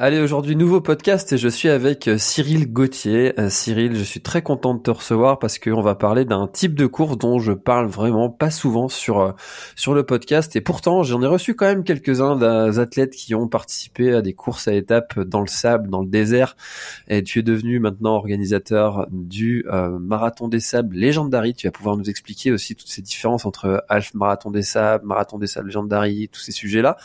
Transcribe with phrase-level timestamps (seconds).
[0.00, 3.34] Allez, aujourd'hui, nouveau podcast et je suis avec euh, Cyril Gauthier.
[3.40, 6.76] Euh, Cyril, je suis très content de te recevoir parce qu'on va parler d'un type
[6.76, 9.32] de course dont je parle vraiment pas souvent sur, euh,
[9.74, 14.14] sur le podcast et pourtant j'en ai reçu quand même quelques-uns d'athlètes qui ont participé
[14.14, 16.56] à des courses à étapes dans le sable, dans le désert
[17.08, 19.64] et tu es devenu maintenant organisateur du
[19.98, 21.54] Marathon des Sables Legendary.
[21.54, 25.38] Tu vas pouvoir nous expliquer aussi toutes ces différences entre Half Marathon des Sables, Marathon
[25.38, 26.96] des Sables Legendary, tous ces sujets-là.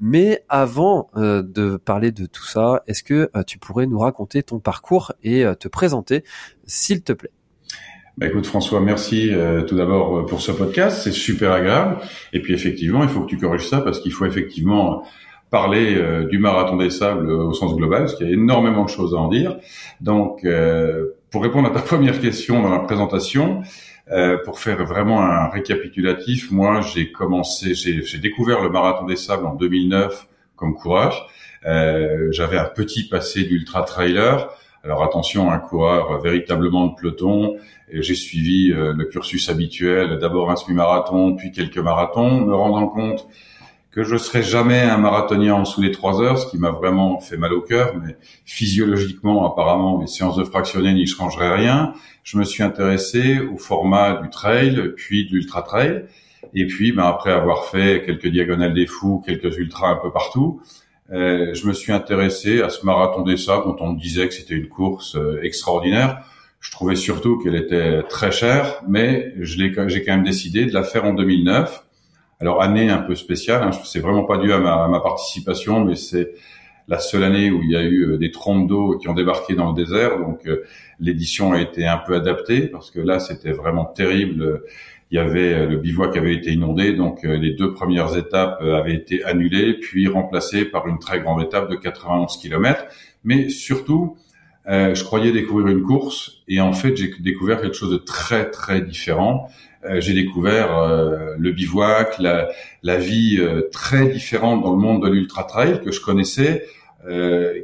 [0.00, 2.37] Mais avant de parler de tout
[2.86, 6.24] est-ce que euh, tu pourrais nous raconter ton parcours et euh, te présenter,
[6.64, 7.30] s'il te plaît?
[8.16, 11.98] Bah écoute François, merci euh, tout d'abord pour ce podcast, c'est super agréable.
[12.32, 15.04] Et puis effectivement, il faut que tu corriges ça parce qu'il faut effectivement
[15.50, 19.14] parler du marathon des sables au sens global, parce qu'il y a énormément de choses
[19.14, 19.56] à en dire.
[20.02, 20.46] Donc,
[21.30, 23.62] pour répondre à ta première question dans la présentation,
[24.44, 29.54] pour faire vraiment un récapitulatif, moi j'ai commencé, j'ai découvert le marathon des sables en
[29.54, 31.24] 2009 comme courage.
[31.66, 34.48] Euh, j'avais un petit passé d'ultra trailer.
[34.84, 37.56] Alors attention, un coureur véritablement de peloton.
[37.92, 43.26] J'ai suivi euh, le cursus habituel, d'abord un semi-marathon, puis quelques marathons, me rendant compte
[43.90, 47.18] que je serais jamais un marathonien en dessous des trois heures, ce qui m'a vraiment
[47.20, 51.94] fait mal au cœur, mais physiologiquement, apparemment, les séances de fractionné n'y changeraient rien.
[52.22, 56.04] Je me suis intéressé au format du trail, puis de l'ultra trail.
[56.54, 60.60] Et puis, ben, après avoir fait quelques diagonales des fous, quelques ultras un peu partout,
[61.10, 64.34] euh, je me suis intéressé à ce marathon des sables dont on me disait que
[64.34, 66.22] c'était une course euh, extraordinaire.
[66.60, 71.04] Je trouvais surtout qu'elle était très chère, mais j'ai quand même décidé de la faire
[71.04, 71.84] en 2009.
[72.40, 76.34] Alors année un peu spéciale, hein, c'est vraiment pas dû à ma, participation, mais c'est
[76.88, 79.54] la seule année où il y a eu euh, des trompes d'eau qui ont débarqué
[79.54, 80.48] dans le désert, donc
[81.00, 84.62] l'édition a été un peu adaptée parce que là c'était vraiment terrible
[85.10, 88.58] il y avait euh, le bivouac avait été inondé, donc euh, les deux premières étapes
[88.60, 92.84] euh, avaient été annulées, puis remplacées par une très grande étape de 91 km.
[93.24, 94.16] Mais surtout,
[94.66, 98.80] je croyais découvrir une course, et en fait, j'ai découvert quelque chose de très très
[98.80, 99.48] différent.
[99.98, 100.68] j'ai découvert
[101.38, 102.48] le bivouac, la,
[102.82, 103.40] la vie
[103.72, 106.66] très différente dans le monde de l'ultra trail que je connaissais,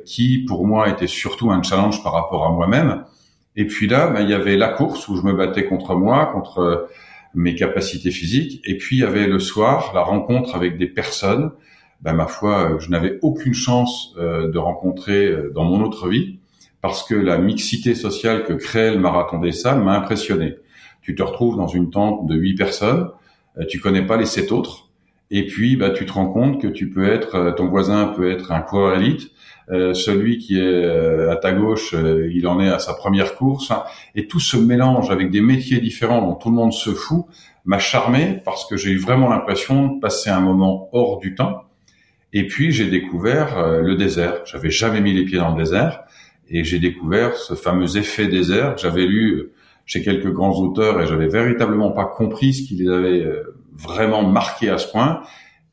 [0.05, 3.05] qui pour moi était surtout un challenge par rapport à moi-même.
[3.55, 6.27] Et puis là, ben, il y avait la course où je me battais contre moi,
[6.33, 6.89] contre
[7.35, 8.61] mes capacités physiques.
[8.65, 11.51] Et puis il y avait le soir la rencontre avec des personnes,
[12.01, 16.39] ben, ma foi, je n'avais aucune chance euh, de rencontrer euh, dans mon autre vie,
[16.83, 20.57] parce que la mixité sociale que crée le marathon des m'a impressionné.
[21.01, 23.09] Tu te retrouves dans une tente de huit personnes,
[23.59, 24.84] euh, tu connais pas les sept autres,
[25.31, 28.53] et puis bah, tu te rends compte que tu peux être, ton voisin peut être
[28.53, 29.31] un coureur élite,
[29.71, 33.35] euh, celui qui est euh, à ta gauche, euh, il en est à sa première
[33.35, 33.85] course, hein.
[34.15, 37.25] et tout ce mélange avec des métiers différents dont tout le monde se fout
[37.65, 41.63] m'a charmé parce que j'ai eu vraiment l'impression de passer un moment hors du temps.
[42.35, 44.43] Et puis j'ai découvert le désert.
[44.45, 46.03] J'avais jamais mis les pieds dans le désert,
[46.51, 49.53] et j'ai découvert ce fameux effet désert que j'avais lu
[49.87, 53.27] chez quelques grands auteurs et j'avais véritablement pas compris ce qui les avait
[53.75, 55.23] vraiment marqués à ce point.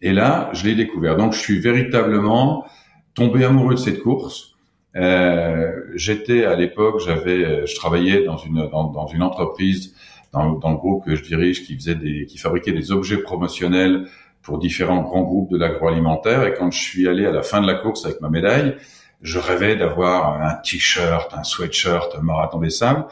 [0.01, 1.15] Et là, je l'ai découvert.
[1.15, 2.65] Donc je suis véritablement
[3.13, 4.55] tombé amoureux de cette course.
[4.95, 9.95] Euh, j'étais à l'époque, j'avais, je travaillais dans une dans, une entreprise
[10.33, 14.07] dans, le groupe que je dirige qui faisait des, qui fabriquait des objets promotionnels
[14.41, 16.43] pour différents grands groupes de l'agroalimentaire.
[16.45, 18.75] Et quand je suis allé à la fin de la course avec ma médaille,
[19.21, 23.05] je rêvais d'avoir un t-shirt, un sweatshirt, un marathon des sables.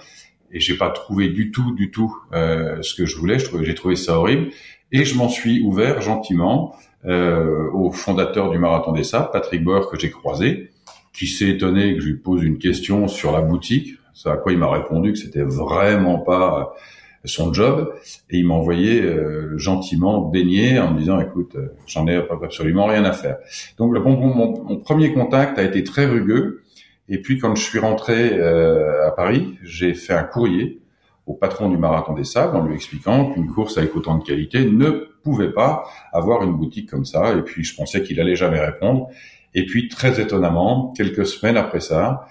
[0.52, 3.38] Et j'ai pas trouvé du tout, du tout euh, ce que je voulais.
[3.62, 4.50] J'ai trouvé ça horrible.
[4.92, 6.76] Et je m'en suis ouvert gentiment
[7.06, 10.72] euh, au fondateur du Marathon des Sables, Patrick Bauer, que j'ai croisé,
[11.14, 13.96] qui s'est étonné que je lui pose une question sur la boutique.
[14.14, 16.76] C'est à quoi il m'a répondu que c'était vraiment pas
[17.24, 17.94] son job.
[18.30, 22.86] Et il m'a envoyé euh, gentiment baigner en me disant écoute euh, j'en ai absolument
[22.88, 23.38] rien à faire.
[23.78, 26.64] Donc mon, mon, premier contact a été très rugueux.
[27.08, 30.80] Et puis quand je suis rentré à Paris j'ai fait un courrier
[31.30, 34.66] au patron du Marathon des Sables en lui expliquant qu'une course avec autant de qualité
[34.66, 34.90] ne
[35.24, 37.34] pouvait pas avoir une boutique comme ça.
[37.34, 39.10] Et puis je pensais qu'il allait jamais répondre.
[39.54, 42.26] Et puis très étonnamment, quelques semaines après ça,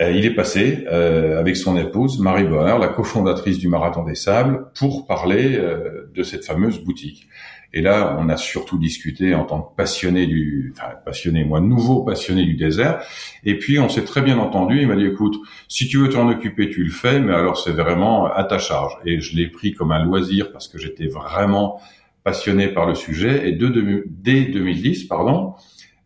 [0.00, 4.14] euh, il est passé euh, avec son épouse Marie Boer, la cofondatrice du Marathon des
[4.14, 7.28] Sables, pour parler euh, de cette fameuse boutique.
[7.72, 12.02] Et là, on a surtout discuté en tant que passionné du, enfin passionné, moi nouveau
[12.02, 13.02] passionné du désert.
[13.44, 14.80] Et puis on s'est très bien entendu.
[14.80, 15.36] Il m'a dit, écoute,
[15.68, 18.96] si tu veux t'en occuper, tu le fais, mais alors c'est vraiment à ta charge.
[19.04, 21.80] Et je l'ai pris comme un loisir parce que j'étais vraiment
[22.24, 23.48] passionné par le sujet.
[23.48, 25.54] Et dès 2010, pardon,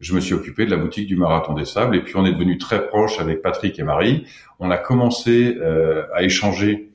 [0.01, 1.97] je me suis occupé de la boutique du Marathon des Sables.
[1.97, 4.27] Et puis on est devenu très proche avec Patrick et Marie.
[4.61, 6.91] On a commencé euh, à échanger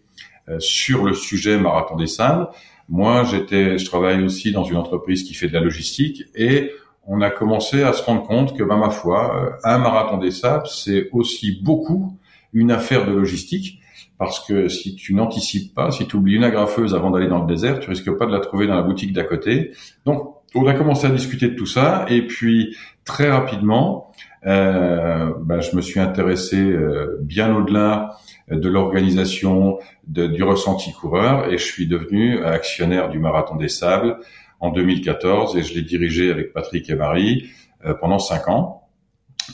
[0.48, 2.48] euh, sur le sujet Marathon des Sables.
[2.90, 6.72] Moi, j'étais, je travaille aussi dans une entreprise qui fait de la logistique et
[7.06, 10.32] on a commencé à se rendre compte que, bah, ma foi, euh, un marathon des
[10.32, 12.18] sables, c'est aussi beaucoup
[12.52, 13.80] une affaire de logistique
[14.18, 17.48] parce que si tu n'anticipes pas, si tu oublies une agrafeuse avant d'aller dans le
[17.48, 19.72] désert, tu risques pas de la trouver dans la boutique d'à côté.
[20.06, 22.76] Donc, on a commencé à discuter de tout ça et puis
[23.06, 24.12] très rapidement,
[24.46, 28.18] euh, bah, je me suis intéressé euh, bien au-delà
[28.52, 34.20] de l'organisation, du ressenti coureur, et je suis devenu actionnaire du Marathon des Sables
[34.60, 37.50] en 2014, et je l'ai dirigé avec Patrick et Marie
[37.86, 38.88] euh, pendant cinq ans.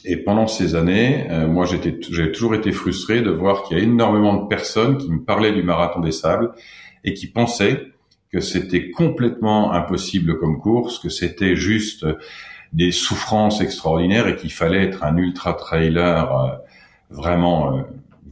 [0.03, 3.83] Et pendant ces années, euh, moi, j'ai toujours été frustré de voir qu'il y a
[3.83, 6.51] énormément de personnes qui me parlaient du Marathon des Sables
[7.03, 7.87] et qui pensaient
[8.31, 12.05] que c'était complètement impossible comme course, que c'était juste
[12.73, 16.49] des souffrances extraordinaires et qu'il fallait être un ultra trailer euh,
[17.09, 17.85] vraiment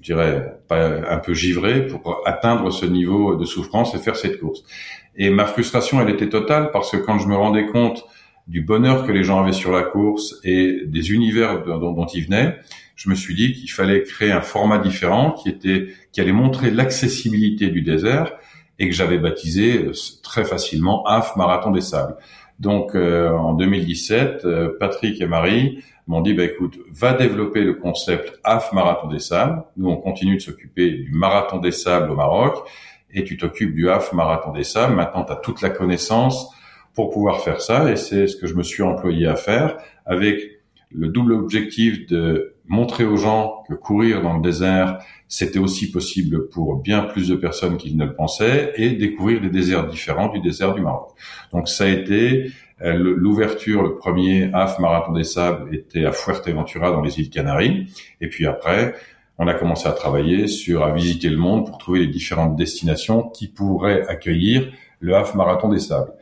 [0.03, 4.63] je dirais, un peu givré pour atteindre ce niveau de souffrance et faire cette course.
[5.15, 8.05] Et ma frustration, elle était totale parce que quand je me rendais compte
[8.47, 12.57] du bonheur que les gens avaient sur la course et des univers dont, ils venaient,
[12.95, 16.71] je me suis dit qu'il fallait créer un format différent qui était, qui allait montrer
[16.71, 18.33] l'accessibilité du désert
[18.79, 19.91] et que j'avais baptisé euh,
[20.23, 22.15] très facilement AF Marathon des Sables.
[22.59, 27.73] Donc euh, en 2017, euh, Patrick et Marie m'ont dit bah écoute, va développer le
[27.73, 29.63] concept AF Marathon des Sables.
[29.77, 32.67] Nous on continue de s'occuper du Marathon des Sables au Maroc
[33.11, 34.95] et tu t'occupes du AF Marathon des Sables.
[34.95, 36.53] Maintenant tu as toute la connaissance
[36.93, 40.41] pour pouvoir faire ça et c'est ce que je me suis employé à faire avec
[40.91, 46.47] le double objectif de montrer aux gens que courir dans le désert, c'était aussi possible
[46.49, 50.39] pour bien plus de personnes qu'ils ne le pensaient et découvrir des déserts différents du
[50.39, 51.09] désert du Maroc.
[51.51, 57.01] Donc ça a été l'ouverture, le premier AF Marathon des Sables était à Fuerteventura dans
[57.01, 57.93] les îles Canaries.
[58.19, 58.95] Et puis après,
[59.37, 63.29] on a commencé à travailler sur, à visiter le monde pour trouver les différentes destinations
[63.29, 66.13] qui pourraient accueillir le AF Marathon des Sables.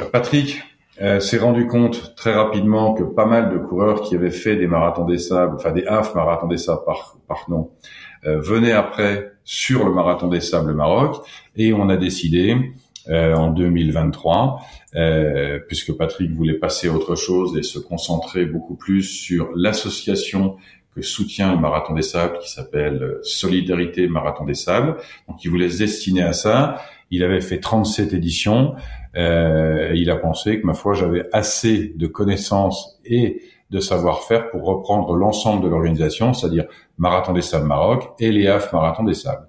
[0.00, 0.62] Euh, Patrick
[1.00, 4.66] euh, s'est rendu compte très rapidement que pas mal de coureurs qui avaient fait des
[4.66, 7.70] marathons des sables, enfin des AF Marathons des Sables par, par nom,
[8.24, 12.56] venaient après sur le Marathon des Sables Maroc et on a décidé
[13.08, 14.60] euh, en 2023,
[14.96, 20.56] euh, puisque Patrick voulait passer à autre chose et se concentrer beaucoup plus sur l'association
[20.94, 24.96] que soutient le Marathon des Sables, qui s'appelle Solidarité Marathon des Sables.
[25.28, 26.82] Donc, il voulait se destiner à ça.
[27.10, 28.74] Il avait fait 37 éditions.
[29.16, 34.64] Euh, il a pensé que, ma foi, j'avais assez de connaissances et de savoir-faire pour
[34.64, 36.64] reprendre l'ensemble de l'organisation, c'est-à-dire
[36.98, 39.48] Marathon des Sables Maroc et les AF Marathon des Sables.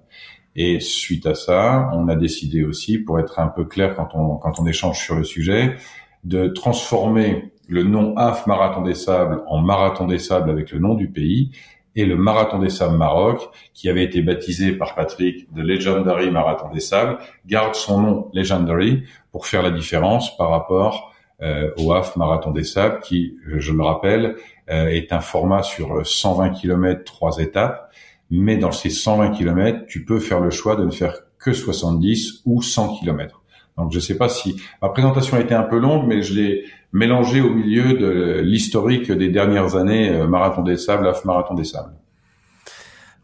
[0.60, 4.38] Et suite à ça, on a décidé aussi, pour être un peu clair quand on,
[4.38, 5.76] quand on échange sur le sujet,
[6.24, 10.94] de transformer le nom AF Marathon des Sables en Marathon des Sables avec le nom
[10.94, 11.52] du pays
[11.94, 16.70] et le Marathon des Sables Maroc, qui avait été baptisé par Patrick de Legendary Marathon
[16.72, 22.16] des Sables, garde son nom Legendary pour faire la différence par rapport euh, au AF
[22.16, 24.34] Marathon des Sables, qui, je le rappelle,
[24.70, 27.92] euh, est un format sur 120 km, trois étapes,
[28.30, 32.42] mais dans ces 120 km, tu peux faire le choix de ne faire que 70
[32.44, 33.42] ou 100 km.
[33.76, 36.34] Donc je ne sais pas si ma présentation a été un peu longue, mais je
[36.34, 41.54] l'ai mélangé au milieu de l'historique des dernières années, euh, marathon des sables, half marathon
[41.54, 41.92] des sables.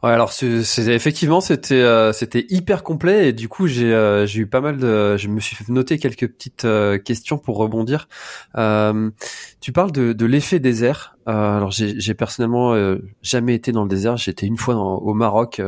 [0.04, 4.40] Ouais, alors c'est effectivement c'était euh, c'était hyper complet et du coup j'ai euh, j'ai
[4.40, 8.06] eu pas mal de je me suis noté quelques petites euh, questions pour rebondir.
[8.52, 11.16] tu parles de, de l'effet désert.
[11.24, 12.74] alors j'ai personnellement
[13.22, 14.18] jamais été dans le désert.
[14.18, 15.62] J'étais une fois au Maroc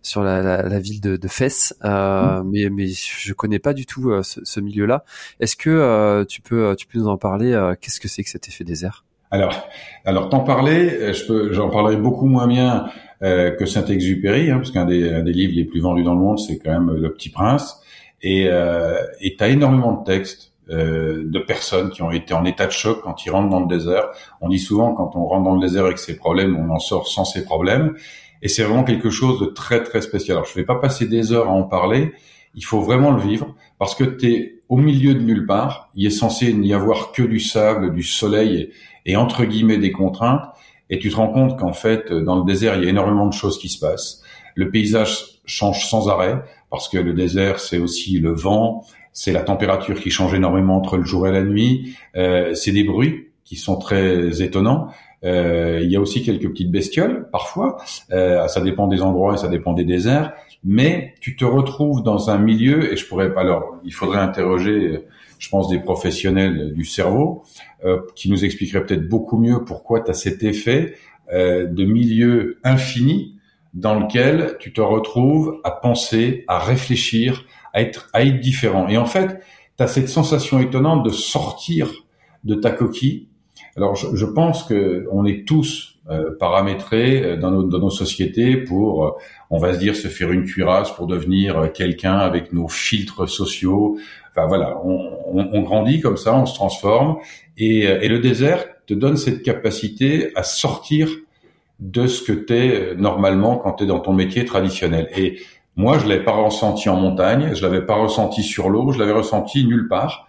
[0.00, 2.42] sur la, la, la, ville de, de Fès, mmh.
[2.46, 5.04] mais mais je connais pas du tout ce, ce milieu-là.
[5.40, 8.62] Est-ce que tu peux tu peux nous en parler Qu'est-ce que c'est que cet effet
[8.62, 9.04] désert?
[9.32, 9.54] Alors,
[10.04, 12.86] alors t'en parler, je peux, j'en parlerai beaucoup moins bien
[13.22, 16.38] euh, que Saint-Exupéry, hein, parce qu'un des, des, livres les plus vendus dans le monde,
[16.38, 17.80] c'est quand même Le Petit Prince.
[18.22, 22.66] Et euh, tu as énormément de textes euh, de personnes qui ont été en état
[22.66, 24.08] de choc quand ils rentrent dans le désert.
[24.40, 27.08] On dit souvent quand on rentre dans le désert avec ses problèmes, on en sort
[27.08, 27.94] sans ses problèmes.
[28.42, 30.36] Et c'est vraiment quelque chose de très très spécial.
[30.36, 32.12] Alors je vais pas passer des heures à en parler,
[32.54, 36.06] il faut vraiment le vivre parce que tu es au milieu de nulle part, il
[36.06, 38.70] est censé n'y avoir que du sable, du soleil
[39.06, 40.44] et, entre guillemets des contraintes
[40.90, 43.32] et tu te rends compte qu'en fait dans le désert, il y a énormément de
[43.32, 44.22] choses qui se passent.
[44.54, 49.42] Le paysage change sans arrêt parce que le désert, c'est aussi le vent, c'est la
[49.42, 53.56] température qui change énormément entre le jour et la nuit, euh, c'est des bruits qui
[53.56, 54.88] sont très étonnants.
[55.24, 57.78] Euh, il y a aussi quelques petites bestioles parfois.
[58.10, 60.32] Euh, ça dépend des endroits et ça dépend des déserts.
[60.64, 63.40] Mais tu te retrouves dans un milieu et je pourrais pas.
[63.40, 65.04] Alors, il faudrait interroger,
[65.38, 67.44] je pense, des professionnels du cerveau
[67.84, 70.96] euh, qui nous expliqueraient peut-être beaucoup mieux pourquoi tu as cet effet
[71.32, 73.36] euh, de milieu infini
[73.72, 78.88] dans lequel tu te retrouves à penser, à réfléchir, à être, à être différent.
[78.88, 79.40] Et en fait,
[79.78, 81.88] tu as cette sensation étonnante de sortir
[82.44, 83.28] de ta coquille
[83.76, 87.90] alors, je, je pense que on est tous euh, paramétrés euh, dans nos, dans nos,
[87.90, 89.10] sociétés pour, euh,
[89.50, 93.98] on va se dire, se faire une cuirasse pour devenir quelqu'un avec nos filtres sociaux.
[94.30, 97.18] Enfin voilà, on, on, on, grandit comme ça, on se transforme,
[97.56, 101.08] et, et le désert te donne cette capacité à sortir
[101.78, 105.08] de ce que tu es normalement quand tu es dans ton métier traditionnel.
[105.16, 105.38] Et
[105.76, 109.12] moi, je l'avais pas ressenti en montagne, je l'avais pas ressenti sur l'eau, je l'avais
[109.12, 110.28] ressenti nulle part.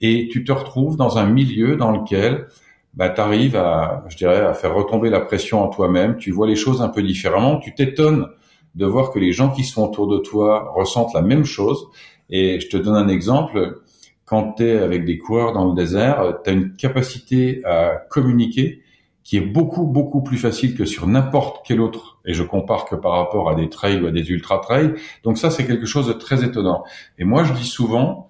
[0.00, 2.46] Et tu te retrouves dans un milieu dans lequel
[2.94, 6.46] bah, tu arrives à, je dirais, à faire retomber la pression en toi-même, tu vois
[6.46, 8.28] les choses un peu différemment, tu t'étonnes
[8.74, 11.88] de voir que les gens qui sont autour de toi ressentent la même chose.
[12.30, 13.80] Et je te donne un exemple,
[14.24, 18.82] quand tu es avec des coureurs dans le désert, tu as une capacité à communiquer
[19.22, 22.18] qui est beaucoup, beaucoup plus facile que sur n'importe quel autre.
[22.24, 24.94] Et je compare que par rapport à des trails ou à des ultra-trails.
[25.24, 26.84] Donc ça, c'est quelque chose de très étonnant.
[27.18, 28.29] Et moi, je dis souvent,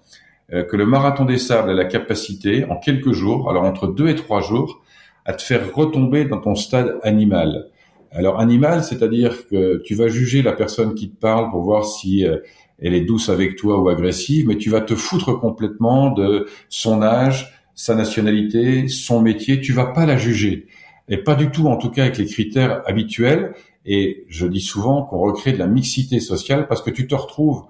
[0.51, 4.15] que le marathon des sables a la capacité, en quelques jours, alors entre deux et
[4.15, 4.81] trois jours,
[5.25, 7.69] à te faire retomber dans ton stade animal.
[8.11, 12.25] Alors animal, c'est-à-dire que tu vas juger la personne qui te parle pour voir si
[12.25, 12.37] euh,
[12.79, 17.01] elle est douce avec toi ou agressive, mais tu vas te foutre complètement de son
[17.01, 20.67] âge, sa nationalité, son métier, tu vas pas la juger.
[21.07, 23.53] Et pas du tout, en tout cas, avec les critères habituels.
[23.85, 27.63] Et je dis souvent qu'on recrée de la mixité sociale parce que tu te retrouves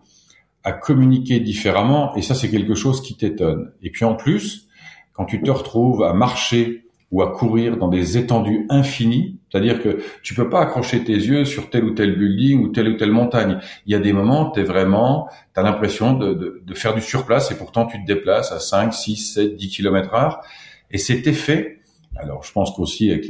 [0.63, 3.71] à communiquer différemment et ça c'est quelque chose qui t'étonne.
[3.81, 4.67] Et puis en plus,
[5.13, 9.99] quand tu te retrouves à marcher ou à courir dans des étendues infinies, c'est-à-dire que
[10.23, 13.11] tu peux pas accrocher tes yeux sur tel ou tel building ou telle ou telle
[13.11, 13.59] montagne.
[13.85, 16.93] Il y a des moments, tu es vraiment, tu as l'impression de, de, de, faire
[16.93, 20.41] du surplace et pourtant tu te déplaces à 5, 6, 7, 10 km heure.
[20.89, 21.79] Et cet effet,
[22.15, 23.29] alors je pense qu'aussi avec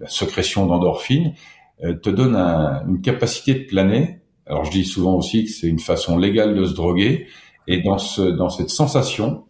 [0.00, 1.34] la sécrétion d'endorphine,
[1.84, 4.19] euh, te donne un, une capacité de planer
[4.50, 7.28] alors je dis souvent aussi que c'est une façon légale de se droguer.
[7.68, 9.44] Et dans, ce, dans cette sensation,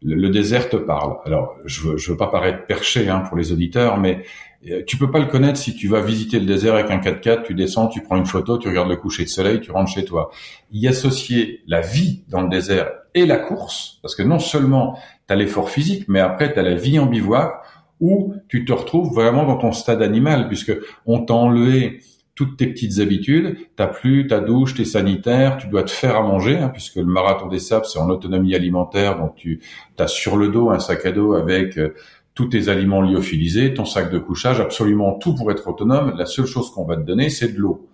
[0.00, 1.16] le, désert te parle.
[1.24, 4.22] Alors je veux, je veux pas paraître perché hein, pour les auditeurs, mais
[4.70, 7.42] euh, tu peux pas le connaître si tu vas visiter le désert avec un 4x4,
[7.42, 10.04] tu descends, tu prends une photo, tu regardes le coucher de soleil, tu rentres chez
[10.04, 10.30] toi.
[10.70, 14.96] Y associer la vie dans le désert et la course, parce que non seulement
[15.26, 17.54] tu as l'effort physique, mais après tu as la vie en bivouac
[17.98, 20.72] où tu te retrouves vraiment dans ton stade animal, puisque
[21.06, 22.00] on t'a enlevé
[22.34, 26.22] toutes tes petites habitudes, t'as plus ta douche, tes sanitaires, tu dois te faire à
[26.22, 29.60] manger, hein, puisque le marathon des sables, c'est en autonomie alimentaire, donc tu
[29.98, 31.94] as sur le dos un sac à dos avec euh,
[32.34, 36.14] tous tes aliments lyophilisés, ton sac de couchage, absolument tout pour être autonome.
[36.18, 37.88] La seule chose qu'on va te donner, c'est de l'eau.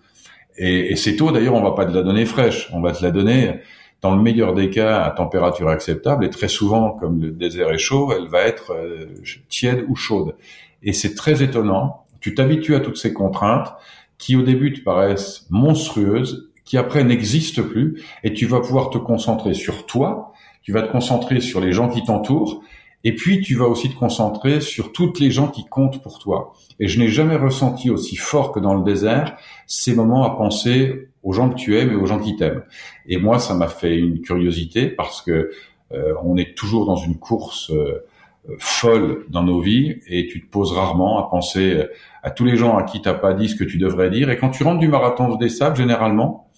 [0.57, 3.03] Et, et cette eau, d'ailleurs, on va pas te la donner fraîche, on va te
[3.05, 3.61] la donner,
[4.01, 7.79] dans le meilleur des cas, à température acceptable, et très souvent, comme le désert est
[7.79, 9.07] chaud, elle va être euh,
[9.51, 10.35] tiède ou chaude.
[10.83, 12.07] Et c'est très étonnant.
[12.21, 13.75] Tu t'habitues à toutes ces contraintes
[14.21, 18.99] qui au début te paraissent monstrueuses, qui après n'existent plus, et tu vas pouvoir te
[18.99, 22.63] concentrer sur toi, tu vas te concentrer sur les gens qui t'entourent,
[23.03, 26.53] et puis tu vas aussi te concentrer sur toutes les gens qui comptent pour toi.
[26.79, 29.37] Et je n'ai jamais ressenti aussi fort que dans le désert
[29.67, 32.63] ces moments à penser aux gens que tu aimes et aux gens qui t'aiment.
[33.07, 35.51] Et moi, ça m'a fait une curiosité parce que
[35.93, 38.05] euh, on est toujours dans une course euh,
[38.59, 41.85] folle dans nos vies et tu te poses rarement à penser
[42.23, 44.31] à tous les gens à qui t'as pas dit ce que tu devrais dire.
[44.31, 46.49] Et quand tu rentres du marathon des sables, généralement,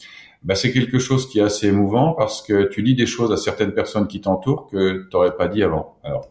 [0.43, 3.37] bah, c'est quelque chose qui est assez émouvant parce que tu dis des choses à
[3.37, 5.97] certaines personnes qui t'entourent que tu n'aurais pas dit avant.
[6.03, 6.27] Alors,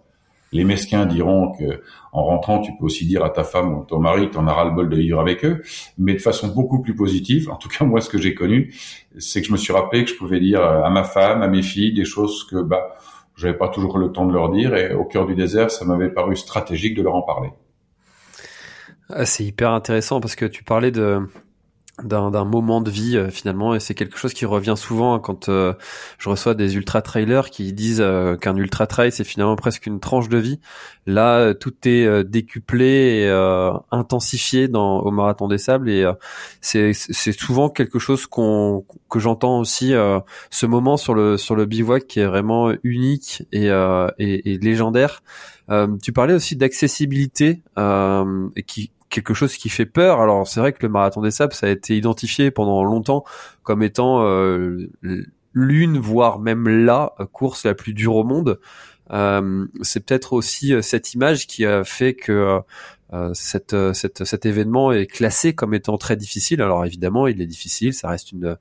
[0.51, 3.99] les mesquins diront que en rentrant, tu peux aussi dire à ta femme ou ton
[3.99, 5.61] mari que en as ras-le-bol de vivre avec eux,
[5.97, 7.49] mais de façon beaucoup plus positive.
[7.49, 8.73] En tout cas, moi, ce que j'ai connu,
[9.17, 11.61] c'est que je me suis rappelé que je pouvais dire à ma femme, à mes
[11.61, 12.97] filles, des choses que bah
[13.41, 16.09] j'avais pas toujours le temps de leur dire, et au cœur du désert, ça m'avait
[16.09, 17.49] paru stratégique de leur en parler.
[19.09, 21.19] Ah, c'est hyper intéressant parce que tu parlais de
[22.03, 25.49] d'un moment de vie euh, finalement et c'est quelque chose qui revient souvent hein, quand
[25.49, 25.73] euh,
[26.17, 29.99] je reçois des ultra trailers qui disent euh, qu'un ultra trail c'est finalement presque une
[29.99, 30.59] tranche de vie.
[31.05, 33.29] Là tout est décuplé et
[33.91, 36.09] intensifié dans au marathon des sables et
[36.61, 39.93] c'est c'est souvent quelque chose qu'on que j'entends aussi
[40.51, 43.69] ce moment sur le sur le bivouac qui est vraiment unique et
[44.19, 45.23] et, et légendaire.
[46.03, 47.63] Tu parlais aussi d'accessibilité
[48.67, 50.19] qui quelque chose qui fait peur.
[50.19, 53.23] Alors c'est vrai que le marathon des sables, ça a été identifié pendant longtemps
[53.61, 54.89] comme étant euh,
[55.53, 58.59] l'une, voire même la course la plus dure au monde.
[59.11, 62.61] Euh, c'est peut-être aussi euh, cette image qui a fait que
[63.33, 66.61] cet événement est classé comme étant très difficile.
[66.61, 68.57] Alors évidemment, il est difficile, ça reste une,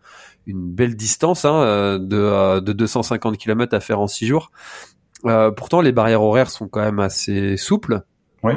[0.46, 4.50] belle distance hein, de, de 250 km à faire en 6 jours.
[5.56, 8.02] pourtant, les barrières horaires sont quand même assez souples.
[8.42, 8.54] Oui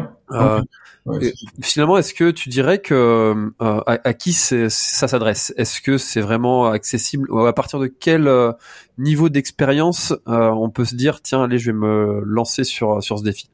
[1.61, 5.53] finalement, est-ce que tu dirais que euh, à, qui ça s'adresse?
[5.57, 7.27] Est-ce que c'est vraiment accessible?
[7.45, 8.53] À partir de quel euh,
[8.97, 13.19] niveau d'expérience euh, on peut se dire tiens, allez, je vais me lancer sur sur
[13.19, 13.49] ce défi?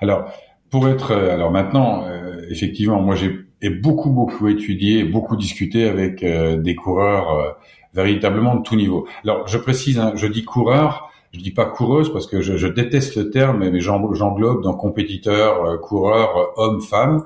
[0.00, 0.32] Alors,
[0.70, 2.06] pour être alors maintenant,
[2.48, 7.56] effectivement, moi j'ai beaucoup beaucoup étudié, beaucoup discuté avec des coureurs
[7.92, 9.06] véritablement de tout niveau.
[9.24, 12.66] Alors, je précise, hein, je dis coureur je dis pas coureuse parce que je, je
[12.66, 17.24] déteste le terme, mais j'englobe dans compétiteurs, euh, coureurs, euh, hommes, femmes.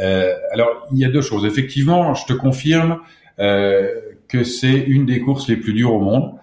[0.00, 1.44] Euh, alors, il y a deux choses.
[1.44, 2.98] Effectivement, je te confirme
[3.38, 3.88] euh,
[4.28, 6.34] que c'est une des courses les plus dures au monde.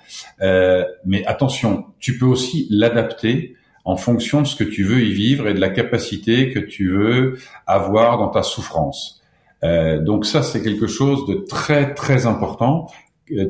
[0.42, 5.14] Euh, mais attention, tu peux aussi l'adapter en fonction de ce que tu veux y
[5.14, 9.22] vivre et de la capacité que tu veux avoir dans ta souffrance.
[9.64, 12.88] Euh, donc ça, c'est quelque chose de très très important.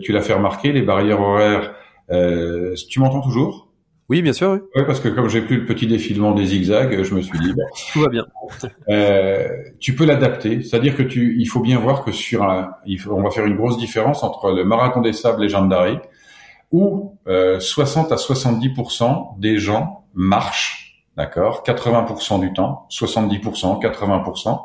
[0.01, 1.74] Tu l'as fait remarquer, les barrières horaires
[2.11, 3.65] euh, tu m'entends toujours?
[4.07, 4.59] Oui, bien sûr.
[4.75, 4.83] Oui.
[4.85, 7.53] parce que comme j'ai plus le petit défilement des zigzags, je me suis dit
[7.93, 8.25] tout va bien.
[8.89, 9.47] Euh,
[9.79, 12.71] tu peux l'adapter, c'est-à-dire que tu, il faut bien voir que sur un,
[13.09, 16.01] on va faire une grosse différence entre le marathon des sables légendaires
[16.71, 24.59] où euh, 60 à 70% des gens marchent, d'accord, 80% du temps, 70%, 80%.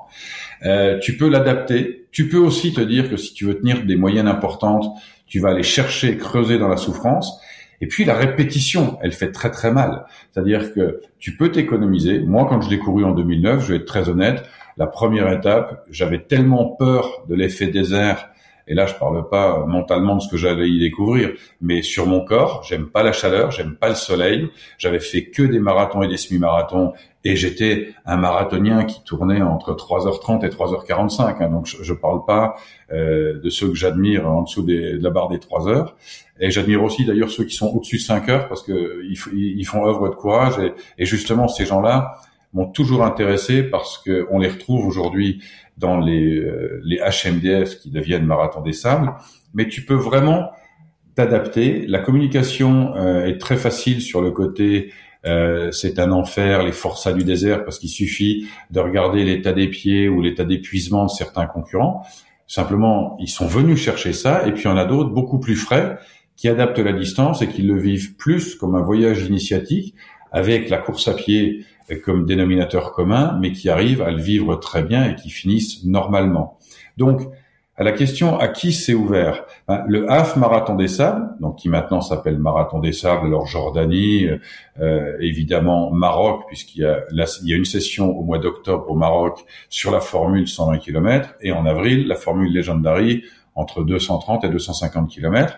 [0.67, 2.09] Euh, tu peux l'adapter.
[2.13, 4.87] Tu peux aussi te dire que si tu veux tenir des moyennes importantes,
[5.31, 7.41] tu vas aller chercher, creuser dans la souffrance.
[7.81, 10.05] Et puis la répétition, elle fait très très mal.
[10.31, 12.19] C'est-à-dire que tu peux t'économiser.
[12.19, 14.45] Moi, quand je l'ai couru en 2009, je vais être très honnête,
[14.77, 18.29] la première étape, j'avais tellement peur de l'effet désert
[18.71, 22.25] et là, je parle pas mentalement de ce que j'allais y découvrir, mais sur mon
[22.25, 24.49] corps, j'aime pas la chaleur, j'aime pas le soleil.
[24.79, 26.93] J'avais fait que des marathons et des semi-marathons,
[27.25, 31.43] et j'étais un marathonien qui tournait entre 3h30 et 3h45.
[31.43, 32.55] Hein, donc, je, je parle pas
[32.93, 35.97] euh, de ceux que j'admire en dessous des, de la barre des 3 heures.
[36.39, 39.19] Et j'admire aussi d'ailleurs ceux qui sont au-dessus de 5 heures parce que ils,
[39.59, 40.61] ils font œuvre de courage.
[40.61, 42.21] Et, et justement, ces gens-là
[42.53, 45.43] m'ont toujours intéressé parce que on les retrouve aujourd'hui
[45.81, 49.13] dans les, euh, les HMDS qui deviennent Marathon des Sables,
[49.55, 50.51] mais tu peux vraiment
[51.15, 51.87] t'adapter.
[51.87, 54.93] La communication euh, est très facile sur le côté
[55.27, 59.69] euh, c'est un enfer, les forçats du désert, parce qu'il suffit de regarder l'état des
[59.69, 62.07] pieds ou l'état d'épuisement de certains concurrents.
[62.47, 65.99] Simplement, ils sont venus chercher ça, et puis en a d'autres beaucoup plus frais
[66.37, 69.95] qui adaptent la distance et qui le vivent plus comme un voyage initiatique
[70.33, 71.67] avec la course à pied
[71.99, 76.59] comme dénominateur commun, mais qui arrivent à le vivre très bien et qui finissent normalement.
[76.97, 77.23] Donc,
[77.77, 81.71] à la question à qui c'est ouvert, ben, le HAF Marathon des Sables, donc qui
[81.71, 84.29] maintenant s'appelle Marathon des Sables, alors Jordanie,
[84.81, 88.97] euh, évidemment Maroc, puisqu'il y a, il y a une session au mois d'octobre au
[88.97, 93.25] Maroc sur la formule 120 km, et en avril la formule Legendary
[93.55, 95.57] entre 230 et 250 km.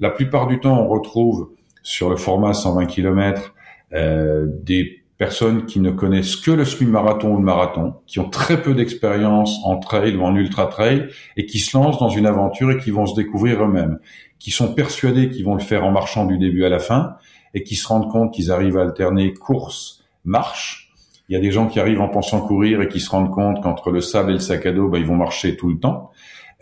[0.00, 1.50] La plupart du temps, on retrouve
[1.82, 3.54] sur le format 120 km
[3.92, 8.62] euh, des personnes qui ne connaissent que le semi-marathon ou le marathon, qui ont très
[8.62, 12.78] peu d'expérience en trail ou en ultra-trail et qui se lancent dans une aventure et
[12.78, 13.98] qui vont se découvrir eux-mêmes,
[14.38, 17.16] qui sont persuadés qu'ils vont le faire en marchant du début à la fin
[17.52, 20.92] et qui se rendent compte qu'ils arrivent à alterner course, marche.
[21.28, 23.60] Il y a des gens qui arrivent en pensant courir et qui se rendent compte
[23.60, 26.10] qu'entre le sable et le sac à dos, ben, ils vont marcher tout le temps.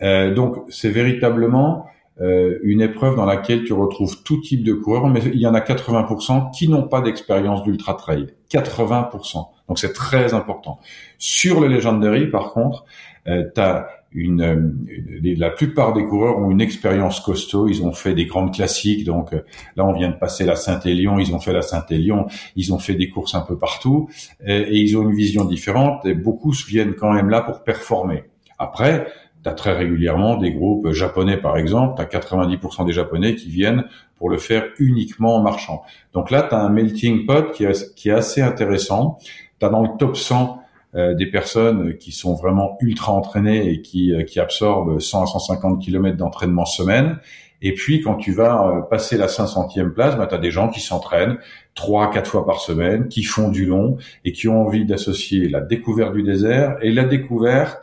[0.03, 1.87] Euh, donc c'est véritablement
[2.21, 5.55] euh, une épreuve dans laquelle tu retrouves tout type de coureurs, mais il y en
[5.55, 8.29] a 80% qui n'ont pas d'expérience d'ultra trail.
[8.51, 9.47] 80%.
[9.69, 10.79] Donc c'est très important.
[11.19, 12.85] Sur le Legendary, par contre,
[13.29, 17.69] euh, as une, euh, la plupart des coureurs ont une expérience costaud.
[17.69, 19.05] Ils ont fait des grandes classiques.
[19.05, 19.41] Donc euh,
[19.77, 21.19] là, on vient de passer la Saint-Élion.
[21.19, 22.27] Ils ont fait la Saint-Élion.
[22.55, 24.09] Ils ont fait des courses un peu partout
[24.45, 26.07] et, et ils ont une vision différente.
[26.07, 28.25] Et beaucoup viennent quand même là pour performer.
[28.59, 29.07] Après,
[29.49, 33.85] tu très régulièrement des groupes japonais, par exemple, tu as 90% des japonais qui viennent
[34.19, 35.83] pour le faire uniquement en marchant.
[36.13, 39.19] Donc là, tu as un melting pot qui est, assez intéressant.
[39.61, 40.63] Tu as dans le top 100
[40.95, 46.17] des personnes qui sont vraiment ultra entraînées et qui, qui absorbent 100 à 150 km
[46.17, 47.19] d'entraînement semaine.
[47.63, 50.81] Et puis quand tu vas passer la 500e place, bah, tu as des gens qui
[50.81, 51.39] s'entraînent
[51.75, 55.61] trois, quatre fois par semaine, qui font du long et qui ont envie d'associer la
[55.61, 57.83] découverte du désert et la découverte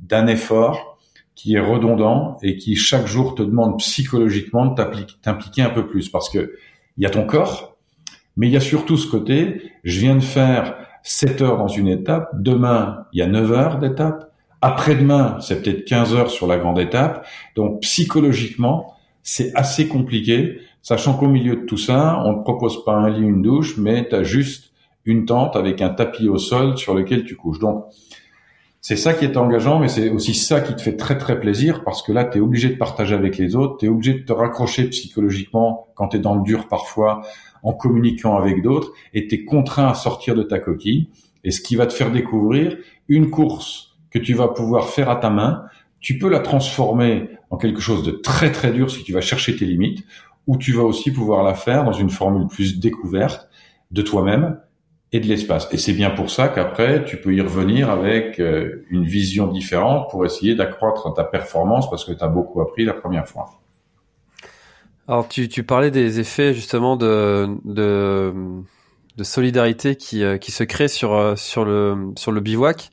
[0.00, 0.89] d'un effort
[1.40, 4.74] qui est redondant et qui chaque jour te demande psychologiquement de
[5.22, 6.52] t'impliquer un peu plus parce que
[6.98, 7.78] il y a ton corps,
[8.36, 11.88] mais il y a surtout ce côté, je viens de faire 7 heures dans une
[11.88, 16.58] étape, demain il y a 9 heures d'étape, après-demain c'est peut-être 15 heures sur la
[16.58, 17.26] grande étape,
[17.56, 22.92] donc psychologiquement c'est assez compliqué, sachant qu'au milieu de tout ça, on ne propose pas
[22.92, 24.72] un lit, une douche, mais tu as juste
[25.06, 27.60] une tente avec un tapis au sol sur lequel tu couches.
[27.60, 27.86] Donc
[28.82, 31.84] c'est ça qui est engageant, mais c'est aussi ça qui te fait très très plaisir
[31.84, 34.24] parce que là, tu es obligé de partager avec les autres, tu es obligé de
[34.24, 37.20] te raccrocher psychologiquement quand tu es dans le dur parfois
[37.62, 41.10] en communiquant avec d'autres et tu es contraint à sortir de ta coquille.
[41.44, 45.16] Et ce qui va te faire découvrir une course que tu vas pouvoir faire à
[45.16, 45.64] ta main,
[46.00, 49.56] tu peux la transformer en quelque chose de très très dur si tu vas chercher
[49.56, 50.04] tes limites,
[50.46, 53.48] ou tu vas aussi pouvoir la faire dans une formule plus découverte
[53.90, 54.58] de toi-même
[55.12, 55.68] et de l'espace.
[55.72, 60.08] Et c'est bien pour ça qu'après, tu peux y revenir avec euh, une vision différente
[60.10, 63.50] pour essayer d'accroître ta performance parce que tu as beaucoup appris la première fois.
[65.08, 68.32] Alors, tu, tu parlais des effets justement de, de,
[69.16, 72.90] de solidarité qui, euh, qui se créent sur, euh, sur, le, sur le bivouac.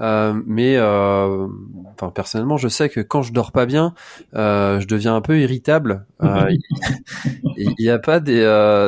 [0.00, 1.46] Euh, mais euh,
[1.92, 3.94] enfin personnellement, je sais que quand je dors pas bien,
[4.34, 6.06] euh, je deviens un peu irritable.
[6.22, 6.50] Euh,
[7.56, 8.42] il n'y a pas des,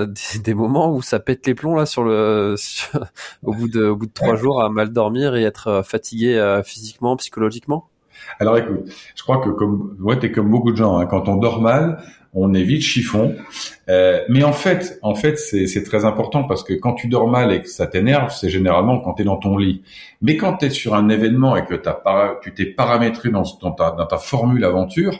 [0.08, 2.56] des, des moments où ça pète les plombs là sur le
[3.42, 7.16] au bout de au bout de trois jours à mal dormir et être fatigué physiquement,
[7.16, 7.88] psychologiquement?
[8.40, 10.98] Alors écoute, je crois que comme ouais, t'es comme beaucoup de gens.
[10.98, 12.02] Hein, quand on dort mal,
[12.36, 13.34] on est vite chiffon.
[13.88, 17.50] Euh, mais en fait, en fait, c'est très important parce que quand tu dors mal
[17.52, 19.82] et que ça t'énerve, c'est généralement quand tu es dans ton lit.
[20.20, 21.74] Mais quand tu es sur un événement et que
[22.42, 25.18] tu t'es paramétré dans, dans, ta, dans ta formule aventure,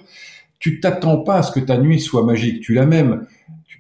[0.59, 2.61] tu t'attends pas à ce que ta nuit soit magique.
[2.61, 3.27] Tu l'as même,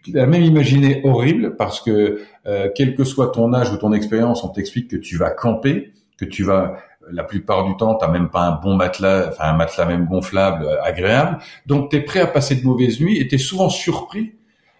[0.03, 3.93] tu l'as même imaginé horrible parce que euh, quel que soit ton âge ou ton
[3.93, 6.79] expérience, on t'explique que tu vas camper, que tu vas
[7.11, 10.65] la plupart du temps, t'as même pas un bon matelas, enfin un matelas même gonflable,
[10.65, 11.39] euh, agréable.
[11.67, 14.35] Donc tu es prêt à passer de mauvaises nuits et tu es souvent surpris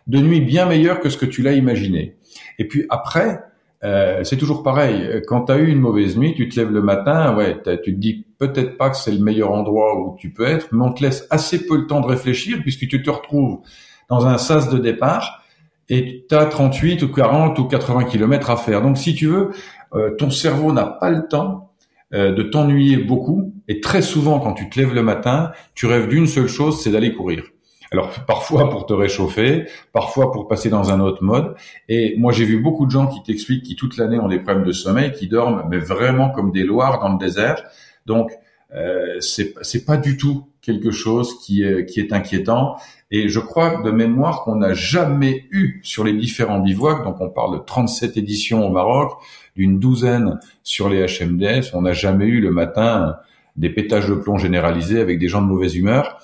[0.07, 2.17] de nuits bien meilleures que ce que tu l'as imaginé.
[2.59, 3.41] Et puis après,
[3.85, 5.23] euh, c'est toujours pareil.
[5.27, 7.99] Quand tu as eu une mauvaise nuit, tu te lèves le matin, ouais, tu te
[7.99, 11.03] dis peut-être pas que c'est le meilleur endroit où tu peux être, mais on te
[11.03, 13.61] laisse assez peu le temps de réfléchir puisque tu te retrouves
[14.09, 15.43] dans un sas de départ
[15.89, 18.83] et tu as 38 ou 40 ou 80 kilomètres à faire.
[18.83, 19.51] Donc si tu veux,
[19.95, 21.66] euh, ton cerveau n'a pas le temps
[22.15, 23.53] euh, de t'ennuyer beaucoup.
[23.69, 26.91] Et très souvent, quand tu te lèves le matin, tu rêves d'une seule chose, c'est
[26.91, 27.45] d'aller courir.
[27.93, 31.55] Alors parfois pour te réchauffer, parfois pour passer dans un autre mode.
[31.89, 34.65] Et moi j'ai vu beaucoup de gens qui t'expliquent qui toute l'année ont des problèmes
[34.65, 37.63] de sommeil, qui dorment mais vraiment comme des loirs dans le désert.
[38.07, 38.33] Donc
[38.75, 42.77] euh, c'est pas du tout quelque chose qui est qui est inquiétant.
[43.13, 47.31] Et je crois de mémoire qu'on n'a jamais eu sur les différents bivouacs, donc on
[47.31, 49.13] parle de 37 éditions au Maroc,
[49.57, 51.71] d'une douzaine sur les HMDS.
[51.73, 53.17] On n'a jamais eu le matin
[53.57, 56.19] des pétages de plomb généralisés avec des gens de mauvaise humeur,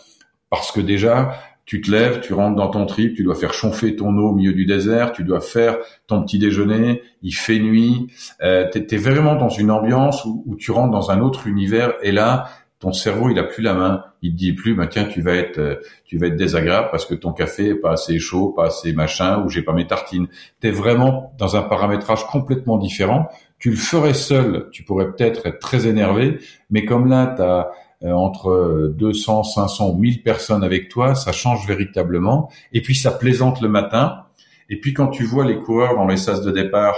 [0.51, 3.97] parce que déjà, tu te lèves, tu rentres dans ton trip, tu dois faire chauffer
[3.97, 8.09] ton eau au milieu du désert, tu dois faire ton petit déjeuner, il fait nuit,
[8.43, 11.95] euh, tu es, vraiment dans une ambiance où, où, tu rentres dans un autre univers,
[12.03, 12.49] et là,
[12.83, 14.03] ton cerveau, il a plus la main.
[14.23, 17.07] Il te dit plus, bah tiens, tu vas être, euh, tu vas être désagréable parce
[17.07, 20.27] que ton café est pas assez chaud, pas assez machin, ou j'ai pas mes tartines.
[20.61, 23.29] Tu es vraiment dans un paramétrage complètement différent.
[23.61, 26.41] Tu le ferais seul, tu pourrais peut-être être très énervé,
[26.71, 27.71] mais comme là, tu as
[28.03, 32.51] euh, entre 200, 500 ou 1000 personnes avec toi, ça change véritablement.
[32.73, 34.25] Et puis, ça plaisante le matin.
[34.69, 36.97] Et puis, quand tu vois les coureurs dans les sas de départ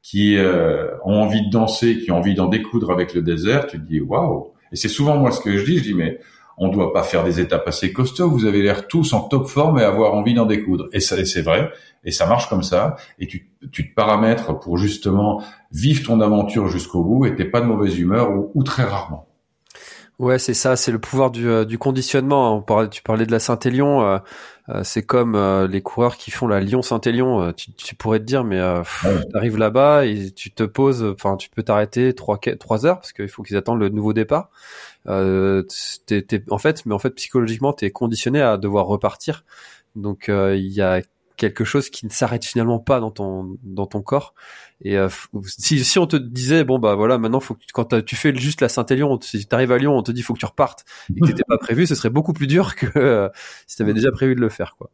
[0.00, 3.80] qui euh, ont envie de danser, qui ont envie d'en découdre avec le désert, tu
[3.80, 6.20] te dis, waouh, et c'est souvent moi ce que je dis, je dis mais
[6.56, 8.30] on doit pas faire des étapes assez costauds.
[8.30, 10.88] Vous avez l'air tous en top forme et avoir envie d'en découdre.
[10.92, 11.72] Et ça, c'est vrai.
[12.04, 12.96] Et ça marche comme ça.
[13.18, 17.60] Et tu, tu te paramètres pour justement vivre ton aventure jusqu'au bout et t'es pas
[17.60, 19.26] de mauvaise humeur ou, très rarement.
[20.20, 22.56] Ouais, c'est ça, c'est le pouvoir du, euh, du conditionnement.
[22.56, 24.18] On parlait, tu parlais de la Saint-Élion, euh,
[24.82, 25.36] c'est comme
[25.70, 27.52] les coureurs qui font la Lyon-Saint-Élion.
[27.52, 28.60] Tu, tu, pourrais te dire, mais
[28.94, 33.12] tu arrives là-bas et tu te poses, enfin, tu peux t'arrêter trois, trois heures parce
[33.12, 34.50] qu'il faut qu'ils attendent le nouveau départ.
[35.06, 35.62] en
[36.58, 39.44] fait, mais en fait, psychologiquement, tu es conditionné à devoir repartir.
[39.96, 41.02] Donc, il y a
[41.36, 44.34] quelque chose qui ne s'arrête finalement pas dans ton dans ton corps.
[44.82, 45.08] Et euh,
[45.46, 48.60] si, si on te disait bon bah voilà maintenant faut que quand tu fais juste
[48.60, 51.20] la Saint-Élion si tu arrives à Lyon on te dit faut que tu repartes et
[51.20, 53.28] que t'étais pas prévu ce serait beaucoup plus dur que euh,
[53.66, 54.90] si tu avais déjà prévu de le faire quoi.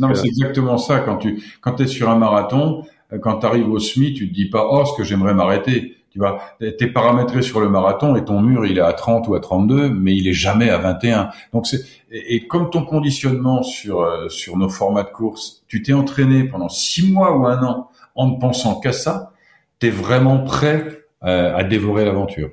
[0.00, 1.00] Non c'est exactement ça.
[1.00, 4.34] Quand tu quand es sur un marathon euh, quand tu arrives au SMI tu te
[4.34, 6.40] dis pas oh ce que j'aimerais m'arrêter Tu vois,
[6.78, 9.90] t'es paramétré sur le marathon et ton mur il est à 30 ou à 32,
[9.90, 11.28] mais il est jamais à 21.
[11.52, 15.92] Donc c'est et, comme ton conditionnement sur euh, sur nos formats de course, tu t'es
[15.92, 19.34] entraîné pendant six mois ou un an en ne pensant qu'à ça,
[19.78, 22.48] t'es vraiment prêt euh, à dévorer l'aventure.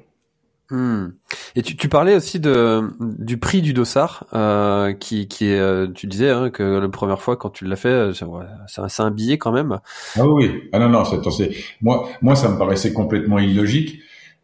[0.73, 1.09] Hmm.
[1.55, 5.85] Et tu, tu, parlais aussi de du prix du dossard, euh, qui, qui est, euh,
[5.93, 8.11] tu disais hein, que la première fois quand tu l'as fait, euh,
[8.65, 9.77] c'est un, billet quand même.
[10.15, 11.03] Ah oui, ah non non,
[11.83, 13.99] moi moi ça me paraissait complètement illogique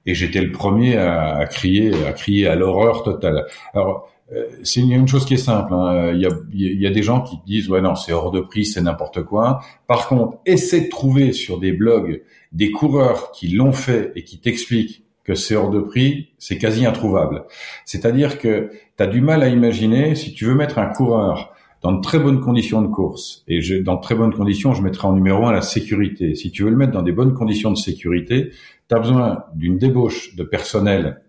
[0.06, 3.48] et j'étais le premier à, à, crier à crier à l'horreur totale.
[3.74, 5.74] Alors euh, c'est une, chose qui est simple.
[5.74, 6.12] Hein.
[6.14, 8.42] Il, y a, il y a des gens qui disent ouais non c'est hors de
[8.42, 9.62] prix, c'est n'importe quoi.
[9.88, 14.40] Par contre, essaie de trouver sur des blogs des coureurs qui l'ont fait et qui
[14.40, 17.44] t'expliquent que c'est hors de prix, c'est quasi introuvable.
[17.86, 21.92] C'est-à-dire que tu as du mal à imaginer, si tu veux mettre un coureur dans
[21.92, 25.14] de très bonnes conditions de course, et dans de très bonnes conditions, je mettrai en
[25.14, 26.34] numéro un la sécurité.
[26.34, 28.50] Si tu veux le mettre dans des bonnes conditions de sécurité,
[28.90, 31.22] tu as besoin d'une débauche de personnel,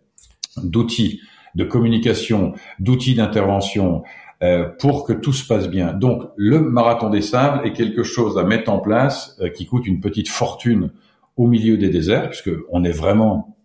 [0.57, 1.21] d'outils,
[1.55, 4.03] de communication, d'outils d'intervention,
[4.43, 5.93] euh, pour que tout se passe bien.
[5.93, 9.87] Donc, le marathon des sables est quelque chose à mettre en place euh, qui coûte
[9.87, 10.91] une petite fortune
[11.37, 13.57] au milieu des déserts, puisque on est vraiment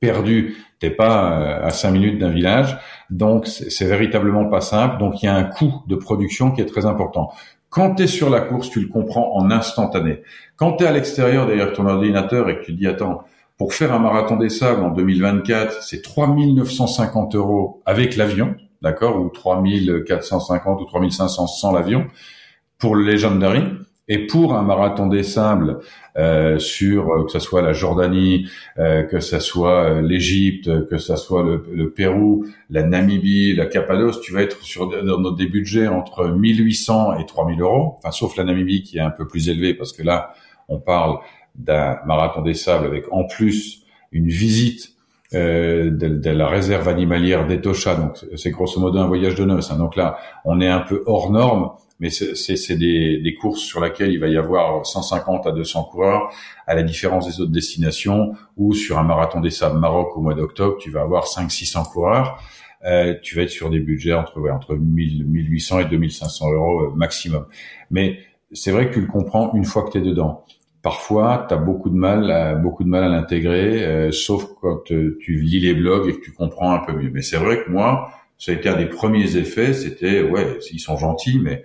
[0.00, 2.78] perdu, t'es pas euh, à cinq minutes d'un village,
[3.10, 4.98] donc c'est véritablement pas simple.
[4.98, 7.32] Donc il y a un coût de production qui est très important.
[7.70, 10.22] Quand tu es sur la course, tu le comprends en instantané.
[10.56, 13.24] Quand tu es à l'extérieur derrière ton ordinateur et que tu dis attends,
[13.56, 19.28] pour faire un marathon des sables en 2024, c'est 3950 euros avec l'avion, d'accord, ou
[19.28, 22.06] 3450 ou 3500 sans l'avion
[22.78, 23.64] pour le Legendary.
[24.06, 25.78] Et pour un marathon des sables
[26.18, 31.16] euh, sur euh, que ce soit la Jordanie, euh, que ce soit l'Égypte, que ce
[31.16, 36.28] soit le, Pérou, la Namibie, la Cappadoce, tu vas être sur dans des budgets entre
[36.28, 37.94] 1800 et 3000 euros.
[37.98, 40.34] Enfin, sauf la Namibie qui est un peu plus élevée parce que là,
[40.68, 41.18] on parle
[41.54, 44.94] d'un marathon des sables avec en plus une visite
[45.34, 47.96] euh, de, de, la réserve animalière d'Etosha.
[47.96, 49.70] Donc c'est grosso modo un voyage de noces.
[49.70, 49.78] Hein.
[49.78, 54.12] Donc là, on est un peu hors norme mais c'est des, des, courses sur lesquelles
[54.12, 56.30] il va y avoir 150 à 200 coureurs,
[56.66, 60.34] à la différence des autres destinations, ou sur un marathon des sables Maroc au mois
[60.34, 62.42] d'octobre, tu vas avoir 500-600 coureurs.
[62.84, 66.80] Euh, tu vas être sur des budgets entre ouais, entre 1000, 1800 et 2500 euros
[66.82, 67.46] euh, maximum.
[67.90, 68.18] Mais
[68.52, 70.44] c'est vrai que tu le comprends une fois que tu es dedans.
[70.82, 74.92] Parfois, tu as beaucoup de mal, à, beaucoup de mal à l'intégrer, euh, sauf quand
[74.92, 77.10] euh, tu lis les blogs et que tu comprends un peu mieux.
[77.10, 79.72] Mais c'est vrai que moi, ça a été un des premiers effets.
[79.72, 81.64] C'était ouais, ils sont gentils, mais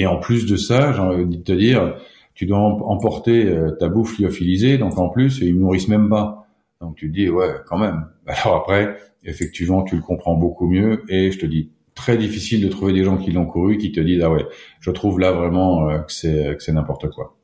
[0.00, 1.94] et en plus de ça, j'ai envie de te dire,
[2.32, 6.46] tu dois emporter euh, ta bouffe lyophilisée, donc en plus, ils nourrissent même pas.
[6.80, 8.06] Donc tu te dis, ouais, quand même.
[8.26, 12.68] Alors après, effectivement, tu le comprends beaucoup mieux, et je te dis, très difficile de
[12.68, 14.46] trouver des gens qui l'ont couru, qui te disent, ah ouais,
[14.80, 17.36] je trouve là vraiment euh, que c'est n'importe quoi.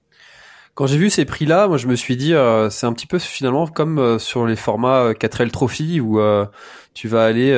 [0.76, 3.18] Quand j'ai vu ces prix-là, moi je me suis dit, euh, c'est un petit peu
[3.18, 6.44] finalement comme euh, sur les formats 4L Trophy où euh,
[6.92, 7.50] tu vas aller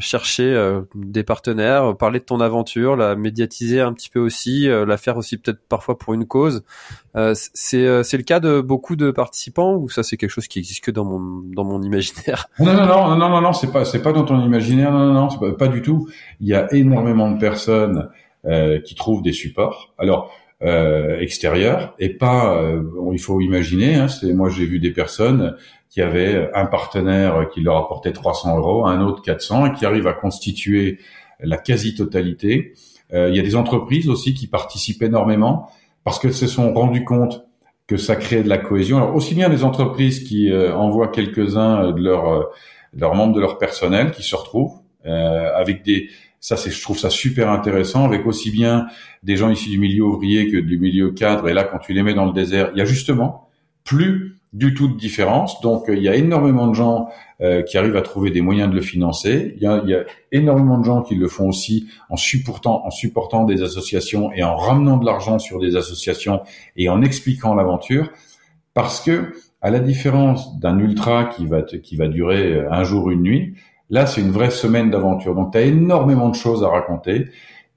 [0.00, 5.16] chercher des partenaires, parler de ton aventure, la médiatiser un petit peu aussi, la faire
[5.16, 6.62] aussi peut-être parfois pour une cause.
[7.34, 10.84] c'est c'est le cas de beaucoup de participants ou ça c'est quelque chose qui existe
[10.84, 12.46] que dans mon dans mon imaginaire?
[12.60, 15.14] Non non non non non non c'est pas c'est pas dans ton imaginaire non non
[15.14, 16.08] non c'est pas, pas du tout.
[16.40, 18.08] Il y a énormément de personnes
[18.84, 19.94] qui trouvent des supports.
[19.98, 20.30] Alors
[20.62, 21.24] euh,
[21.98, 22.56] et pas.
[22.56, 23.96] Euh, il faut imaginer.
[23.96, 25.56] Hein, c'est moi j'ai vu des personnes
[25.90, 30.06] qui avaient un partenaire qui leur apportait 300 euros, un autre 400 et qui arrivent
[30.06, 30.98] à constituer
[31.40, 32.74] la quasi-totalité.
[33.12, 35.70] Euh, il y a des entreprises aussi qui participent énormément
[36.04, 37.46] parce qu'elles se sont rendues compte
[37.86, 38.96] que ça crée de la cohésion.
[38.96, 42.50] Alors aussi bien des entreprises qui euh, envoient quelques-uns de leurs
[42.94, 46.08] leurs membres de leur personnel qui se retrouvent avec des
[46.46, 48.86] ça, c'est, je trouve ça super intéressant, avec aussi bien
[49.24, 51.48] des gens ici du milieu ouvrier que du milieu cadre.
[51.48, 53.48] Et là, quand tu les mets dans le désert, il y a justement
[53.82, 55.60] plus du tout de différence.
[55.60, 57.08] Donc, il y a énormément de gens
[57.40, 59.54] euh, qui arrivent à trouver des moyens de le financer.
[59.56, 62.86] Il y, a, il y, a, énormément de gens qui le font aussi en supportant,
[62.86, 66.42] en supportant des associations et en ramenant de l'argent sur des associations
[66.76, 68.12] et en expliquant l'aventure.
[68.72, 69.32] Parce que,
[69.62, 73.54] à la différence d'un ultra qui va, qui va durer un jour, une nuit,
[73.90, 75.34] Là, c'est une vraie semaine d'aventure.
[75.34, 77.26] Donc, tu as énormément de choses à raconter.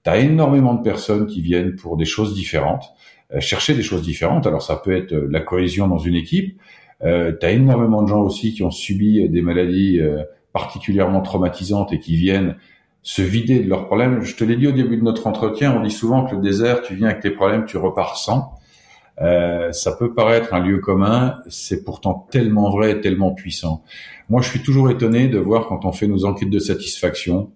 [0.03, 2.93] Tu as énormément de personnes qui viennent pour des choses différentes,
[3.33, 4.47] euh, chercher des choses différentes.
[4.47, 6.59] Alors, ça peut être euh, la cohésion dans une équipe.
[7.03, 11.93] Euh, tu as énormément de gens aussi qui ont subi des maladies euh, particulièrement traumatisantes
[11.93, 12.55] et qui viennent
[13.01, 14.21] se vider de leurs problèmes.
[14.21, 16.81] Je te l'ai dit au début de notre entretien, on dit souvent que le désert,
[16.81, 18.58] tu viens avec tes problèmes, tu repars sans.
[19.21, 23.83] Euh, ça peut paraître un lieu commun, c'est pourtant tellement vrai, tellement puissant.
[24.29, 27.51] Moi, je suis toujours étonné de voir quand on fait nos enquêtes de satisfaction,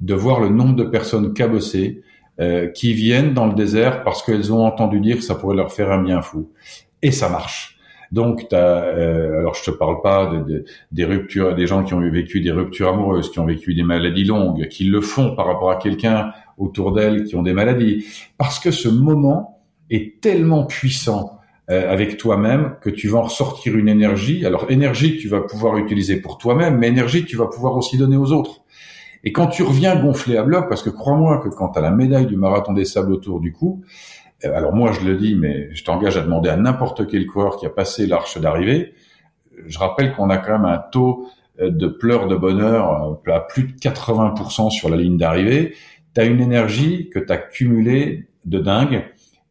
[0.00, 2.02] de voir le nombre de personnes cabossées
[2.40, 5.72] euh, qui viennent dans le désert parce qu'elles ont entendu dire que ça pourrait leur
[5.72, 6.50] faire un bien fou.
[7.00, 7.78] Et ça marche.
[8.10, 12.00] Donc, t'as, euh, alors je te parle pas de, des ruptures, des gens qui ont
[12.00, 15.70] vécu des ruptures amoureuses, qui ont vécu des maladies longues, qui le font par rapport
[15.70, 18.04] à quelqu'un autour d'elles qui ont des maladies,
[18.38, 19.53] parce que ce moment
[19.90, 21.38] est tellement puissant
[21.70, 24.44] euh, avec toi-même que tu vas en ressortir une énergie.
[24.44, 27.76] Alors énergie que tu vas pouvoir utiliser pour toi-même, mais énergie que tu vas pouvoir
[27.76, 28.62] aussi donner aux autres.
[29.24, 31.90] Et quand tu reviens gonflé à bloc, parce que crois-moi que quand tu as la
[31.90, 33.82] médaille du marathon des sables autour du cou,
[34.44, 37.56] euh, alors moi je le dis, mais je t'engage à demander à n'importe quel coureur
[37.56, 38.92] qui a passé l'arche d'arrivée,
[39.66, 41.28] je rappelle qu'on a quand même un taux
[41.60, 45.74] euh, de pleurs de bonheur à plus de 80% sur la ligne d'arrivée.
[46.14, 49.04] Tu as une énergie que tu as cumulée de dingue,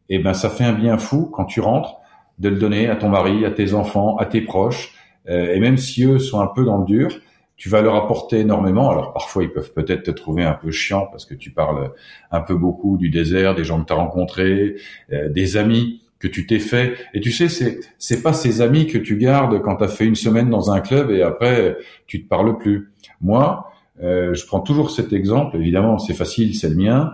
[0.08, 1.96] et ben ça fait un bien fou quand tu rentres
[2.38, 4.94] de le donner à ton mari, à tes enfants, à tes proches.
[5.28, 7.16] Euh, et même si eux sont un peu dans le dur,
[7.56, 8.90] tu vas leur apporter énormément.
[8.90, 11.92] Alors parfois ils peuvent peut-être te trouver un peu chiant parce que tu parles
[12.30, 14.76] un peu beaucoup du désert, des gens que tu as rencontrés,
[15.12, 16.94] euh, des amis que tu t'es fait.
[17.12, 20.06] Et tu sais, c'est c'est pas ces amis que tu gardes quand tu as fait
[20.06, 22.92] une semaine dans un club et après tu te parles plus.
[23.20, 23.70] Moi,
[24.02, 25.56] euh, je prends toujours cet exemple.
[25.56, 27.12] Évidemment, c'est facile, c'est le mien.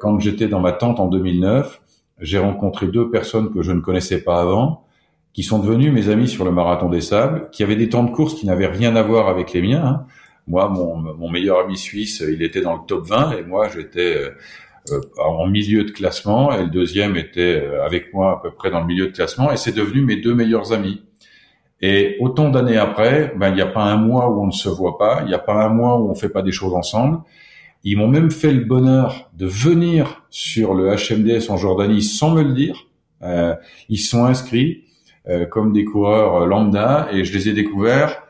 [0.00, 1.82] quand j'étais dans ma tente en 2009,
[2.20, 4.84] j'ai rencontré deux personnes que je ne connaissais pas avant,
[5.32, 8.10] qui sont devenues mes amis sur le marathon des sables, qui avaient des temps de
[8.10, 9.84] course qui n'avaient rien à voir avec les miens.
[9.84, 10.06] Hein.
[10.48, 14.16] Moi, mon, mon, meilleur ami suisse, il était dans le top 20 et moi, j'étais
[14.16, 14.30] euh,
[14.92, 18.70] euh, en milieu de classement et le deuxième était euh, avec moi à peu près
[18.70, 21.02] dans le milieu de classement et c'est devenu mes deux meilleurs amis.
[21.82, 24.68] Et autant d'années après, ben il n'y a pas un mois où on ne se
[24.68, 27.18] voit pas, il n'y a pas un mois où on fait pas des choses ensemble.
[27.88, 32.42] Ils m'ont même fait le bonheur de venir sur le HMDS en Jordanie sans me
[32.42, 32.88] le dire.
[33.22, 33.54] Euh,
[33.88, 34.82] ils sont inscrits
[35.28, 38.24] euh, comme des coureurs lambda et je les ai découverts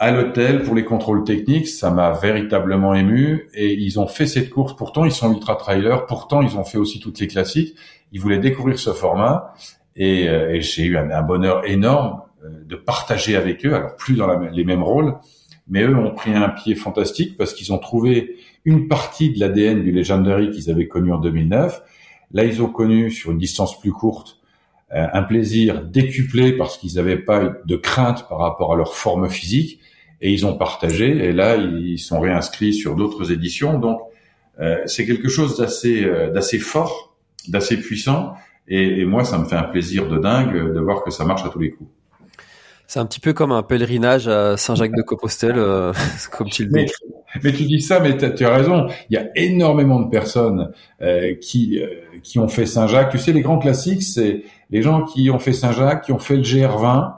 [0.00, 1.68] à l'hôtel pour les contrôles techniques.
[1.68, 4.74] Ça m'a véritablement ému et ils ont fait cette course.
[4.74, 6.06] Pourtant, ils sont ultra trailers.
[6.06, 7.76] Pourtant, ils ont fait aussi toutes les classiques.
[8.10, 9.54] Ils voulaient découvrir ce format
[9.94, 13.74] et, euh, et j'ai eu un, un, bonheur énorme euh, de partager avec eux.
[13.74, 15.14] Alors plus dans la, les mêmes rôles,
[15.68, 19.82] mais eux ont pris un pied fantastique parce qu'ils ont trouvé une partie de l'ADN
[19.82, 21.82] du Legendary qu'ils avaient connu en 2009.
[22.32, 24.38] Là, ils ont connu sur une distance plus courte
[24.94, 29.28] euh, un plaisir décuplé parce qu'ils n'avaient pas de crainte par rapport à leur forme
[29.28, 29.80] physique
[30.22, 33.78] et ils ont partagé et là ils sont réinscrits sur d'autres éditions.
[33.78, 34.00] Donc
[34.60, 37.14] euh, c'est quelque chose d'assez euh, d'assez fort,
[37.48, 38.32] d'assez puissant
[38.66, 41.44] et, et moi ça me fait un plaisir de dingue de voir que ça marche
[41.44, 41.90] à tous les coups.
[42.88, 45.92] C'est un petit peu comme un pèlerinage à Saint-Jacques-de-Compostelle, euh,
[46.32, 46.90] comme tu le dis.
[47.44, 48.88] Mais, tu dis ça, mais tu as raison.
[49.10, 50.72] Il y a énormément de personnes
[51.02, 51.88] euh, qui euh,
[52.22, 53.10] qui ont fait Saint-Jacques.
[53.10, 56.36] Tu sais, les grands classiques, c'est les gens qui ont fait Saint-Jacques, qui ont fait
[56.36, 57.12] le GR20.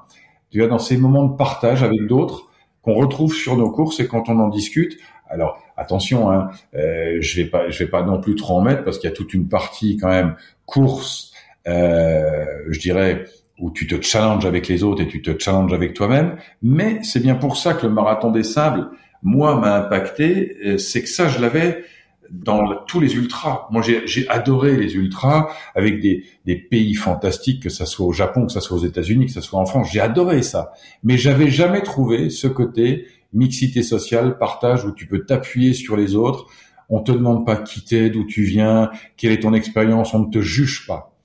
[0.50, 2.48] Tu vois, dans ces moments de partage avec d'autres
[2.82, 4.98] qu'on retrouve sur nos courses et quand on en discute.
[5.28, 8.82] Alors attention, hein, euh, je vais pas, je vais pas non plus trop en mettre
[8.82, 10.34] parce qu'il y a toute une partie quand même
[10.66, 11.32] course,
[11.64, 13.24] je dirais
[13.60, 16.36] où tu te challenges avec les autres et tu te challenges avec toi-même.
[16.62, 18.90] Mais c'est bien pour ça que le marathon des sables,
[19.22, 20.56] moi, m'a impacté.
[20.64, 21.84] Euh, c'est que ça, je l'avais
[22.30, 23.66] dans tous les ultras.
[23.70, 28.46] Moi, j'ai adoré les ultras avec des, des, pays fantastiques, que ça soit au Japon,
[28.46, 29.88] que ça soit aux États-Unis, que ça soit en France.
[29.92, 30.72] J'ai adoré ça.
[31.02, 36.14] Mais j'avais jamais trouvé ce côté mixité sociale, partage, où tu peux t'appuyer sur les
[36.14, 36.46] autres.
[36.88, 40.14] On te demande pas qui t'es, d'où tu viens, quelle est ton expérience.
[40.14, 41.16] On ne te juge pas.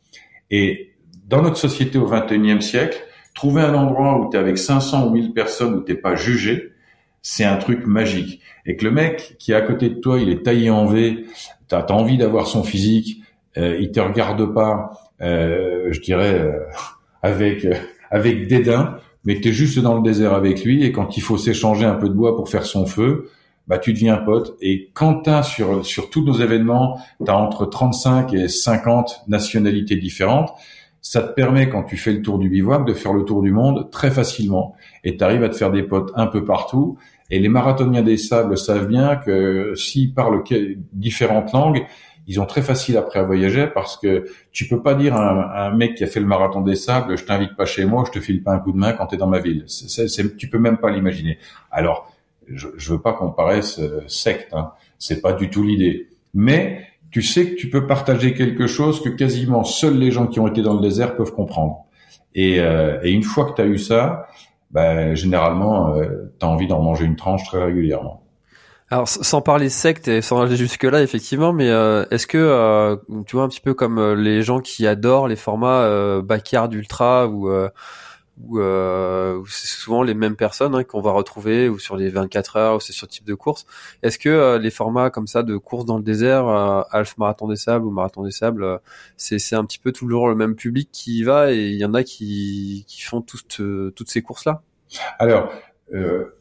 [0.50, 0.95] Et
[1.28, 5.12] dans notre société au XXIe siècle, trouver un endroit où tu es avec 500 ou
[5.12, 6.72] 1000 personnes où t'es pas jugé,
[7.22, 8.42] c'est un truc magique.
[8.66, 11.26] Et que le mec qui est à côté de toi, il est taillé en V,
[11.68, 13.22] t'as as envie d'avoir son physique,
[13.58, 16.60] euh, il te regarde pas, euh, je dirais, euh,
[17.22, 17.74] avec euh,
[18.12, 21.38] avec dédain, mais tu es juste dans le désert avec lui et quand il faut
[21.38, 23.30] s'échanger un peu de bois pour faire son feu,
[23.68, 24.56] bah tu deviens pote.
[24.62, 29.96] Et quand t'as sur sur tous nos événements, tu as entre 35 et 50 nationalités
[29.96, 30.54] différentes
[31.06, 33.52] ça te permet, quand tu fais le tour du bivouac, de faire le tour du
[33.52, 34.74] monde très facilement.
[35.04, 36.98] Et tu arrives à te faire des potes un peu partout.
[37.30, 40.44] Et les marathoniens des sables savent bien que s'ils parlent
[40.94, 41.86] différentes langues,
[42.26, 45.76] ils ont très facile après à voyager parce que tu peux pas dire à un,
[45.76, 48.20] mec qui a fait le marathon des sables, je t'invite pas chez moi, je te
[48.20, 49.68] file pas un coup de main quand tu es dans ma ville.
[50.40, 51.38] Tu peux même pas l'imaginer.
[51.70, 52.12] Alors,
[52.48, 54.72] je, je veux pas qu'on paraisse euh, secte, hein.
[54.98, 56.08] c'est pas du tout l'idée.
[56.34, 60.42] Mais tu sais que tu peux partager quelque chose que quasiment seuls les gens qui
[60.42, 61.86] ont été dans le désert peuvent comprendre.
[62.34, 64.28] Et, euh, et une fois que tu as eu ça,
[64.72, 68.22] ben, généralement, euh, tu as envie d'en manger une tranche très régulièrement.
[68.90, 72.98] Alors sans parler secte et sans aller jusque là effectivement, mais euh, est-ce que euh,
[73.26, 77.50] tu vois un petit peu comme les gens qui adorent les formats backyard ultra ou
[78.44, 82.58] où, euh, c'est souvent les mêmes personnes hein, qu'on va retrouver ou sur les 24
[82.58, 83.66] heures ou c'est sur type de course.
[84.04, 87.48] Est-ce que euh, les formats comme ça de course dans le désert, euh, Half Marathon
[87.48, 88.78] des Sables ou Marathon des Sables, euh,
[89.18, 91.86] c'est c'est un petit peu toujours le même public qui y va et il y
[91.86, 93.62] en a qui qui font toutes
[93.96, 94.62] toutes ces courses là.
[95.20, 95.52] Alors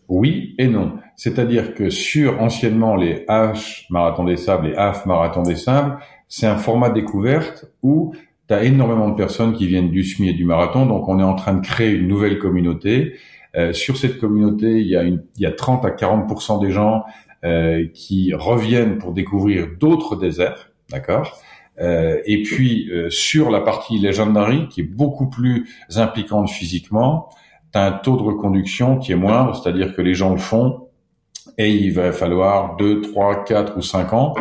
[0.08, 0.98] oui et non.
[1.16, 6.46] C'est-à-dire que sur anciennement les H Marathon des Sables et Half Marathon des Sables, c'est
[6.46, 8.14] un format découverte où
[8.48, 11.24] tu as énormément de personnes qui viennent du SMI et du marathon, donc on est
[11.24, 13.14] en train de créer une nouvelle communauté.
[13.56, 16.70] Euh, sur cette communauté, il y, a une, il y a 30 à 40% des
[16.70, 17.04] gens
[17.44, 21.40] euh, qui reviennent pour découvrir d'autres déserts, d'accord?
[21.80, 27.28] Euh, Et puis euh, sur la partie Legendary, qui est beaucoup plus impliquante physiquement,
[27.72, 30.88] tu as un taux de reconduction qui est moindre, c'est-à-dire que les gens le font
[31.58, 34.34] et il va falloir 2, 3, 4 ou 5 ans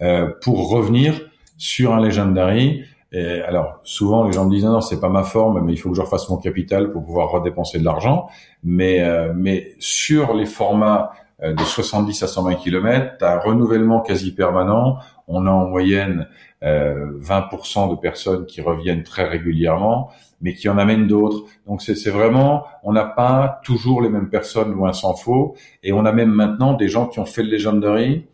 [0.00, 1.20] euh, pour revenir
[1.56, 5.64] sur un Legendary et alors, souvent, les gens me disent non, c'est pas ma forme,
[5.64, 8.28] mais il faut que je refasse mon capital pour pouvoir redépenser de l'argent.
[8.62, 13.38] Mais, euh, mais sur les formats euh, de 70 à 120 km, tu as un
[13.38, 14.98] renouvellement quasi permanent.
[15.26, 16.28] On a en moyenne
[16.62, 20.10] euh, 20% de personnes qui reviennent très régulièrement,
[20.42, 21.44] mais qui en amènent d'autres.
[21.66, 25.54] Donc c'est vraiment, on n'a pas toujours les mêmes personnes, loin s'en faut.
[25.82, 28.26] Et on a même maintenant des gens qui ont fait le Legendary,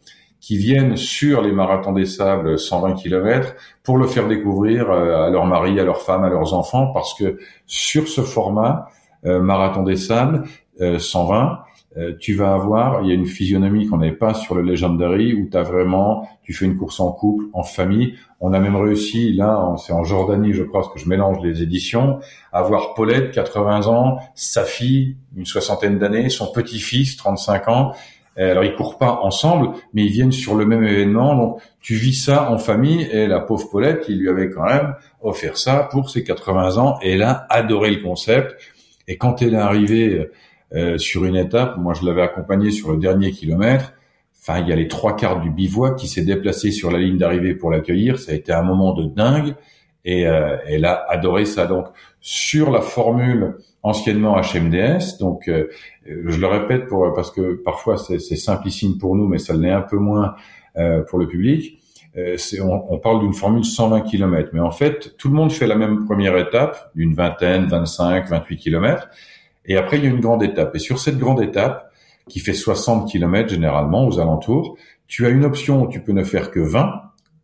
[0.44, 5.30] qui viennent sur les marathons des sables 120 km pour le faire découvrir euh, à
[5.30, 8.88] leur mari, à leur femme, à leurs enfants, parce que sur ce format
[9.24, 10.44] euh, marathon des sables
[10.78, 11.60] 120,
[11.96, 15.32] euh, tu vas avoir, il y a une physionomie qu'on n'avait pas sur le Legendary
[15.32, 18.14] où tu as vraiment, tu fais une course en couple, en famille.
[18.40, 21.62] On a même réussi, là, c'est en Jordanie, je crois, parce que je mélange les
[21.62, 22.18] éditions,
[22.52, 27.94] à avoir Paulette, 80 ans, sa fille, une soixantaine d'années, son petit-fils, 35 ans, euh,
[28.36, 31.36] alors ils courent pas ensemble, mais ils viennent sur le même événement.
[31.36, 33.08] Donc tu vis ça en famille.
[33.12, 36.98] Et la pauvre Paulette, il lui avait quand même offert ça pour ses 80 ans.
[37.02, 38.56] Et elle a adoré le concept.
[39.06, 40.30] Et quand elle est arrivée
[40.74, 43.92] euh, sur une étape, moi je l'avais accompagnée sur le dernier kilomètre.
[44.40, 47.16] Enfin, il y a les trois quarts du bivouac qui s'est déplacé sur la ligne
[47.16, 48.18] d'arrivée pour l'accueillir.
[48.18, 49.54] Ça a été un moment de dingue.
[50.04, 51.66] Et euh, elle a adoré ça.
[51.66, 51.86] Donc
[52.20, 55.18] sur la formule anciennement HMDS.
[55.20, 55.68] Donc, euh,
[56.04, 59.82] je le répète pour parce que parfois c'est simplissime pour nous, mais ça l'est un
[59.82, 60.34] peu moins
[60.76, 61.78] euh, pour le public.
[62.16, 65.66] Euh, on, on, parle d'une formule 120 km, mais en fait, tout le monde fait
[65.66, 69.08] la même première étape, d'une vingtaine, 25, 28 km,
[69.66, 70.74] et après il y a une grande étape.
[70.76, 71.90] Et sur cette grande étape,
[72.28, 74.76] qui fait 60 km généralement aux alentours,
[75.06, 76.90] tu as une option où tu peux ne faire que 20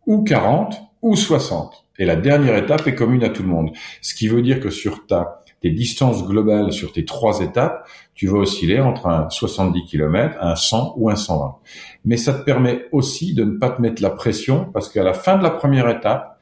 [0.07, 1.85] ou 40 ou 60.
[1.99, 3.71] Et la dernière étape est commune à tout le monde.
[4.01, 8.27] Ce qui veut dire que sur ta tes distances globales sur tes trois étapes, tu
[8.27, 11.55] vas osciller entre un 70 km, un 100 ou un 120.
[12.03, 15.13] Mais ça te permet aussi de ne pas te mettre la pression parce qu'à la
[15.13, 16.39] fin de la première étape,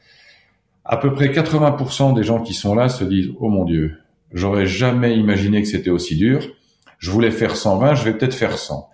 [0.86, 3.98] à peu près 80% des gens qui sont là se disent "Oh mon dieu,
[4.32, 6.48] j'aurais jamais imaginé que c'était aussi dur.
[6.98, 8.90] Je voulais faire 120, je vais peut-être faire 100."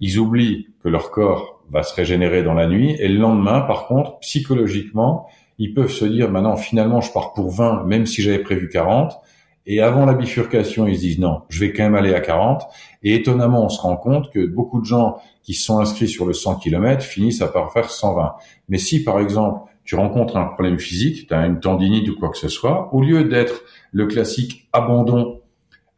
[0.00, 3.86] Ils oublient que leur corps va se régénérer dans la nuit et le lendemain par
[3.86, 5.26] contre, psychologiquement,
[5.58, 9.14] ils peuvent se dire "Maintenant finalement, je pars pour 20 même si j'avais prévu 40."
[9.72, 12.64] Et avant la bifurcation, ils se disent non, je vais quand même aller à 40.
[13.04, 16.32] Et étonnamment, on se rend compte que beaucoup de gens qui sont inscrits sur le
[16.32, 18.34] 100 km finissent à par faire 120.
[18.68, 22.30] Mais si, par exemple, tu rencontres un problème physique, tu as une tendinite ou quoi
[22.30, 23.62] que ce soit, au lieu d'être
[23.92, 25.40] le classique abandon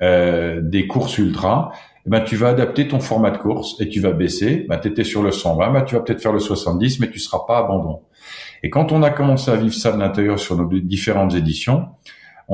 [0.02, 1.72] euh, des courses ultra,
[2.04, 4.66] eh ben, tu vas adapter ton format de course et tu vas baisser.
[4.68, 7.18] Ben, tu étais sur le 120, ben, tu vas peut-être faire le 70, mais tu
[7.18, 8.02] seras pas abandon.
[8.62, 11.88] Et quand on a commencé à vivre ça de l'intérieur sur nos différentes éditions,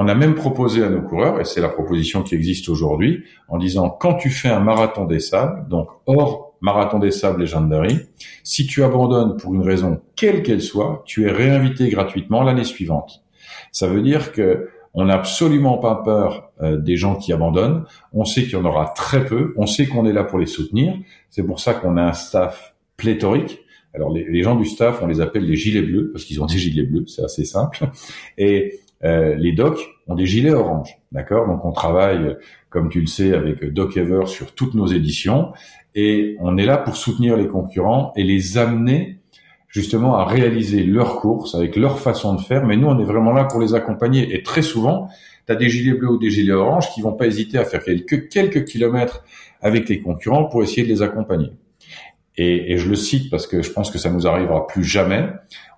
[0.01, 3.59] on a même proposé à nos coureurs, et c'est la proposition qui existe aujourd'hui, en
[3.59, 7.99] disant quand tu fais un marathon des sables, donc hors marathon des sables Legendary,
[8.45, 13.25] si tu abandonnes pour une raison quelle qu'elle soit, tu es réinvité gratuitement l'année suivante.
[13.73, 17.85] Ça veut dire que on n'a absolument pas peur euh, des gens qui abandonnent.
[18.13, 19.53] On sait qu'il y en aura très peu.
[19.57, 20.95] On sait qu'on est là pour les soutenir.
[21.29, 23.61] C'est pour ça qu'on a un staff pléthorique.
[23.95, 26.47] Alors les, les, gens du staff, on les appelle les gilets bleus parce qu'ils ont
[26.47, 27.05] des gilets bleus.
[27.07, 27.91] C'est assez simple.
[28.39, 31.47] Et euh, les docs ont des gilets orange, d'accord?
[31.47, 32.37] Donc on travaille,
[32.71, 35.53] comme tu le sais, avec Doc Ever sur toutes nos éditions,
[35.95, 39.19] et on est là pour soutenir les concurrents et les amener
[39.69, 42.65] justement à réaliser leurs courses avec leur façon de faire.
[42.67, 44.35] Mais nous, on est vraiment là pour les accompagner.
[44.35, 45.09] Et très souvent,
[45.47, 47.83] tu as des gilets bleus ou des gilets oranges qui vont pas hésiter à faire
[47.83, 49.25] quelques, quelques kilomètres
[49.61, 51.53] avec les concurrents pour essayer de les accompagner.
[52.39, 55.29] Et, et, je le cite parce que je pense que ça nous arrivera plus jamais.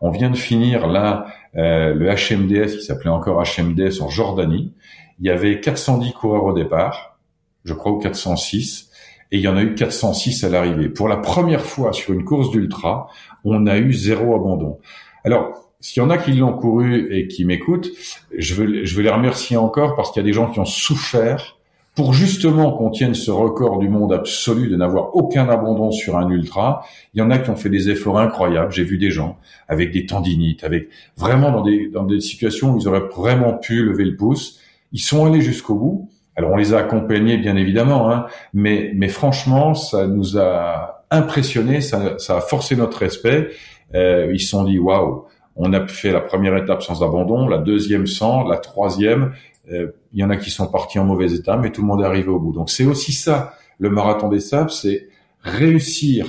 [0.02, 4.72] On vient de finir là euh, le HMDS qui s'appelait encore HMDS en Jordanie.
[5.18, 7.18] Il y avait 410 coureurs au départ,
[7.64, 8.90] je crois, ou 406,
[9.32, 10.88] et il y en a eu 406 à l'arrivée.
[10.88, 13.08] Pour la première fois sur une course d'ultra,
[13.44, 14.78] on a eu zéro abandon.
[15.24, 17.90] Alors, s'il y en a qui l'ont couru et qui m'écoutent,
[18.36, 20.66] je veux, je veux les remercier encore parce qu'il y a des gens qui ont
[20.66, 21.56] souffert
[22.00, 26.30] pour justement qu'on tienne ce record du monde absolu de n'avoir aucun abandon sur un
[26.30, 26.82] ultra.
[27.12, 28.72] Il y en a qui ont fait des efforts incroyables.
[28.72, 29.36] J'ai vu des gens
[29.68, 30.88] avec des tendinites, avec
[31.18, 34.60] vraiment dans des, dans des situations où ils auraient vraiment pu lever le pouce.
[34.92, 36.08] Ils sont allés jusqu'au bout.
[36.36, 38.24] Alors on les a accompagnés bien évidemment, hein,
[38.54, 43.50] mais, mais franchement ça nous a impressionnés, ça, ça a forcé notre respect.
[43.94, 47.58] Euh, ils se sont dit waouh, on a fait la première étape sans abandon, la
[47.58, 49.32] deuxième sans, la troisième.
[49.70, 52.00] Euh, il y en a qui sont partis en mauvais état, mais tout le monde
[52.02, 52.52] est arrivé au bout.
[52.52, 55.08] Donc c'est aussi ça, le marathon des sables, c'est
[55.42, 56.26] réussir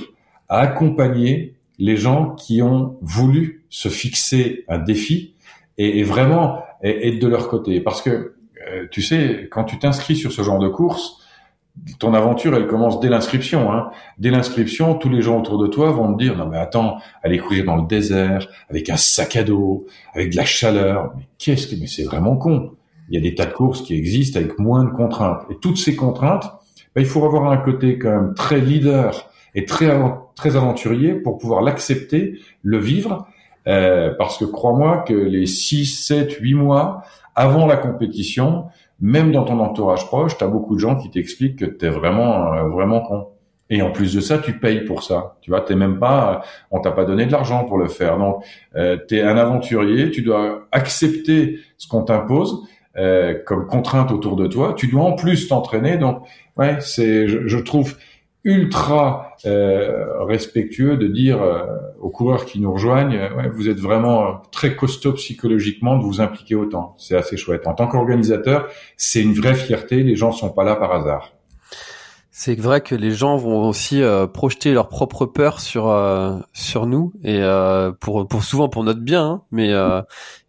[0.48, 5.34] à accompagner les gens qui ont voulu se fixer un défi
[5.78, 7.80] et, vraiment être de leur côté.
[7.80, 8.34] Parce que
[8.68, 11.18] euh, tu sais, quand tu t'inscris sur ce genre de course,
[11.98, 13.72] ton aventure, elle commence dès l'inscription.
[13.72, 13.90] Hein.
[14.18, 17.38] Dès l'inscription, tous les gens autour de toi vont te dire non mais attends, aller
[17.38, 21.12] courir dans le désert avec un sac à dos, avec de la chaleur.
[21.16, 22.72] Mais qu'est-ce que mais c'est vraiment con.
[23.12, 25.42] Il y a des tas de courses qui existent avec moins de contraintes.
[25.50, 26.50] Et toutes ces contraintes,
[26.94, 29.94] ben, il faut avoir un côté quand même très leader et très
[30.34, 33.26] très aventurier pour pouvoir l'accepter, le vivre.
[33.68, 37.02] Euh, parce que crois-moi que les 6, 7, 8 mois
[37.34, 38.64] avant la compétition,
[38.98, 41.90] même dans ton entourage proche, tu as beaucoup de gens qui t'expliquent que tu es
[41.90, 43.28] vraiment euh, vraiment con.
[43.68, 45.36] Et en plus de ça, tu payes pour ça.
[45.42, 48.16] Tu vois, t'es même pas, on t'a pas donné de l'argent pour le faire.
[48.16, 48.42] Donc,
[48.74, 52.62] euh, tu es un aventurier, tu dois accepter ce qu'on t'impose
[52.96, 54.74] euh, comme contrainte autour de toi.
[54.76, 55.96] Tu dois en plus t'entraîner.
[55.96, 56.22] Donc,
[56.56, 57.94] ouais, c'est, je, je trouve
[58.44, 61.64] ultra euh, respectueux de dire euh,
[62.00, 66.20] aux coureurs qui nous rejoignent, euh, ouais, vous êtes vraiment très costaud psychologiquement de vous
[66.20, 66.94] impliquer autant.
[66.98, 67.66] C'est assez chouette.
[67.66, 70.02] En tant qu'organisateur, c'est une vraie fierté.
[70.02, 71.31] Les gens sont pas là par hasard.
[72.34, 74.00] C'est vrai que les gens vont aussi
[74.32, 75.94] projeter leur propre peur sur
[76.54, 77.42] sur nous et
[78.00, 79.70] pour pour souvent pour notre bien, hein, mais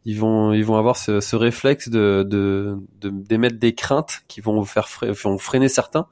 [0.06, 4.64] ils vont ils vont avoir ce, ce réflexe de de d'émettre des craintes qui vont
[4.64, 6.08] faire vont freiner certains.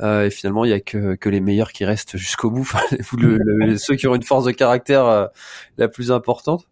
[0.00, 2.68] Euh, et finalement, il y a que, que les meilleurs qui restent jusqu'au bout,
[3.16, 5.26] le, ceux qui ont une force de caractère euh,
[5.78, 6.66] la plus importante.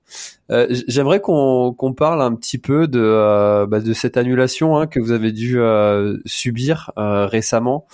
[0.51, 4.87] Euh, J'aimerais qu'on qu'on parle un petit peu de, euh, bah, de cette annulation hein,
[4.87, 7.87] que vous avez dû euh, subir récemment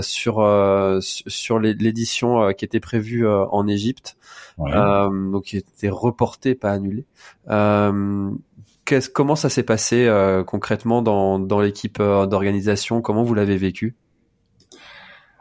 [0.00, 4.16] sur sur l'édition qui était prévue en Égypte,
[4.58, 7.06] donc qui était reportée, pas annulée.
[7.46, 10.08] comment ça s'est passé
[10.46, 13.02] concrètement dans, dans l'équipe d'organisation?
[13.02, 13.94] Comment vous l'avez vécu?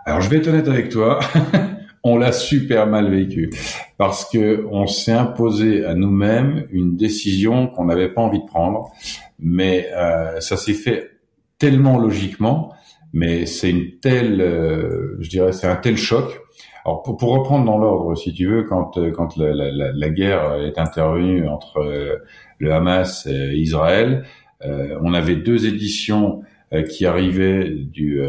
[0.06, 1.20] Alors je vais être honnête avec toi,
[2.04, 3.50] on l'a super mal vécu
[3.98, 8.92] parce que on s'est imposé à nous-mêmes une décision qu'on n'avait pas envie de prendre,
[9.40, 11.12] mais euh, ça s'est fait
[11.58, 12.74] tellement logiquement,
[13.14, 16.40] mais c'est une telle, euh, je dirais, c'est un tel choc.
[16.86, 20.56] Alors pour, pour reprendre dans l'ordre, si tu veux, quand quand la, la, la guerre
[20.56, 22.18] est intervenue entre euh,
[22.60, 24.26] le Hamas et Israël,
[24.66, 26.42] euh, on avait deux éditions
[26.74, 28.22] euh, qui arrivaient du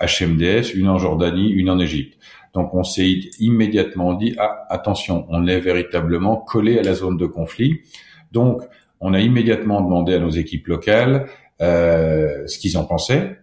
[0.00, 2.18] HMDS, une en Jordanie, une en Égypte.
[2.54, 7.26] Donc on s'est immédiatement dit ah attention, on est véritablement collé à la zone de
[7.26, 7.80] conflit.
[8.32, 8.62] Donc
[9.00, 11.26] on a immédiatement demandé à nos équipes locales
[11.60, 13.38] euh, ce qu'ils en pensaient.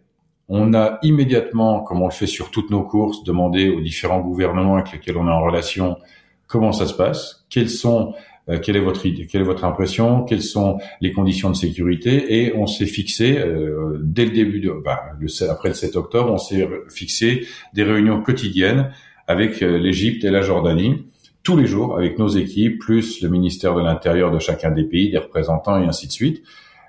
[0.53, 4.75] On a immédiatement, comme on le fait sur toutes nos courses, demandé aux différents gouvernements
[4.75, 5.97] avec lesquels on est en relation
[6.45, 8.13] comment ça se passe, quels sont
[8.49, 12.43] euh, quelle est votre idée, quelle est votre impression, quelles sont les conditions de sécurité,
[12.43, 15.01] et on s'est fixé euh, dès le début de, bah,
[15.49, 18.91] après le 7 octobre, on s'est fixé des réunions quotidiennes
[19.27, 21.05] avec euh, l'Égypte et la Jordanie
[21.43, 25.11] tous les jours avec nos équipes, plus le ministère de l'Intérieur de chacun des pays,
[25.11, 26.43] des représentants et ainsi de suite.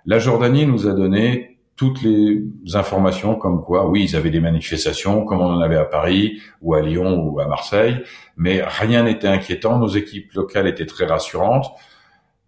[0.04, 2.44] La Jordanie nous a donné toutes les
[2.74, 6.74] informations comme quoi, oui, ils avaient des manifestations, comme on en avait à Paris ou
[6.74, 8.02] à Lyon ou à Marseille,
[8.36, 9.78] mais rien n'était inquiétant.
[9.78, 11.66] Nos équipes locales étaient très rassurantes.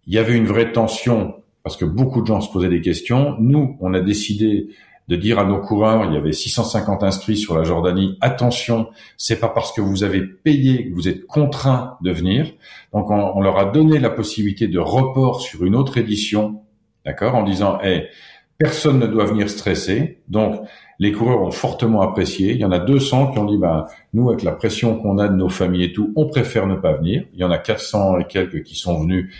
[0.07, 3.35] Il y avait une vraie tension parce que beaucoup de gens se posaient des questions.
[3.39, 4.69] Nous, on a décidé
[5.07, 9.39] de dire à nos coureurs, il y avait 650 inscrits sur la Jordanie, attention, c'est
[9.39, 12.51] pas parce que vous avez payé que vous êtes contraint de venir.
[12.91, 16.61] Donc on, leur a donné la possibilité de report sur une autre édition,
[17.05, 18.07] d'accord, en disant, hey,
[18.57, 20.19] Personne ne doit venir stresser.
[20.29, 20.61] Donc,
[20.97, 22.53] les coureurs ont fortement apprécié.
[22.53, 25.27] Il y en a 200 qui ont dit, ben, nous, avec la pression qu'on a
[25.27, 27.25] de nos familles et tout, on préfère ne pas venir.
[27.33, 29.33] Il y en a 400 et quelques qui sont venus.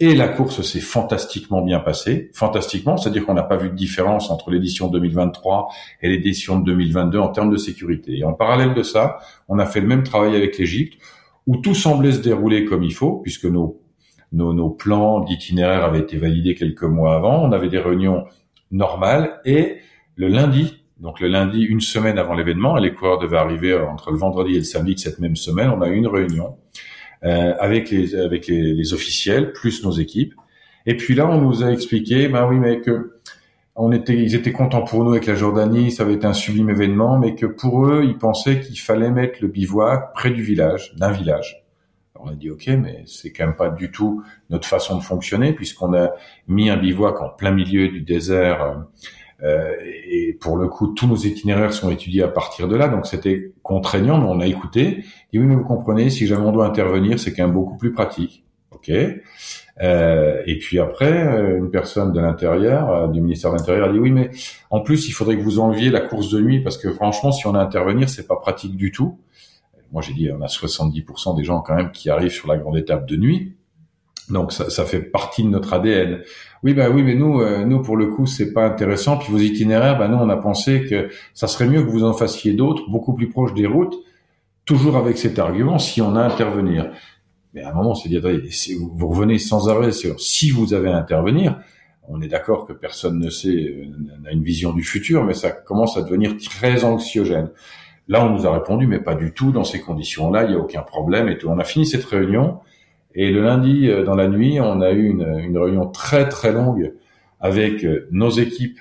[0.00, 2.30] Et la course s'est fantastiquement bien passée.
[2.34, 5.68] Fantastiquement, c'est-à-dire qu'on n'a pas vu de différence entre l'édition 2023
[6.02, 8.18] et l'édition de 2022 en termes de sécurité.
[8.18, 11.00] Et en parallèle de ça, on a fait le même travail avec l'Égypte,
[11.46, 13.80] où tout semblait se dérouler comme il faut, puisque nos,
[14.32, 17.42] nos, nos plans d'itinéraire avaient été validés quelques mois avant.
[17.42, 18.24] On avait des réunions
[18.70, 19.40] normal.
[19.44, 19.78] Et
[20.16, 24.18] le lundi, donc le lundi, une semaine avant l'événement, les coureurs devaient arriver entre le
[24.18, 26.56] vendredi et le samedi de cette même semaine, on a eu une réunion
[27.24, 30.34] euh, avec les avec les, les, officiels plus nos équipes.
[30.86, 33.18] Et puis là, on nous a expliqué, ben oui, mais que
[33.80, 36.68] on était, ils étaient contents pour nous avec la Jordanie, ça avait été un sublime
[36.68, 40.94] événement, mais que pour eux, ils pensaient qu'il fallait mettre le bivouac près du village,
[40.96, 41.64] d'un village.
[42.20, 45.52] On a dit ok, mais c'est quand même pas du tout notre façon de fonctionner,
[45.52, 46.10] puisqu'on a
[46.46, 48.84] mis un bivouac en plein milieu du désert.
[49.42, 49.72] Euh,
[50.10, 53.52] et pour le coup, tous nos itinéraires sont étudiés à partir de là, donc c'était
[53.62, 55.04] contraignant, mais on a écouté.
[55.32, 57.92] Et oui, mais vous comprenez, si jamais on doit intervenir, c'est quand même beaucoup plus
[57.92, 58.44] pratique.
[58.70, 58.90] Ok.
[59.80, 63.92] Euh, et puis après, euh, une personne de l'intérieur, euh, du ministère de l'Intérieur, a
[63.92, 64.30] dit oui, mais
[64.70, 67.46] en plus, il faudrait que vous enleviez la course de nuit parce que franchement, si
[67.46, 69.18] on a à intervenir, c'est pas pratique du tout.
[69.92, 72.76] Moi, j'ai dit, on a 70% des gens quand même qui arrivent sur la grande
[72.76, 73.54] étape de nuit.
[74.30, 76.20] Donc ça, ça fait partie de notre ADN.
[76.62, 79.16] Oui, bah oui, mais nous, nous pour le coup, c'est pas intéressant.
[79.16, 82.12] Puis vos itinéraires, bah nous, on a pensé que ça serait mieux que vous en
[82.12, 83.94] fassiez d'autres, beaucoup plus proches des routes,
[84.66, 86.90] toujours avec cet argument, si on a à intervenir.
[87.54, 88.20] Mais à un moment, on s'est dit,
[88.50, 91.58] si vous revenez sans arrêt sur si vous avez à intervenir.
[92.10, 93.84] On est d'accord que personne ne sait, euh,
[94.22, 97.50] n'a une vision du futur, mais ça commence à devenir très anxiogène.
[98.08, 100.58] Là, on nous a répondu, mais pas du tout dans ces conditions-là, il n'y a
[100.58, 101.48] aucun problème et tout.
[101.48, 102.58] On a fini cette réunion
[103.14, 106.52] et le lundi, euh, dans la nuit, on a eu une, une réunion très très
[106.52, 106.92] longue
[107.40, 108.80] avec euh, nos équipes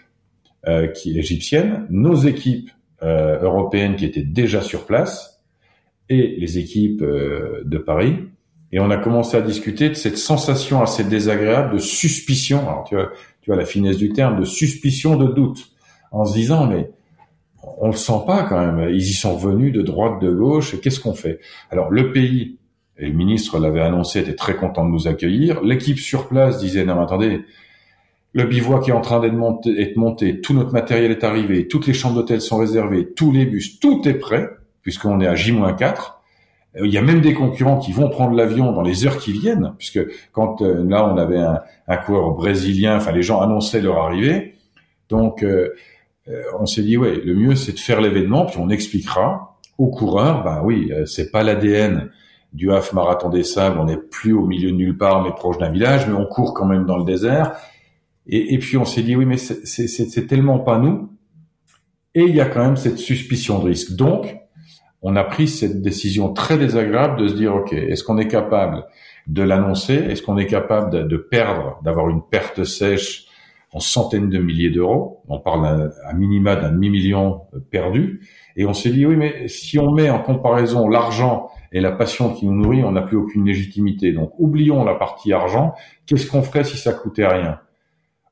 [0.68, 2.72] euh, qui égyptiennes, nos équipes
[3.04, 5.42] euh, européennes qui étaient déjà sur place
[6.10, 8.16] et les équipes de Paris
[8.72, 12.62] et on a commencé à discuter de cette sensation assez désagréable de suspicion.
[12.62, 13.12] Alors tu vois,
[13.42, 15.70] tu vois la finesse du terme, de suspicion, de doute,
[16.12, 16.90] en se disant mais
[17.80, 18.90] on le sent pas quand même.
[18.90, 20.80] Ils y sont venus de droite, de gauche.
[20.82, 21.40] Qu'est-ce qu'on fait?
[21.72, 22.58] Alors le pays
[23.00, 25.62] et le ministre l'avait annoncé, était très content de nous accueillir.
[25.62, 27.42] L'équipe sur place disait non attendez,
[28.34, 31.94] le bivouac est en train d'être monté, monté, tout notre matériel est arrivé, toutes les
[31.94, 34.50] chambres d'hôtel sont réservées, tous les bus, tout est prêt
[34.82, 36.18] puisqu'on est à J-4
[36.84, 39.74] il y a même des concurrents qui vont prendre l'avion dans les heures qui viennent,
[39.78, 40.00] puisque
[40.32, 44.56] quand euh, là on avait un, un, coureur brésilien, enfin les gens annonçaient leur arrivée,
[45.10, 45.74] donc euh,
[46.60, 50.44] on s'est dit ouais, le mieux c'est de faire l'événement, puis on expliquera aux coureurs,
[50.44, 52.10] ben oui, c'est pas l'ADN
[52.54, 55.58] du half marathon des sables, on n'est plus au milieu de nulle part, mais proche
[55.58, 57.56] d'un village, mais on court quand même dans le désert.
[58.26, 61.10] Et, et puis on s'est dit oui, mais c'est tellement pas nous.
[62.16, 63.96] Et il y a quand même cette suspicion de risque.
[63.96, 64.38] Donc
[65.02, 68.86] on a pris cette décision très désagréable de se dire, OK, est-ce qu'on est capable
[69.28, 69.94] de l'annoncer?
[69.94, 73.27] Est-ce qu'on est capable de, perdre, d'avoir une perte sèche
[73.74, 78.22] en centaines de milliers d'euros On parle à, minima d'un demi-million perdu.
[78.56, 82.34] Et on s'est dit, oui, mais si on met en comparaison l'argent et la passion
[82.34, 84.14] qui nous nourrit, on n'a plus aucune légitimité.
[84.14, 85.74] Donc, oublions la partie argent.
[86.06, 87.60] Qu'est-ce qu'on ferait si ça coûtait rien?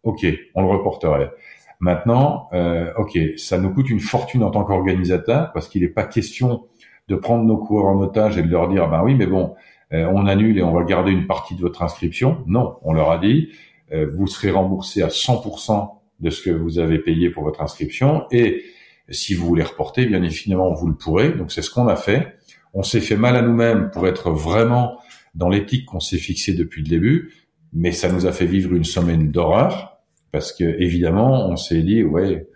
[0.03, 1.31] Ok, on le reporterait.
[1.79, 6.05] Maintenant, euh, ok, ça nous coûte une fortune en tant qu'organisateur parce qu'il n'est pas
[6.05, 6.67] question
[7.07, 9.55] de prendre nos coureurs en otage et de leur dire, ben oui, mais bon,
[9.93, 12.43] euh, on annule et on va garder une partie de votre inscription.
[12.47, 13.51] Non, on leur a dit, euh,
[13.91, 18.63] vous serez remboursé à 100% de ce que vous avez payé pour votre inscription et
[19.09, 21.29] si vous voulez reporter, bien évidemment, vous le pourrez.
[21.29, 22.37] Donc c'est ce qu'on a fait.
[22.73, 24.97] On s'est fait mal à nous-mêmes pour être vraiment
[25.35, 27.33] dans l'éthique qu'on s'est fixée depuis le début,
[27.73, 29.99] mais ça nous a fait vivre une semaine d'horreur
[30.31, 32.47] parce que évidemment, on s'est dit, ouais,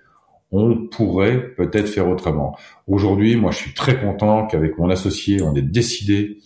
[0.52, 2.58] on pourrait peut-être faire autrement.
[2.88, 6.40] Aujourd'hui, moi, je suis très content qu'avec mon associé, on ait décidé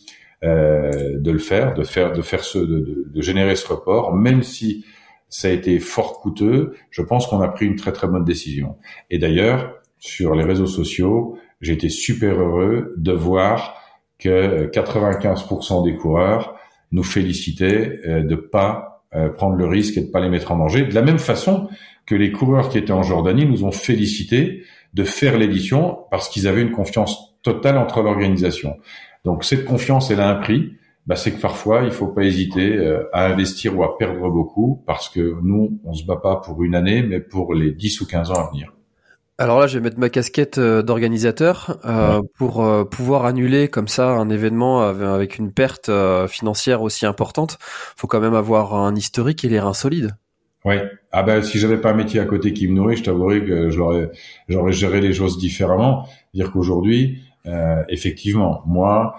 [0.43, 4.43] euh, de le faire, de faire, de faire ce, de, de, générer ce report, même
[4.43, 4.85] si
[5.29, 6.73] ça a été fort coûteux.
[6.89, 8.75] Je pense qu'on a pris une très très bonne décision.
[9.09, 13.81] Et d'ailleurs, sur les réseaux sociaux, j'ai été super heureux de voir
[14.19, 16.55] que 95% des coureurs
[16.91, 20.57] nous félicitaient euh, de pas euh, prendre le risque et de pas les mettre en
[20.57, 20.83] danger.
[20.83, 21.69] De la même façon
[22.05, 24.63] que les coureurs qui étaient en Jordanie nous ont félicité
[24.93, 28.77] de faire l'édition parce qu'ils avaient une confiance totale entre l'organisation.
[29.23, 30.73] Donc cette confiance, elle a un prix.
[31.05, 34.83] Bah, c'est que parfois, il faut pas hésiter euh, à investir ou à perdre beaucoup
[34.85, 38.07] parce que nous, on se bat pas pour une année, mais pour les 10 ou
[38.07, 38.73] 15 ans à venir.
[39.39, 43.87] Alors là, je vais mettre ma casquette euh, d'organisateur euh, pour euh, pouvoir annuler comme
[43.87, 45.89] ça un événement avec une perte
[46.27, 47.57] financière aussi importante.
[47.97, 50.11] Faut quand même avoir un historique et les reins solides.
[50.65, 50.75] Oui.
[51.11, 53.69] Ah ben si j'avais pas un métier à côté qui me nourrit, je t'avouerais que
[53.69, 54.11] j'aurais
[54.47, 56.07] j'aurais géré les choses différemment.
[56.33, 57.21] Dire qu'aujourd'hui,
[57.89, 59.15] effectivement, moi,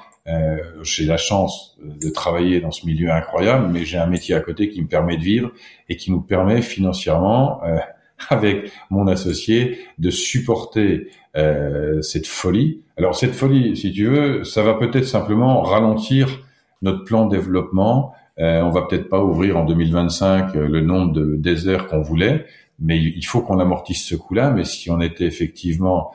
[0.83, 4.71] j'ai la chance de travailler dans ce milieu incroyable, mais j'ai un métier à côté
[4.71, 5.53] qui me permet de vivre
[5.89, 7.61] et qui nous permet financièrement
[8.31, 12.83] avec mon associé de supporter euh, cette folie.
[12.97, 16.45] Alors cette folie, si tu veux, ça va peut-être simplement ralentir
[16.83, 18.13] notre plan de développement.
[18.39, 22.47] Euh, on va peut-être pas ouvrir en 2025 euh, le nombre de déserts qu'on voulait,
[22.79, 24.51] mais il faut qu'on amortisse ce coup-là.
[24.51, 26.15] Mais si on était effectivement euh,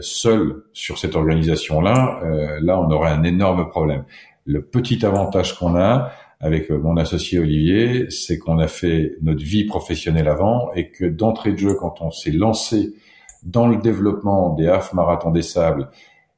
[0.00, 4.04] seul sur cette organisation-là, euh, là on aurait un énorme problème.
[4.44, 9.64] Le petit avantage qu'on a avec mon associé Olivier, c'est qu'on a fait notre vie
[9.64, 12.94] professionnelle avant et que d'entrée de jeu, quand on s'est lancé
[13.42, 15.88] dans le développement des half marathon des sables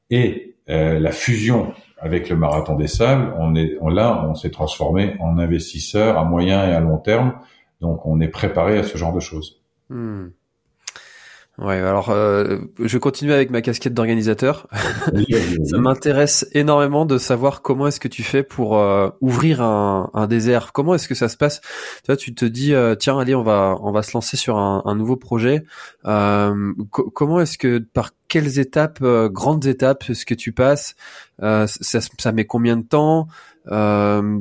[0.09, 4.51] et euh, la fusion avec le marathon des sables, on est on, là, on s'est
[4.51, 7.33] transformé en investisseur à moyen et à long terme.
[7.81, 9.61] Donc, on est préparé à ce genre de choses.
[9.89, 10.27] Hmm.
[11.61, 14.67] Ouais, alors euh, je continue avec ma casquette d'organisateur.
[15.65, 20.27] Ça m'intéresse énormément de savoir comment est-ce que tu fais pour euh, ouvrir un, un,
[20.27, 20.71] désert.
[20.71, 21.59] Comment est-ce que ça se passe?
[21.59, 24.57] Tu vois, tu te dis euh, tiens, allez, on va on va se lancer sur
[24.57, 25.65] un, un nouveau projet.
[26.05, 30.95] Euh, comment est-ce que par quelles étapes, grandes étapes, est-ce que tu passes?
[31.41, 33.27] Ça, ça met combien de temps?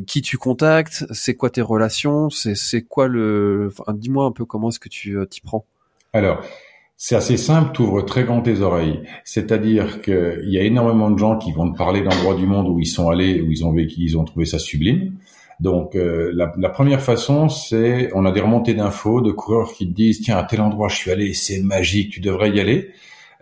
[0.07, 1.05] Qui tu contactes?
[1.11, 2.31] C'est quoi tes relations?
[2.31, 5.65] C'est c'est quoi le enfin, Dis-moi un peu comment est-ce que tu t'y prends.
[6.13, 6.45] Alors.
[7.01, 9.05] C'est assez simple, tu ouvres très grand tes oreilles.
[9.23, 12.81] C'est-à-dire qu'il y a énormément de gens qui vont te parler d'endroits du monde où
[12.81, 15.13] ils sont allés, où ils ont vécu, ils ont trouvé ça sublime.
[15.61, 19.87] Donc euh, la, la, première façon, c'est on a des remontées d'infos de coureurs qui
[19.87, 22.91] te disent tiens à tel endroit je suis allé, c'est magique, tu devrais y aller.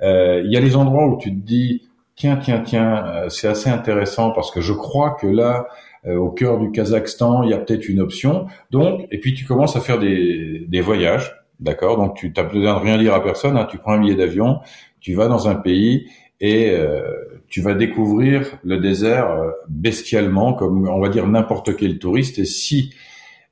[0.03, 3.49] Euh, il y a les endroits où tu te dis tiens tiens tiens, euh, c'est
[3.49, 5.67] assez intéressant parce que je crois que là
[6.07, 8.47] au cœur du Kazakhstan il y a peut-être une option.
[8.71, 12.75] Donc et puis tu commences à faire des, des voyages D'accord Donc tu n'as besoin
[12.75, 13.67] de rien dire à personne, hein.
[13.71, 14.61] tu prends un billet d'avion,
[15.01, 16.09] tu vas dans un pays
[16.41, 17.01] et euh,
[17.49, 22.39] tu vas découvrir le désert euh, bestialement, comme on va dire n'importe quel touriste.
[22.39, 22.93] Et si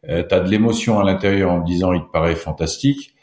[0.09, 3.15] euh, tu as de l'émotion à l'intérieur en disant il te paraît fantastique,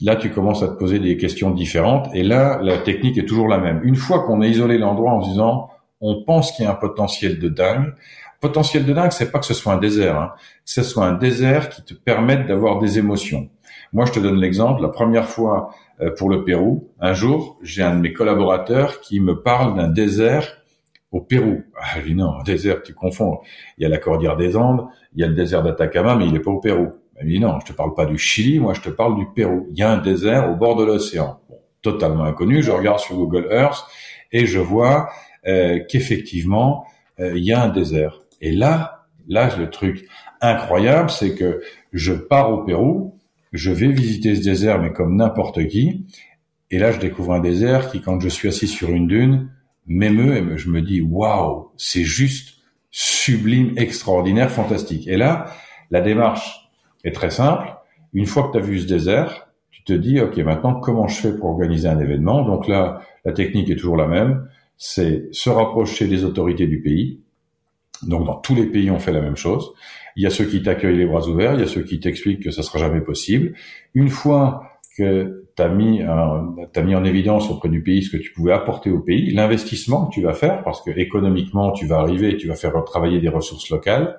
[0.00, 2.08] là tu commences à te poser des questions différentes.
[2.14, 3.80] Et là, la technique est toujours la même.
[3.84, 5.70] Une fois qu'on a isolé l'endroit en disant
[6.00, 7.94] on pense qu'il y a un potentiel de dingue,
[8.40, 10.32] potentiel de dingue, c'est pas que ce soit un désert, hein,
[10.64, 13.48] ce soit un désert qui te permette d'avoir des émotions.
[13.94, 14.82] Moi, je te donne l'exemple.
[14.82, 15.70] La première fois
[16.00, 19.88] euh, pour le Pérou, un jour, j'ai un de mes collaborateurs qui me parle d'un
[19.88, 20.58] désert
[21.12, 21.62] au Pérou.
[21.80, 23.38] Ah, je dis non, désert, tu confonds.
[23.78, 26.32] Il y a la cordillère des Andes, il y a le désert d'Atacama, mais il
[26.32, 26.88] n'est pas au Pérou.
[27.22, 29.68] Il dit non, je te parle pas du Chili, moi je te parle du Pérou.
[29.70, 31.38] Il y a un désert au bord de l'océan.
[31.80, 32.62] totalement inconnu.
[32.62, 33.86] Je regarde sur Google Earth
[34.32, 35.08] et je vois
[35.46, 36.84] euh, qu'effectivement
[37.20, 38.22] euh, il y a un désert.
[38.40, 40.08] Et là, là le truc
[40.40, 41.60] incroyable, c'est que
[41.92, 43.14] je pars au Pérou,
[43.54, 46.06] je vais visiter ce désert, mais comme n'importe qui.
[46.70, 49.48] Et là, je découvre un désert qui, quand je suis assis sur une dune,
[49.86, 52.56] m'émeut et je me dis, waouh, c'est juste
[52.90, 55.06] sublime, extraordinaire, fantastique.
[55.06, 55.46] Et là,
[55.90, 56.68] la démarche
[57.04, 57.74] est très simple.
[58.12, 61.20] Une fois que tu as vu ce désert, tu te dis, OK, maintenant, comment je
[61.20, 62.44] fais pour organiser un événement?
[62.44, 64.48] Donc là, la technique est toujours la même.
[64.76, 67.20] C'est se rapprocher des autorités du pays.
[68.02, 69.72] Donc, dans tous les pays, on fait la même chose.
[70.16, 72.42] Il y a ceux qui t'accueillent les bras ouverts, il y a ceux qui t'expliquent
[72.42, 73.54] que ça sera jamais possible.
[73.94, 74.62] Une fois
[74.96, 78.52] que tu as mis, as mis en évidence auprès du pays ce que tu pouvais
[78.52, 82.48] apporter au pays, l'investissement que tu vas faire, parce que économiquement, tu vas arriver, tu
[82.48, 84.18] vas faire travailler des ressources locales.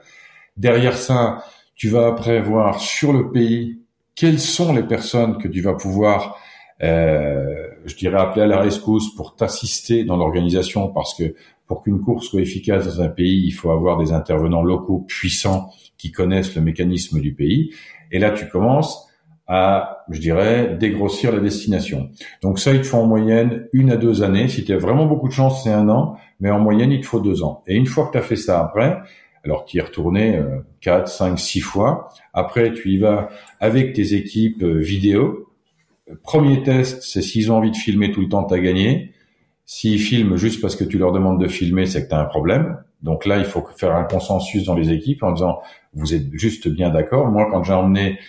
[0.58, 1.44] Derrière ça,
[1.76, 3.80] tu vas après voir sur le pays
[4.16, 6.38] quelles sont les personnes que tu vas pouvoir,
[6.82, 11.36] euh, je dirais, appeler à la rescousse pour t'assister dans l'organisation, parce que
[11.68, 15.70] pour qu'une course soit efficace dans un pays, il faut avoir des intervenants locaux puissants
[16.12, 17.74] connaissent le mécanisme du pays.
[18.12, 19.08] Et là, tu commences
[19.48, 22.10] à, je dirais, dégrossir la destination.
[22.42, 24.48] Donc ça, il te faut en moyenne une à deux années.
[24.48, 27.06] Si tu as vraiment beaucoup de chance, c'est un an, mais en moyenne, il te
[27.06, 27.64] faut deux ans.
[27.68, 28.98] Et une fois que tu as fait ça après,
[29.44, 32.10] alors tu y es retourné euh, quatre, cinq, six fois.
[32.34, 33.30] Après, tu y vas
[33.60, 35.50] avec tes équipes euh, vidéo.
[36.24, 39.12] Premier test, c'est s'ils ont envie de filmer tout le temps, tu as gagné.
[39.66, 42.26] S'ils filment juste parce que tu leur demandes de filmer, c'est que tu as un
[42.26, 42.78] problème.
[43.02, 45.60] Donc là, il faut faire un consensus dans les équipes en disant
[45.96, 47.28] vous êtes juste bien d'accord.
[47.28, 48.20] Moi, quand j'ai emmené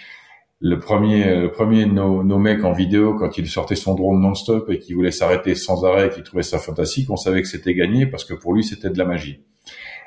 [0.60, 4.20] le premier, le premier de nos, nos, mecs en vidéo, quand il sortait son drone
[4.20, 7.74] non-stop et qu'il voulait s'arrêter sans arrêt, qu'il trouvait ça fantastique, on savait que c'était
[7.74, 9.40] gagné parce que pour lui, c'était de la magie.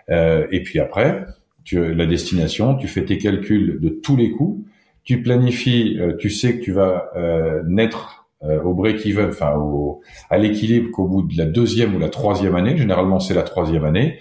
[0.09, 1.25] Euh, et puis après,
[1.63, 4.65] tu, la destination, tu fais tes calculs de tous les coups,
[5.03, 10.01] tu planifies, euh, tu sais que tu vas euh, naître euh, au break-even, enfin au,
[10.29, 12.77] à l'équilibre qu'au bout de la deuxième ou la troisième année.
[12.77, 14.19] Généralement, c'est la troisième année.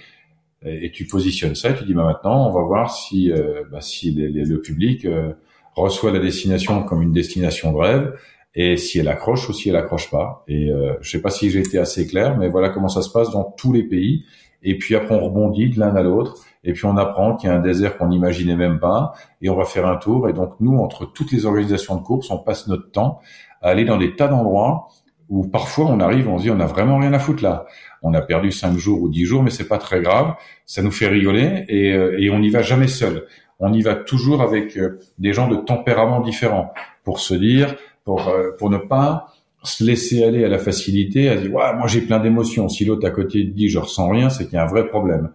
[0.64, 3.80] Et, tu positionnes ça et tu dis bah, maintenant, on va voir si, euh, bah,
[3.80, 5.32] si le public euh,
[5.74, 8.14] reçoit la destination comme une destination de rêve
[8.54, 10.44] et si elle accroche ou si elle accroche pas.
[10.48, 13.30] Et je sais pas si j'ai été assez clair, mais voilà comment ça se passe
[13.30, 14.24] dans tous les pays.
[14.62, 16.36] Et puis après, on rebondit de l'un à l'autre.
[16.64, 19.12] Et puis on apprend qu'il y a un désert qu'on n'imaginait même pas.
[19.40, 20.28] Et on va faire un tour.
[20.28, 23.20] Et donc nous, entre toutes les organisations de course, on passe notre temps
[23.62, 24.88] à aller dans des tas d'endroits
[25.28, 27.66] où parfois on arrive, on se dit on a vraiment rien à foutre là.
[28.02, 30.34] On a perdu cinq jours ou dix jours, mais c'est pas très grave.
[30.66, 33.26] Ça nous fait rigoler et, euh, et on n'y va jamais seul.
[33.58, 36.72] On y va toujours avec euh, des gens de tempérament différents
[37.04, 37.74] pour se dire,
[38.04, 39.28] pour euh, pour ne pas
[39.64, 42.68] se laisser aller à la facilité, à dire ouais moi j'ai plein d'émotions.
[42.68, 45.30] Si l'autre à côté dit je ressens rien, c'est qu'il y a un vrai problème.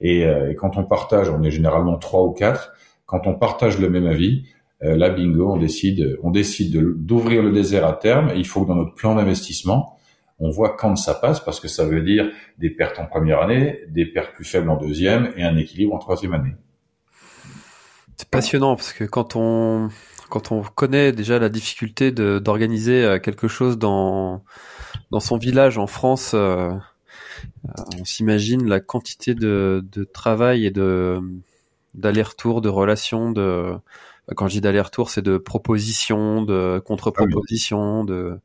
[0.00, 2.74] Et, et, quand on partage, on est généralement trois ou quatre.
[3.06, 4.44] Quand on partage le même avis,
[4.82, 8.28] là bingo, on décide, on décide d'ouvrir le désert à terme.
[8.34, 9.95] Et il faut que dans notre plan d'investissement,
[10.38, 13.80] on voit quand ça passe parce que ça veut dire des pertes en première année,
[13.88, 16.54] des pertes plus faibles en deuxième et un équilibre en troisième année.
[18.16, 19.90] C'est passionnant parce que quand on
[20.28, 24.42] quand on connaît déjà la difficulté d'organiser euh, quelque chose dans
[25.10, 30.70] dans son village en France, euh, euh, on s'imagine la quantité de, de travail et
[30.70, 31.20] de
[31.94, 33.74] d'aller-retour, de relations, de
[34.34, 38.38] quand je dis d'aller-retour, c'est de propositions, de contre-propositions, de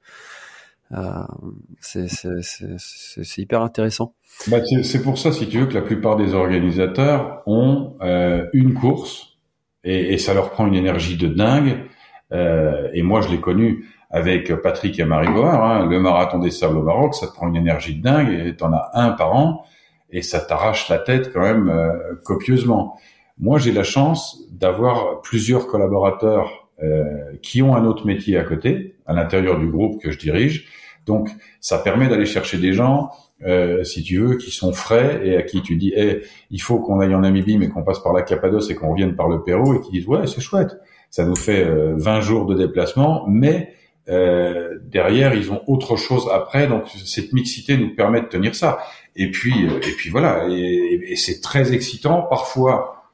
[1.80, 4.14] c'est hyper intéressant.
[4.48, 8.74] Bah, c'est pour ça, si tu veux, que la plupart des organisateurs ont euh, une
[8.74, 9.38] course
[9.84, 11.86] et, ça leur prend une énergie de dingue.
[12.32, 16.52] Euh, et moi, je l'ai connu avec Patrick et Marie Boire, hein, le marathon des
[16.52, 19.34] sables au Maroc, ça te prend une énergie de dingue et t'en as un par
[19.34, 19.64] an
[20.12, 23.00] et ça t'arrache la tête quand même euh, copieusement.
[23.40, 27.06] Moi, j'ai la chance d'avoir plusieurs collaborateurs euh,
[27.42, 30.68] qui ont un autre métier à côté, à l'intérieur du groupe que je dirige,
[31.06, 31.30] donc,
[31.60, 33.10] ça permet d'aller chercher des gens,
[33.44, 36.22] euh, si tu veux, qui sont frais et à qui tu dis, hey,
[36.52, 39.16] il faut qu'on aille en Namibie, mais qu'on passe par la Cappadoce et qu'on revienne
[39.16, 40.78] par le Pérou, et qui disent, ouais, c'est chouette,
[41.10, 43.74] ça nous fait 20 euh, jours de déplacement, mais
[44.10, 48.80] euh, derrière, ils ont autre chose après, donc cette mixité nous permet de tenir ça.
[49.16, 52.24] Et puis, euh, et puis voilà, et, c'est très excitant.
[52.24, 53.12] Parfois,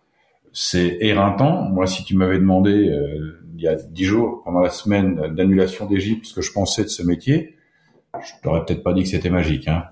[0.54, 1.64] c'est éreintant.
[1.64, 2.92] Moi, si tu m'avais demandé
[3.56, 6.90] il y a dix jours, pendant la semaine d'annulation d'Égypte, ce que je pensais de
[6.90, 7.57] ce métier,
[8.20, 9.86] je t'aurais peut-être pas dit que c'était magique, hein.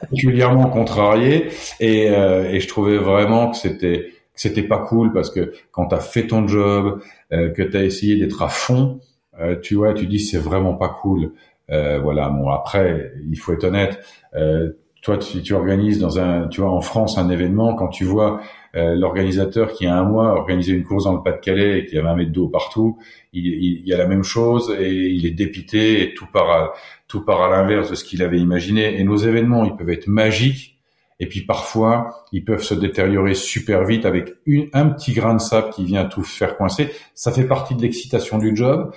[0.00, 1.48] particulièrement contrarié
[1.78, 5.88] et, euh, et je trouvais vraiment que c'était que c'était pas cool parce que quand
[5.88, 7.00] tu as fait ton job,
[7.32, 9.00] euh, que tu as essayé d'être à fond,
[9.40, 11.32] euh, tu vois, tu dis c'est vraiment pas cool.
[11.70, 14.00] Euh, voilà, bon après, il faut être honnête,
[14.34, 14.70] euh,
[15.02, 18.40] toi si tu organises dans un tu vois en France un événement quand tu vois
[18.76, 22.02] euh, l'organisateur qui a un mois organisé une course dans le Pas-de-Calais et qui a
[22.02, 22.98] 20 mètres d'eau partout,
[23.32, 26.72] il, il, y a la même chose et il est dépité et tout part à,
[27.10, 28.98] tout part à l'inverse de ce qu'il avait imaginé.
[28.98, 30.80] Et nos événements, ils peuvent être magiques
[31.20, 35.40] et puis parfois, ils peuvent se détériorer super vite avec une, un petit grain de
[35.40, 36.90] sable qui vient tout faire coincer.
[37.14, 38.90] Ça fait partie de l'excitation du job.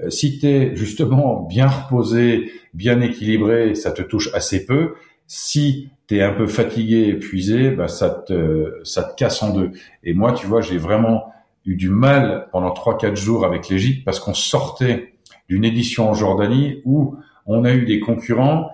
[0.00, 4.94] Euh, si tu es justement bien reposé, bien équilibré, ça te touche assez peu.
[5.26, 9.70] Si tu es un peu fatigué, épuisé, bah ça te ça te casse en deux.
[10.04, 11.32] Et moi, tu vois, j'ai vraiment
[11.64, 15.14] eu du mal pendant trois quatre jours avec l'Égypte parce qu'on sortait
[15.48, 17.16] d'une édition en Jordanie où
[17.50, 18.70] on a eu des concurrents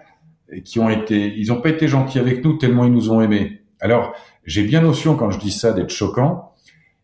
[0.64, 3.62] qui ont été, ils ont pas été gentils avec nous tellement ils nous ont aimés.
[3.80, 4.14] Alors,
[4.44, 6.52] j'ai bien notion quand je dis ça d'être choquant,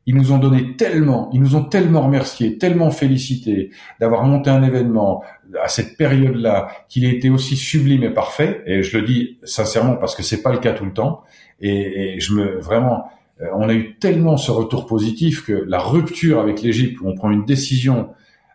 [0.07, 3.71] ils nous ont donné tellement, ils nous ont tellement remerciés, tellement félicités
[4.01, 5.23] d'avoir monté un événement
[5.63, 8.63] à cette période-là, qu'il a été aussi sublime et parfait.
[8.67, 11.23] Et je le dis sincèrement parce que c'est pas le cas tout le temps.
[11.61, 13.05] Et, et je me vraiment,
[13.41, 17.15] euh, on a eu tellement ce retour positif que la rupture avec l'Égypte, où on
[17.15, 18.11] prend une décision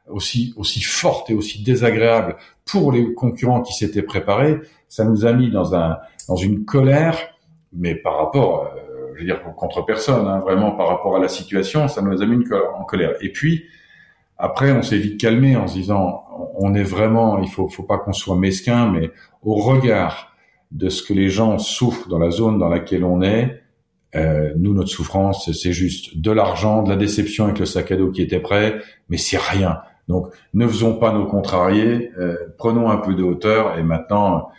[0.09, 2.37] aussi aussi forte et aussi désagréable
[2.67, 5.97] pour les concurrents qui s'étaient préparés, ça nous a mis dans un
[6.27, 7.17] dans une colère,
[7.73, 11.27] mais par rapport euh, je veux dire contre personne, hein, vraiment par rapport à la
[11.27, 12.43] situation, ça nous a mis
[12.75, 13.13] en colère.
[13.21, 13.63] Et puis
[14.37, 16.23] après, on s'est vite calmé en se disant,
[16.55, 19.11] on est vraiment, il faut, faut pas qu'on soit mesquin, mais
[19.41, 20.35] au regard
[20.71, 23.63] de ce que les gens souffrent dans la zone dans laquelle on est,
[24.15, 27.95] euh, nous, notre souffrance, c'est juste de l'argent, de la déception avec le sac à
[27.95, 29.81] dos qui était prêt, mais c'est rien.
[30.07, 34.49] Donc, ne faisons pas nos contrariés, euh, prenons un peu de hauteur, et maintenant,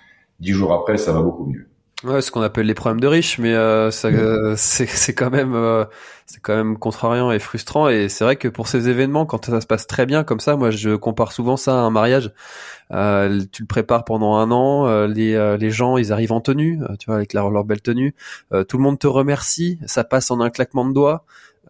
[0.41, 1.69] dix jours après, ça va beaucoup mieux.
[2.05, 5.85] Ouais, ce qu'on appelle les problèmes de riches, mais euh, euh, c'est, quand même, euh,
[6.27, 7.89] c'est quand même contrariant et frustrant.
[7.89, 10.55] Et c'est vrai que pour ces événements, quand ça se passe très bien comme ça,
[10.55, 12.33] moi je compare souvent ça à un mariage.
[12.93, 17.07] Euh, tu le prépares pendant un an, les, les gens ils arrivent en tenue, tu
[17.07, 18.15] vois, avec leur, leur belle tenue.
[18.69, 21.25] tout le monde te remercie, ça passe en un claquement de doigts.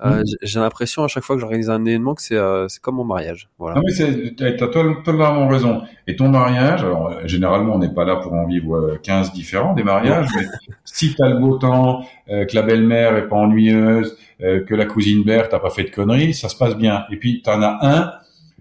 [0.04, 0.24] Euh, mm.
[0.42, 3.48] J'ai l'impression à chaque fois que j'organise un événement que c'est euh, comme mon mariage.
[3.58, 3.76] Voilà.
[3.76, 5.82] Non mais t'as totalement raison.
[6.06, 9.74] Et ton mariage, alors, généralement on n'est pas là pour en vivre 15 euh, différents
[9.74, 10.46] des mariages, mais
[10.84, 14.86] si t'as le beau temps, euh, que la belle-mère est pas ennuyeuse, euh, que la
[14.86, 17.04] cousine Berthe a pas fait de conneries, ça se passe bien.
[17.10, 18.12] Et puis t'en as un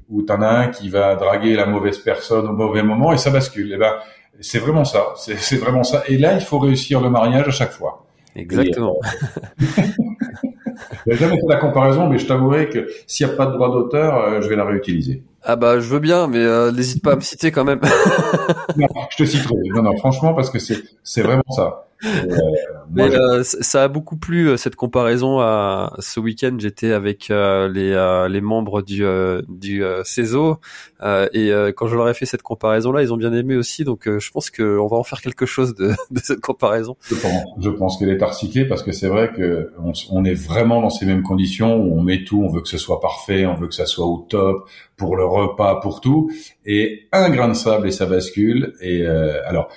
[0.09, 3.29] ou t'en as un qui va draguer la mauvaise personne au mauvais moment et ça
[3.29, 3.71] bascule.
[3.71, 3.93] Et eh ben
[4.39, 5.13] c'est vraiment ça.
[5.15, 6.03] C'est vraiment ça.
[6.07, 8.05] Et là il faut réussir le mariage à chaque fois.
[8.35, 8.99] Exactement.
[11.07, 13.71] n'ai jamais fait la comparaison, mais je t'avouerai que s'il n'y a pas de droit
[13.71, 15.23] d'auteur, euh, je vais la réutiliser.
[15.43, 17.80] Ah bah je veux bien, mais euh, n'hésite pas à me citer quand même.
[18.78, 19.55] non, je te citerai.
[19.73, 21.86] Non, non, franchement, parce que c'est c'est vraiment ça.
[22.91, 25.39] Mais euh, ça a beaucoup plu euh, cette comparaison.
[25.39, 29.03] À, ce week-end, j'étais avec euh, les, les membres du,
[29.47, 30.57] du CESO
[31.33, 33.83] et quand je leur ai fait cette comparaison-là, ils ont bien aimé aussi.
[33.83, 36.95] Donc je pense qu'on va en faire quelque chose de, de cette comparaison.
[37.09, 40.33] Je pense, je pense qu'elle est recycler parce que c'est vrai que on, on, est
[40.33, 43.45] vraiment dans ces mêmes conditions où on met tout, on veut que ce soit parfait,
[43.45, 46.31] on veut que ça soit au top pour le repas, pour tout.
[46.65, 48.73] Et un grain de sable et ça bascule.
[48.81, 49.69] Et alors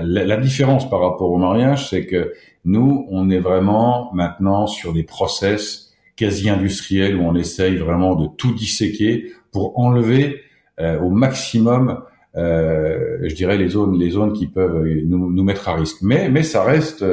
[0.00, 2.32] la, différence par rapport au mariage, c'est que
[2.64, 8.28] nous, on est vraiment maintenant sur des process quasi industriels où on essaye vraiment de
[8.36, 10.42] tout disséquer pour enlever
[10.80, 12.02] euh, au maximum,
[12.36, 15.98] euh, je dirais les zones, les zones qui peuvent nous, nous, mettre à risque.
[16.02, 17.04] Mais, mais ça reste,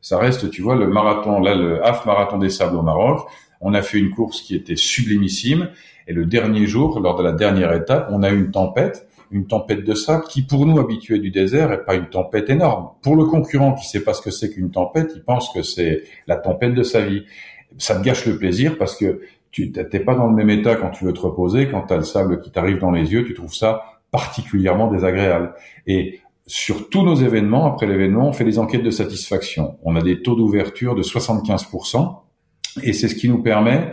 [0.00, 3.26] ça reste, tu vois, le marathon, là, le half marathon des sables au Maroc.
[3.60, 5.70] On a fait une course qui était sublimissime.
[6.08, 9.46] Et le dernier jour, lors de la dernière étape, on a eu une tempête une
[9.46, 12.90] tempête de sable qui, pour nous habitués du désert, est pas une tempête énorme.
[13.02, 16.02] Pour le concurrent qui sait pas ce que c'est qu'une tempête, il pense que c'est
[16.26, 17.24] la tempête de sa vie.
[17.78, 20.90] Ça te gâche le plaisir parce que tu t'es pas dans le même état quand
[20.90, 23.34] tu veux te reposer, quand tu as le sable qui t'arrive dans les yeux, tu
[23.34, 25.54] trouves ça particulièrement désagréable.
[25.86, 29.78] Et sur tous nos événements, après l'événement, on fait des enquêtes de satisfaction.
[29.82, 32.16] On a des taux d'ouverture de 75%,
[32.82, 33.92] et c'est ce qui nous permet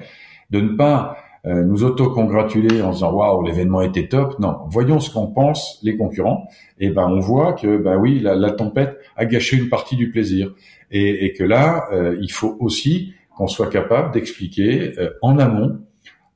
[0.50, 4.40] de ne pas euh, nous autocongratuler en disant waouh l'événement était top.
[4.40, 6.48] Non, voyons ce qu'en pensent les concurrents.
[6.80, 10.12] Et ben on voit que ben oui la, la tempête a gâché une partie du
[10.12, 10.54] plaisir
[10.92, 15.80] et, et que là euh, il faut aussi qu'on soit capable d'expliquer euh, en amont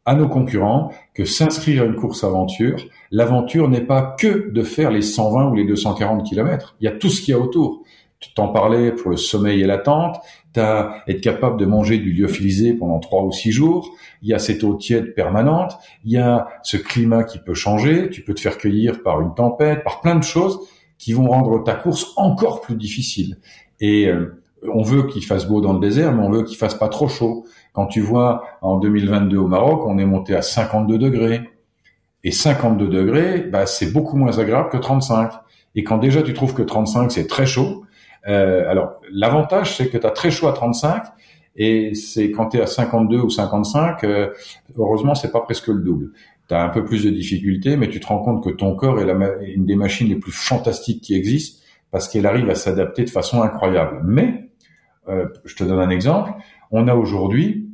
[0.05, 2.77] à nos concurrents que s'inscrire à une course aventure,
[3.11, 6.75] l'aventure n'est pas que de faire les 120 ou les 240 kilomètres.
[6.81, 7.83] Il y a tout ce qu'il y a autour.
[8.19, 10.17] Tu t'en parlais pour le sommeil et l'attente,
[10.53, 13.91] t'as être capable de manger du lyophilisé pendant trois ou six jours,
[14.21, 18.09] il y a cette eau tiède permanente, il y a ce climat qui peut changer,
[18.09, 20.59] tu peux te faire cueillir par une tempête, par plein de choses
[20.99, 23.37] qui vont rendre ta course encore plus difficile.
[23.81, 24.41] Et euh,
[24.71, 27.07] on veut qu'il fasse beau dans le désert, mais on veut qu'il fasse pas trop
[27.07, 27.45] chaud.
[27.73, 31.41] Quand tu vois en 2022 au Maroc, on est monté à 52 degrés.
[32.23, 35.31] Et 52 degrés, bah, c'est beaucoup moins agréable que 35.
[35.75, 37.82] Et quand déjà tu trouves que 35 c'est très chaud,
[38.27, 41.03] euh, alors, l'avantage, c'est que tu as très chaud à 35
[41.55, 44.29] et c'est quand tu es à 52 ou 55, euh,
[44.77, 46.11] heureusement, c'est pas presque le double.
[46.47, 48.99] Tu as un peu plus de difficultés, mais tu te rends compte que ton corps
[48.99, 51.61] est la, une des machines les plus fantastiques qui existent
[51.91, 54.01] parce qu'elle arrive à s'adapter de façon incroyable.
[54.03, 54.49] Mais,
[55.09, 56.31] euh, je te donne un exemple,
[56.71, 57.69] on a aujourd'hui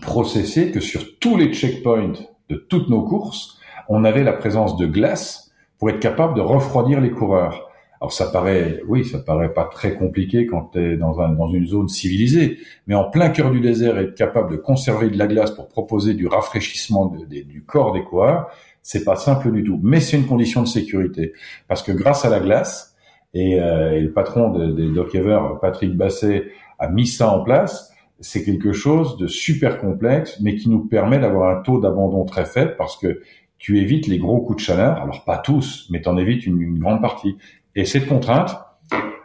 [0.00, 2.12] processé que sur tous les checkpoints
[2.48, 7.00] de toutes nos courses, on avait la présence de glace pour être capable de refroidir
[7.00, 7.69] les coureurs.
[8.00, 11.48] Alors ça paraît, oui, ça paraît pas très compliqué quand tu es dans, un, dans
[11.48, 15.26] une zone civilisée, mais en plein cœur du désert, être capable de conserver de la
[15.26, 18.50] glace pour proposer du rafraîchissement du corps des coureurs,
[18.82, 19.78] c'est pas simple du tout.
[19.82, 21.34] Mais c'est une condition de sécurité
[21.68, 22.96] parce que grâce à la glace
[23.34, 27.92] et, euh, le patron des Doc Ever, Patrick Basset, a mis ça en place.
[28.20, 32.44] C'est quelque chose de super complexe, mais qui nous permet d'avoir un taux d'abandon très
[32.44, 33.20] faible parce que
[33.58, 34.96] tu évites les gros coups de chaleur.
[35.00, 37.36] Alors pas tous, mais tu en évites une, une grande partie.
[37.80, 38.58] Et cette contrainte,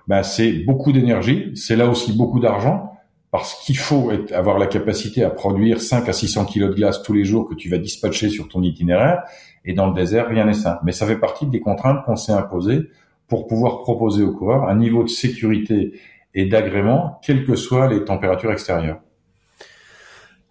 [0.08, 2.94] ben, c'est beaucoup d'énergie, c'est là aussi beaucoup d'argent,
[3.30, 7.12] parce qu'il faut avoir la capacité à produire 5 à 600 kilos de glace tous
[7.12, 9.24] les jours que tu vas dispatcher sur ton itinéraire.
[9.66, 10.80] Et dans le désert, rien n'est simple.
[10.86, 12.84] Mais ça fait partie des contraintes qu'on s'est imposées
[13.28, 16.00] pour pouvoir proposer aux coureurs un niveau de sécurité
[16.34, 19.02] et d'agrément, quelles que soient les températures extérieures.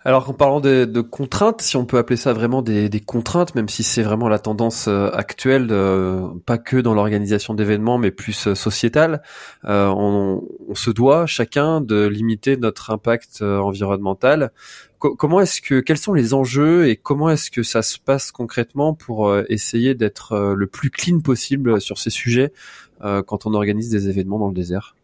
[0.07, 3.71] Alors en parlant de, contraintes, si on peut appeler ça vraiment des, des contraintes, même
[3.71, 8.49] si c'est vraiment la tendance euh, actuelle, euh, pas que dans l'organisation d'événements, mais plus
[8.49, 9.23] euh, sociétale,
[9.65, 14.53] on, on, se doit chacun de limiter notre impact environnemental.
[14.99, 18.93] comment est-ce que, quels sont les enjeux et comment est-ce que ça se passe concrètement
[18.93, 22.53] pour essayer d'être le plus clean possible sur ces sujets
[23.01, 24.95] quand on organise des événements dans le désert?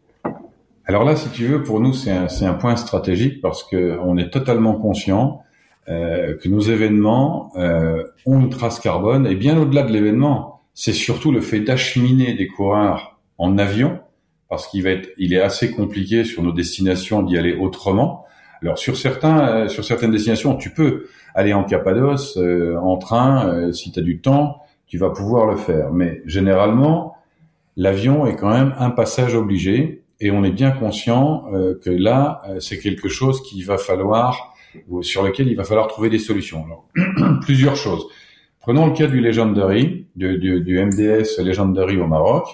[0.91, 4.19] Alors là, si tu veux, pour nous, c'est un, un, point stratégique parce que on
[4.19, 5.41] est totalement conscient
[5.89, 10.93] euh, que nos événements euh, ont une trace carbone et bien au-delà de l'événement, c'est
[10.93, 14.01] surtout le fait d'acheminer des coureurs en avion
[14.51, 18.27] parce qu'il va être, il est assez compliqué sur nos destinations d'y aller autrement.
[18.63, 23.49] Alors sur certains, euh, sur certaines destinations, tu peux aller en Cappadoce euh, en train
[23.49, 25.93] euh, si tu as du temps, tu vas pouvoir le faire.
[25.93, 27.17] Mais généralement,
[27.77, 32.43] l'avion est quand même un passage obligé et on est bien conscient euh, que là,
[32.49, 34.55] euh, c'est quelque chose qu'il va falloir,
[35.01, 36.65] sur lequel il va falloir trouver des solutions.
[36.65, 36.87] Alors,
[37.41, 38.07] plusieurs choses.
[38.61, 42.47] Prenons le cas du Legendary, du, du, du MDS Legendary au Maroc.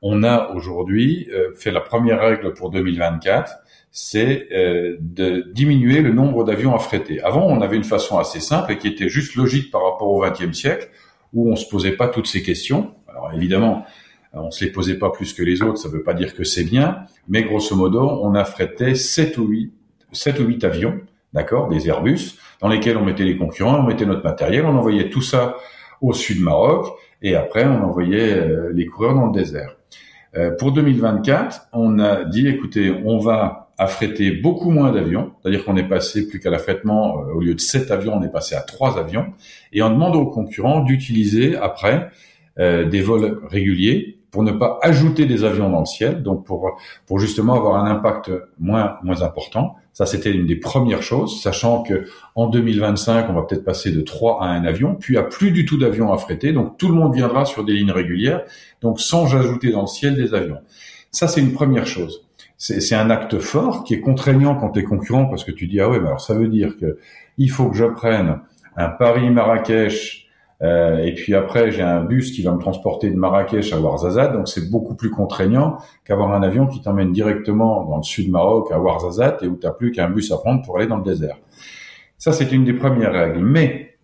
[0.00, 3.52] On a aujourd'hui euh, fait la première règle pour 2024,
[3.94, 7.20] c'est de diminuer le nombre d'avions affrétés.
[7.20, 10.22] Avant, on avait une façon assez simple et qui était juste logique par rapport au
[10.22, 10.88] XXe siècle,
[11.34, 12.94] où on se posait pas toutes ces questions.
[13.06, 13.84] Alors évidemment,
[14.34, 16.64] On se les posait pas plus que les autres, ça veut pas dire que c'est
[16.64, 19.72] bien, mais grosso modo, on affrétait 7 ou 8,
[20.12, 21.00] 7 ou 8 avions,
[21.34, 25.10] d'accord, des Airbus, dans lesquels on mettait les concurrents, on mettait notre matériel, on envoyait
[25.10, 25.56] tout ça
[26.00, 26.86] au sud Maroc,
[27.20, 29.76] et après on envoyait euh, les coureurs dans le désert.
[30.34, 35.76] Euh, pour 2024, on a dit, écoutez, on va affréter beaucoup moins d'avions, c'est-à-dire qu'on
[35.76, 38.62] est passé plus qu'à l'affrètement, euh, au lieu de 7 avions, on est passé à
[38.62, 39.26] 3 avions,
[39.72, 42.10] et on demande aux concurrents d'utiliser après
[42.58, 46.76] des vols réguliers pour ne pas ajouter des avions dans le ciel, donc pour
[47.06, 49.76] pour justement avoir un impact moins moins important.
[49.92, 54.00] Ça c'était une des premières choses, sachant que en 2025 on va peut-être passer de
[54.00, 56.94] 3 à un avion, puis à plus du tout d'avions à fréter, donc tout le
[56.94, 58.42] monde viendra sur des lignes régulières,
[58.80, 60.60] donc sans ajouter dans le ciel des avions.
[61.10, 62.26] Ça c'est une première chose.
[62.56, 65.78] C'est un acte fort qui est contraignant quand tu es concurrent parce que tu dis
[65.80, 66.98] ah ouais mais alors ça veut dire que
[67.36, 68.38] il faut que je prenne
[68.76, 70.21] un Paris Marrakech
[70.62, 74.32] euh, et puis après, j'ai un bus qui va me transporter de Marrakech à Ouarzazate,
[74.32, 78.70] donc c'est beaucoup plus contraignant qu'avoir un avion qui t'emmène directement dans le sud Maroc
[78.70, 81.36] à Ouarzazate et où t'as plus qu'un bus à prendre pour aller dans le désert.
[82.16, 83.40] Ça, c'est une des premières règles.
[83.40, 83.96] Mais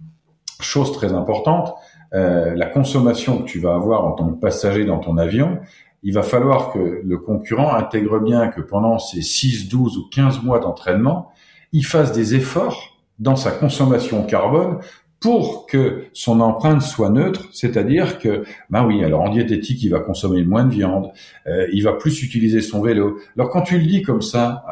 [0.61, 1.75] chose très importante,
[2.15, 5.61] euh, la consommation que tu vas avoir en tant que passager dans ton avion,
[6.03, 10.43] il va falloir que le concurrent intègre bien que pendant ces 6, 12 ou 15
[10.43, 11.31] mois d'entraînement,
[11.73, 14.79] il fasse des efforts dans sa consommation carbone
[15.21, 19.99] pour que son empreinte soit neutre, c'est-à-dire que, ben oui, alors en diététique, il va
[19.99, 21.11] consommer moins de viande,
[21.49, 23.19] euh, il va plus utiliser son vélo.
[23.37, 24.65] Alors quand tu le dis comme ça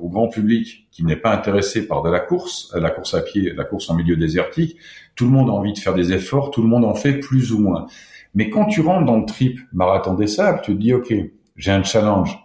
[0.00, 3.20] au grand public qui n'est pas intéressé par de la course, euh, la course à
[3.20, 4.76] pied, la course en milieu désertique,
[5.14, 7.52] tout le monde a envie de faire des efforts, tout le monde en fait plus
[7.52, 7.86] ou moins.
[8.34, 11.12] Mais quand tu rentres dans le trip marathon des sables, tu te dis, ok,
[11.56, 12.38] j'ai un challenge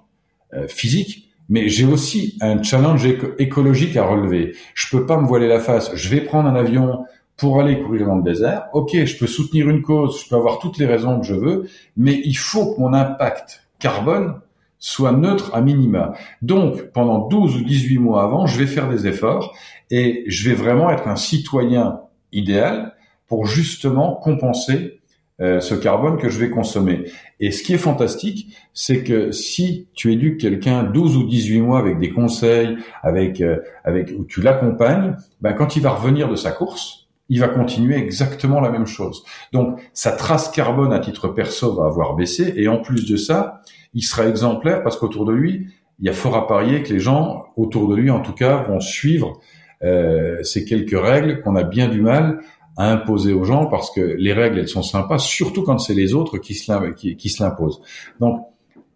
[0.53, 4.55] euh, physique, mais j'ai aussi un challenge écologique à relever.
[4.73, 5.93] Je peux pas me voiler la face.
[5.95, 7.05] Je vais prendre un avion
[7.37, 8.67] pour aller courir dans le désert.
[8.73, 11.67] Ok, je peux soutenir une cause, je peux avoir toutes les raisons que je veux,
[11.97, 14.39] mais il faut que mon impact carbone
[14.79, 16.13] soit neutre à minima.
[16.41, 19.55] Donc, pendant 12 ou 18 mois avant, je vais faire des efforts
[19.91, 22.93] et je vais vraiment être un citoyen idéal
[23.27, 24.99] pour justement compenser
[25.41, 27.11] euh, ce carbone que je vais consommer.
[27.41, 31.79] Et ce qui est fantastique, c'est que si tu éduques quelqu'un 12 ou 18 mois
[31.79, 36.35] avec des conseils, avec, euh, avec où tu l'accompagnes, ben, quand il va revenir de
[36.35, 39.23] sa course, il va continuer exactement la même chose.
[39.51, 43.61] Donc sa trace carbone à titre perso va avoir baissé et en plus de ça,
[43.93, 45.67] il sera exemplaire parce qu'autour de lui,
[45.99, 48.63] il y a fort à parier que les gens autour de lui, en tout cas,
[48.63, 49.39] vont suivre
[49.83, 52.41] euh, ces quelques règles qu'on a bien du mal
[52.77, 56.13] à imposer aux gens parce que les règles, elles sont sympas, surtout quand c'est les
[56.13, 57.81] autres qui se, qui, se l'imposent.
[58.19, 58.45] Donc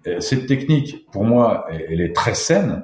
[0.07, 2.84] euh, cette technique, pour moi, elle est très saine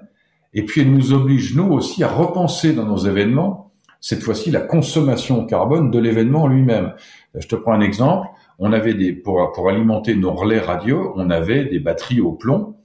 [0.53, 3.64] et puis elle nous oblige, nous aussi, à repenser dans nos événements
[4.05, 6.93] cette fois-ci la consommation carbone de l'événement lui-même.
[7.35, 8.27] Euh, je te prends un exemple.
[8.59, 12.75] On avait des pour alimenter nos relais radio, on avait des batteries au plomb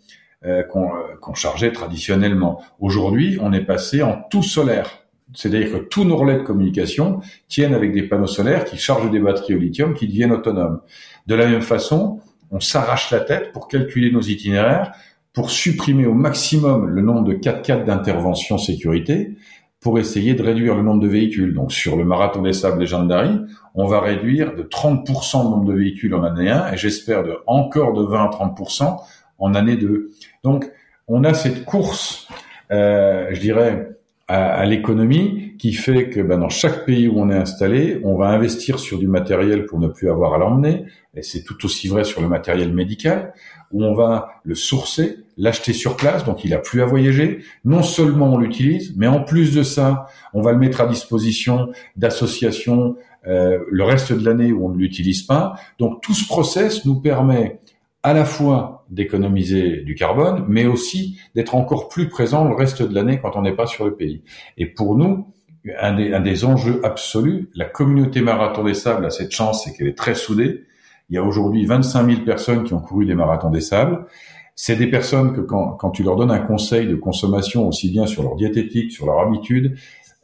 [0.46, 2.62] euh, qu'on euh, qu'on chargeait traditionnellement.
[2.78, 4.88] Aujourd'hui, on est passé en tout solaire.
[5.34, 9.20] C'est-à-dire que tous nos relais de communication tiennent avec des panneaux solaires qui chargent des
[9.20, 10.80] batteries au lithium qui deviennent autonomes.
[11.26, 14.92] De la même façon, on s'arrache la tête pour calculer nos itinéraires,
[15.34, 19.36] pour supprimer au maximum le nombre de 4x4 d'intervention sécurité,
[19.81, 21.55] pour essayer de réduire le nombre de véhicules.
[21.55, 23.41] Donc sur le marathon des sables légendaires,
[23.74, 27.39] on va réduire de 30% le nombre de véhicules en année 1 et j'espère de
[27.47, 28.97] encore de 20 à 30%
[29.39, 30.11] en année 2.
[30.45, 30.70] Donc
[31.09, 32.28] on a cette course,
[32.70, 33.97] euh, je dirais,
[34.28, 38.28] à, l'économie qui fait que ben, dans chaque pays où on est installé, on va
[38.28, 42.05] investir sur du matériel pour ne plus avoir à l'emmener, et c'est tout aussi vrai
[42.05, 43.33] sur le matériel médical,
[43.72, 47.40] où on va le sourcer, l'acheter sur place, donc il a plus à voyager.
[47.64, 51.70] Non seulement on l'utilise, mais en plus de ça, on va le mettre à disposition
[51.96, 52.96] d'associations
[53.26, 55.54] euh, le reste de l'année où on ne l'utilise pas.
[55.78, 57.60] Donc tout ce process nous permet
[58.02, 62.94] à la fois d'économiser du carbone, mais aussi d'être encore plus présent le reste de
[62.94, 64.22] l'année quand on n'est pas sur le pays.
[64.56, 65.26] Et pour nous,
[65.78, 69.76] un des, un des enjeux absolus, la communauté marathon des sables a cette chance, c'est
[69.76, 70.64] qu'elle est très soudée.
[71.11, 74.06] Il y a aujourd'hui 25 000 personnes qui ont couru des marathons des sables.
[74.54, 78.06] C'est des personnes que quand, quand tu leur donnes un conseil de consommation aussi bien
[78.06, 79.76] sur leur diététique, sur leur habitude,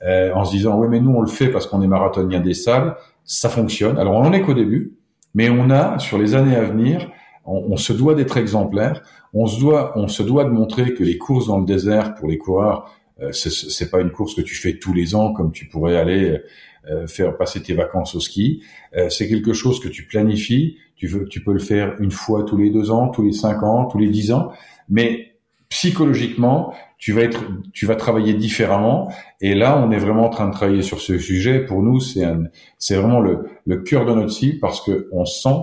[0.04, 2.54] euh, en se disant oui mais nous on le fait parce qu'on est marathonien des
[2.54, 3.98] sables, ça fonctionne.
[3.98, 4.94] Alors on en est qu'au début,
[5.34, 7.10] mais on a sur les années à venir
[7.46, 9.02] on, se doit d'être exemplaire.
[9.32, 12.28] On se doit, on se doit de montrer que les courses dans le désert pour
[12.28, 12.90] les coureurs,
[13.20, 16.30] euh, c'est pas une course que tu fais tous les ans comme tu pourrais aller
[16.30, 16.38] euh,
[17.06, 18.62] faire passer tes vacances au ski.
[18.96, 20.76] Euh, c'est quelque chose que tu planifies.
[20.96, 23.62] Tu veux, tu peux le faire une fois tous les deux ans, tous les cinq
[23.62, 24.50] ans, tous les dix ans.
[24.88, 25.32] Mais
[25.68, 29.12] psychologiquement, tu vas être, tu vas travailler différemment.
[29.40, 31.64] Et là, on est vraiment en train de travailler sur ce sujet.
[31.64, 32.24] Pour nous, c'est
[32.78, 35.58] c'est vraiment le, le cœur de notre cible parce que on sent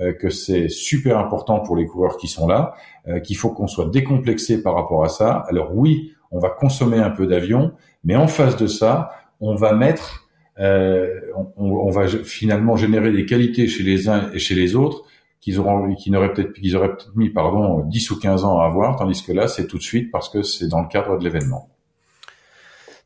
[0.00, 2.74] euh, que c'est super important pour les coureurs qui sont là,
[3.06, 5.44] euh, qu'il faut qu'on soit décomplexé par rapport à ça.
[5.48, 7.72] Alors oui, on va consommer un peu d'avion,
[8.02, 10.23] mais en face de ça, on va mettre,
[10.60, 11.20] euh,
[11.56, 15.04] on, va finalement générer des qualités chez les uns et chez les autres
[15.40, 18.96] qu'ils auront, n'auraient peut-être, qu'ils auraient peut-être mis, pardon, 10 ou 15 ans à avoir,
[18.96, 21.73] tandis que là, c'est tout de suite parce que c'est dans le cadre de l'événement.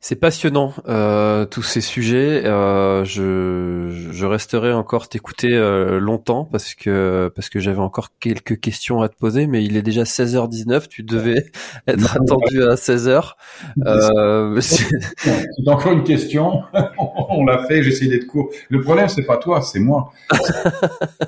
[0.01, 2.47] C'est passionnant euh, tous ces sujets.
[2.47, 8.61] Euh, je, je resterai encore t'écouter euh, longtemps parce que parce que j'avais encore quelques
[8.61, 10.87] questions à te poser, mais il est déjà 16h19.
[10.87, 11.51] Tu devais
[11.89, 13.33] être attendu à 16h.
[13.87, 14.87] Euh, c'est
[15.67, 16.63] encore une question.
[17.31, 17.83] On l'a fait.
[17.83, 18.51] J'essaie d'être court.
[18.69, 20.13] Le problème c'est pas toi, c'est moi.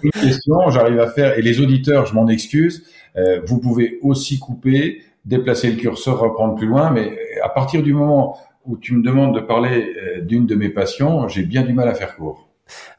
[0.00, 2.84] une question, j'arrive à faire et les auditeurs, je m'en excuse.
[3.16, 7.92] Euh, vous pouvez aussi couper, déplacer le curseur, reprendre plus loin, mais à partir du
[7.92, 11.72] moment où tu me demandes de parler euh, d'une de mes passions, j'ai bien du
[11.72, 12.48] mal à faire court.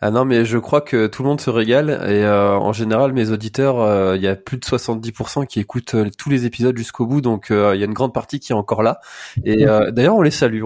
[0.01, 3.13] Ah non, mais je crois que tout le monde se régale et euh, en général,
[3.13, 7.05] mes auditeurs, euh, il y a plus de 70% qui écoutent tous les épisodes jusqu'au
[7.05, 8.99] bout, donc il y a une grande partie qui est encore là.
[9.45, 10.61] Et d'ailleurs, on les salue.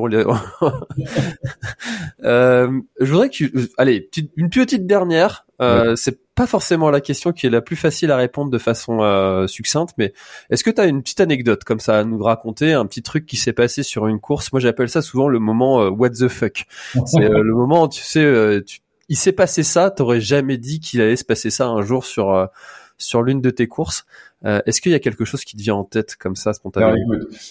[2.24, 3.46] je voudrais que,
[3.78, 5.45] allez, une petite dernière.
[5.60, 9.48] C'est pas forcément la question qui est la plus facile à répondre de façon euh,
[9.48, 10.14] succincte, mais
[10.49, 13.26] est-ce que tu as une petite anecdote comme ça à nous raconter, un petit truc
[13.26, 14.52] qui s'est passé sur une course?
[14.52, 16.65] Moi, j'appelle ça souvent le moment euh, what the fuck.
[17.06, 18.61] C'est euh, le moment, tu sais,
[19.07, 22.49] il s'est passé ça, t'aurais jamais dit qu'il allait se passer ça un jour sur
[22.98, 24.06] sur l'une de tes courses.
[24.44, 26.94] Est-ce qu'il y a quelque chose qui te vient en tête comme ça spontanément?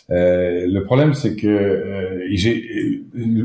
[0.08, 3.02] Le problème, c'est que j'ai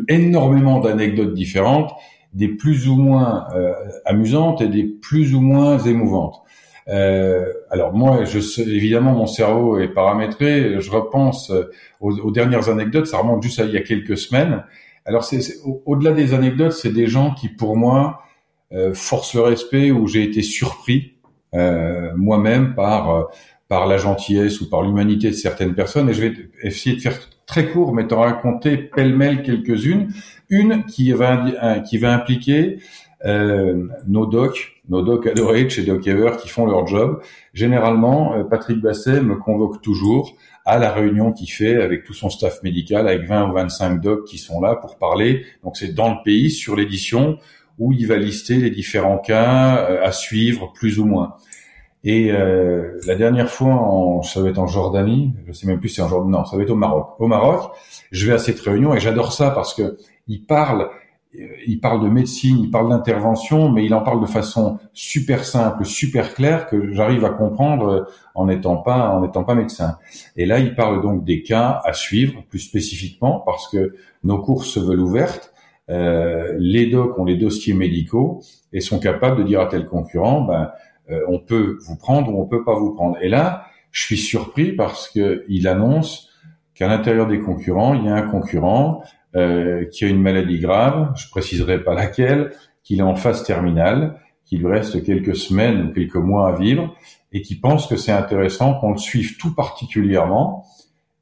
[0.09, 1.93] énormément d'anecdotes différentes
[2.33, 3.73] des plus ou moins euh,
[4.05, 6.41] amusantes et des plus ou moins émouvantes.
[6.89, 10.79] Euh, alors moi, je sais, évidemment, mon cerveau est paramétré.
[10.79, 11.69] Je repense euh,
[11.99, 13.07] aux, dernières anecdotes.
[13.07, 14.63] Ça remonte juste à il y a quelques semaines.
[15.05, 15.41] Alors, c'est,
[15.85, 18.23] au-delà des anecdotes, c'est des gens qui, pour moi,
[18.71, 21.15] euh, forcent le respect où j'ai été surpris
[21.55, 23.27] euh, moi-même par
[23.67, 26.09] par la gentillesse ou par l'humanité de certaines personnes.
[26.09, 26.33] Et je vais
[26.63, 27.19] essayer de faire
[27.49, 30.13] très court, mais t'en raconter pêle-mêle quelques-unes.
[30.49, 32.77] Une qui va, va impliquer
[33.25, 37.21] euh, nos docs, nos docs adorés chez Doc Ever qui font leur job.
[37.53, 42.29] Généralement, euh, Patrick Basset me convoque toujours à la réunion qu'il fait avec tout son
[42.29, 45.43] staff médical, avec 20 ou 25 docs qui sont là pour parler.
[45.63, 47.39] Donc c'est dans le pays, sur l'édition,
[47.79, 51.35] où il va lister les différents cas euh, à suivre, plus ou moins.
[52.03, 55.89] Et euh, la dernière fois, en, ça va être en Jordanie, je sais même plus
[55.89, 57.09] si c'est en Jordanie, non, ça va être au Maroc.
[57.19, 57.71] Au Maroc,
[58.11, 59.97] je vais à cette réunion et j'adore ça parce que
[60.27, 60.89] il parle,
[61.33, 65.83] il parle de médecine, il parle d'intervention, mais il en parle de façon super simple,
[65.83, 69.97] super claire que j'arrive à comprendre en n'étant pas, en n'étant pas médecin.
[70.37, 74.69] Et là, il parle donc des cas à suivre plus spécifiquement parce que nos courses
[74.69, 75.53] se veulent ouvertes.
[75.89, 80.41] Euh, les docs ont les dossiers médicaux et sont capables de dire à tel concurrent,
[80.41, 80.71] ben
[81.11, 83.17] euh, on peut vous prendre ou on peut pas vous prendre.
[83.21, 86.29] Et là, je suis surpris parce que il annonce
[86.75, 89.03] qu'à l'intérieur des concurrents, il y a un concurrent
[89.35, 92.51] euh, qui a une maladie grave, je préciserai pas laquelle,
[92.83, 96.95] qu'il est en phase terminale, qu'il lui reste quelques semaines ou quelques mois à vivre,
[97.31, 100.65] et qui pense que c'est intéressant qu'on le suive tout particulièrement.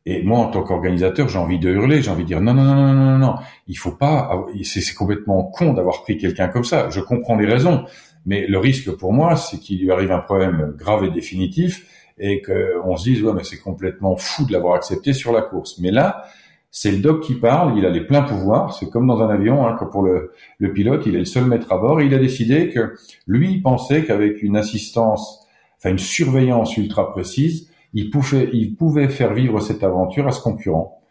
[0.06, 2.64] Et moi, en tant qu'organisateur, j'ai envie de hurler, j'ai envie de dire non, non,
[2.64, 3.36] non, non, non, non,
[3.68, 6.90] il faut pas, c'est complètement con d'avoir pris quelqu'un comme ça.
[6.90, 7.84] Je comprends les raisons,
[8.28, 11.88] mais le risque pour moi, c'est qu'il lui arrive un problème grave et définitif
[12.20, 15.80] et qu'on se dise, ouais, mais c'est complètement fou de l'avoir accepté sur la course.
[15.80, 16.26] Mais là,
[16.70, 19.66] c'est le doc qui parle, il a les pleins pouvoirs, c'est comme dans un avion,
[19.66, 22.20] hein, pour le, le, pilote, il est le seul maître à bord, et il a
[22.20, 22.96] décidé que
[23.28, 25.48] lui, il pensait qu'avec une assistance,
[25.78, 30.42] enfin une surveillance ultra précise, il pouvait, il pouvait faire vivre cette aventure à ce
[30.42, 31.02] concurrent.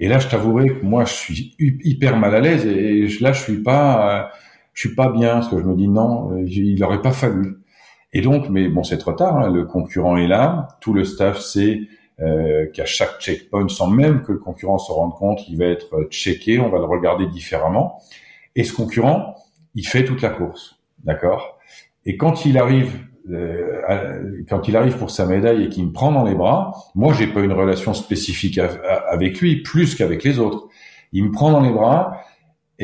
[0.00, 3.42] Et là, je t'avouerai que moi, je suis hyper mal à l'aise, et là, je
[3.42, 4.32] suis pas...
[4.74, 7.12] Euh, je suis pas bien parce que je me dis non, euh, il n'aurait pas
[7.12, 7.58] fallu.
[8.12, 9.36] Et donc, mais bon, c'est trop tard.
[9.36, 11.80] Hein, le concurrent est là, tout le staff sait
[12.20, 16.04] euh, qu'à chaque checkpoint, sans même que le concurrent se rende compte, il va être
[16.10, 18.00] checké, on va le regarder différemment.
[18.54, 19.34] Et ce concurrent,
[19.74, 21.58] il fait toute la course, d'accord?
[22.06, 26.12] Et quand il arrive, euh, quand il arrive pour sa médaille et qu'il me prend
[26.12, 28.60] dans les bras, moi, j'ai pas une relation spécifique
[29.08, 30.68] avec lui, plus qu'avec les autres.
[31.12, 32.20] Il me prend dans les bras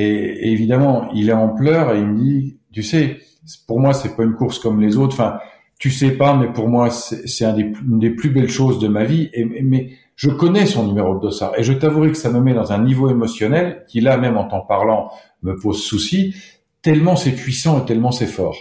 [0.01, 3.19] et, évidemment, il est en pleurs et il me dit, tu sais,
[3.67, 5.15] pour moi, c'est pas une course comme les autres.
[5.15, 5.39] Enfin,
[5.79, 9.31] tu sais pas, mais pour moi, c'est une des plus belles choses de ma vie.
[9.63, 12.73] Mais je connais son numéro de dossard et je t'avouerai que ça me met dans
[12.73, 15.11] un niveau émotionnel qui là, même en t'en parlant,
[15.43, 16.35] me pose souci.
[16.83, 18.57] Tellement c'est puissant et tellement c'est fort.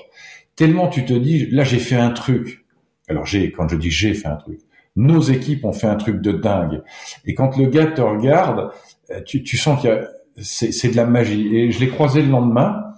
[0.55, 2.65] Tellement tu te dis, là, j'ai fait un truc.
[3.09, 4.59] Alors j'ai, quand je dis j'ai fait un truc,
[4.95, 6.81] nos équipes ont fait un truc de dingue.
[7.25, 8.71] Et quand le gars te regarde,
[9.11, 10.07] euh, tu, tu sens qu'il
[10.41, 11.55] c'est de la magie.
[11.55, 12.93] Et je l'ai croisé le lendemain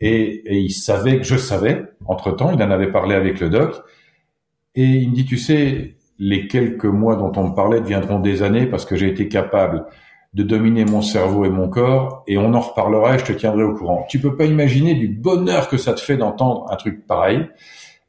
[0.00, 1.84] et, et, il savait que je savais.
[2.06, 3.82] Entre temps, il en avait parlé avec le doc
[4.74, 8.42] et il me dit, tu sais, les quelques mois dont on me parlait deviendront des
[8.42, 9.86] années parce que j'ai été capable
[10.34, 13.64] de dominer mon cerveau et mon corps et on en reparlera et je te tiendrai
[13.64, 14.06] au courant.
[14.08, 17.48] Tu peux pas imaginer du bonheur que ça te fait d'entendre un truc pareil.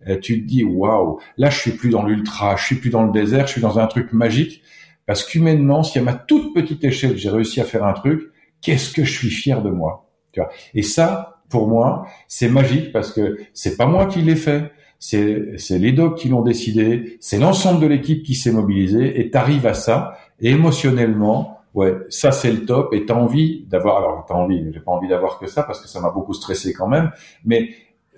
[0.07, 3.03] Euh, tu te dis waouh, là je suis plus dans l'ultra, je suis plus dans
[3.03, 4.61] le désert, je suis dans un truc magique
[5.05, 8.29] parce qu'humainement, si à ma toute petite échelle j'ai réussi à faire un truc,
[8.61, 10.09] qu'est-ce que je suis fier de moi.
[10.31, 14.35] Tu vois et ça, pour moi, c'est magique parce que c'est pas moi qui l'ai
[14.35, 19.19] fait, c'est c'est les docs qui l'ont décidé, c'est l'ensemble de l'équipe qui s'est mobilisée
[19.19, 23.97] et t'arrives à ça et émotionnellement, ouais, ça c'est le top et t'as envie d'avoir
[23.97, 26.73] alors t'as envie, j'ai pas envie d'avoir que ça parce que ça m'a beaucoup stressé
[26.73, 27.11] quand même,
[27.45, 27.69] mais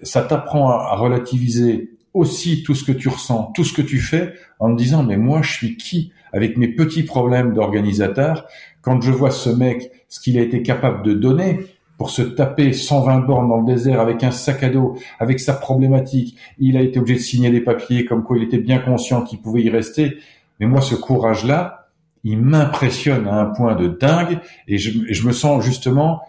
[0.02, 4.34] ça t'apprend à, relativiser aussi tout ce que tu ressens, tout ce que tu fais
[4.60, 8.48] en te disant mais moi je suis qui avec mes petits problèmes d'organisateur
[8.82, 11.60] quand je vois ce mec ce qu'il a été capable de donner
[12.00, 15.54] pour se taper 120 bornes dans le désert avec un sac à dos, avec sa
[15.54, 16.38] problématique.
[16.58, 19.42] Il a été obligé de signer des papiers comme quoi il était bien conscient qu'il
[19.42, 20.18] pouvait y rester.
[20.60, 21.90] Mais moi, ce courage-là,
[22.24, 26.22] il m'impressionne à un point de dingue et je, me sens justement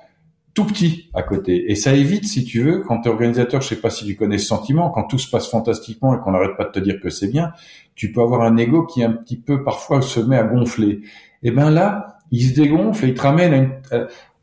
[0.55, 1.71] tout petit à côté.
[1.71, 4.17] Et ça évite, si tu veux, quand tu es organisateur, je sais pas si tu
[4.17, 6.99] connais ce sentiment, quand tout se passe fantastiquement et qu'on n'arrête pas de te dire
[7.01, 7.53] que c'est bien,
[7.95, 11.03] tu peux avoir un ego qui un petit peu parfois se met à gonfler.
[11.45, 13.73] Et ben là, il se dégonfle et il te ramène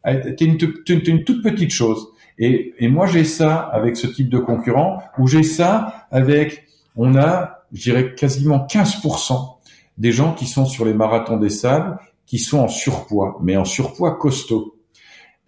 [0.03, 0.57] à une, t'es une,
[0.87, 2.07] une, toute petite chose.
[2.39, 6.65] Et, et moi, j'ai ça avec ce type de concurrent, ou j'ai ça avec,
[6.95, 9.57] on a, je dirais, quasiment 15%
[9.97, 13.65] des gens qui sont sur les marathons des sables, qui sont en surpoids, mais en
[13.65, 14.75] surpoids costaud.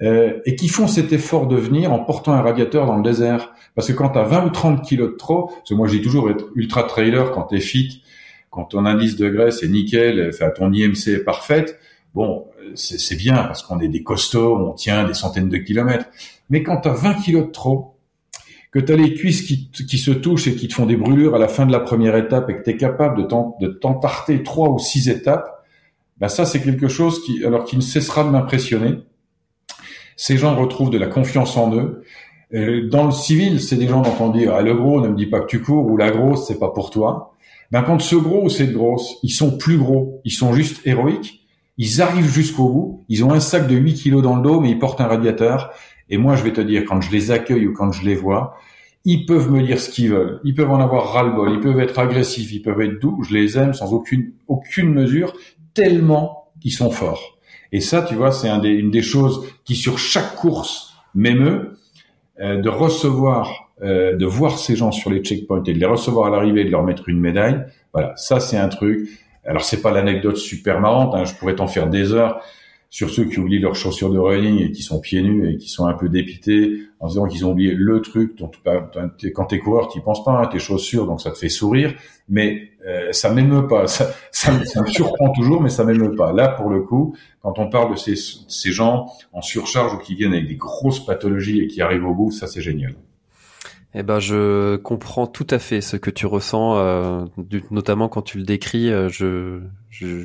[0.01, 3.53] Euh, et qui font cet effort de venir en portant un radiateur dans le désert.
[3.75, 6.01] Parce que quand tu as 20 ou 30 kilos de trop, parce que moi j'ai
[6.01, 8.01] toujours être ultra trailer quand tu es fit,
[8.49, 11.77] quand ton indice de graisse est nickel, enfin, ton IMC est parfaite,
[12.13, 16.05] bon, c'est bien parce qu'on est des costauds, on tient des centaines de kilomètres.
[16.49, 17.95] Mais quand tu as 20 kilos de trop,
[18.71, 21.35] que tu as les cuisses qui, qui, se touchent et qui te font des brûlures
[21.35, 24.69] à la fin de la première étape et que tu es capable de t'entarter trois
[24.69, 25.65] ou six étapes,
[26.17, 28.99] ben ça c'est quelque chose qui, alors qui ne cessera de m'impressionner.
[30.17, 32.03] Ces gens retrouvent de la confiance en eux.
[32.51, 35.27] Dans le civil, c'est des gens dont on dit ah, le gros ne me dit
[35.27, 37.35] pas que tu cours ou la grosse c'est pas pour toi.
[37.71, 41.38] Ben quand ce gros ou cette grosse, ils sont plus gros, ils sont juste héroïques
[41.79, 44.69] ils arrivent jusqu'au bout, ils ont un sac de 8 kilos dans le dos, mais
[44.69, 45.71] ils portent un radiateur.
[46.09, 48.57] Et moi, je vais te dire, quand je les accueille ou quand je les vois,
[49.05, 51.97] ils peuvent me dire ce qu'ils veulent, ils peuvent en avoir ras-le-bol, ils peuvent être
[51.97, 55.33] agressifs, ils peuvent être doux, je les aime sans aucune, aucune mesure,
[55.73, 57.37] tellement qu'ils sont forts.
[57.71, 61.77] Et ça, tu vois, c'est une des choses qui, sur chaque course, m'émeut,
[62.41, 66.27] euh, de recevoir, euh, de voir ces gens sur les checkpoints et de les recevoir
[66.27, 67.63] à l'arrivée, de leur mettre une médaille.
[67.93, 69.07] Voilà, ça, c'est un truc.
[69.45, 72.41] Alors c'est pas l'anecdote super marrante, hein, je pourrais t'en faire des heures
[72.89, 75.69] sur ceux qui oublient leurs chaussures de running et qui sont pieds nus et qui
[75.69, 78.49] sont un peu dépités en disant qu'ils ont oublié le truc dont
[79.33, 81.93] quand t'es coureur t'y penses pas, hein, tes chaussures donc ça te fait sourire,
[82.27, 86.33] mais euh, ça m'émeut pas, ça, ça, me surprend toujours mais ça m'émeut pas.
[86.33, 90.15] Là pour le coup, quand on parle de ces, ces gens en surcharge ou qui
[90.15, 92.95] viennent avec des grosses pathologies et qui arrivent au bout, ça c'est génial.
[93.95, 97.25] Eh ben, je comprends tout à fait ce que tu ressens, euh,
[97.71, 98.91] notamment quand tu le décris.
[98.91, 99.61] Euh, je,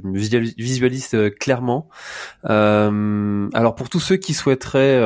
[0.05, 1.89] visualise euh, clairement.
[2.45, 5.01] alors, pour tous ceux qui souhaiteraient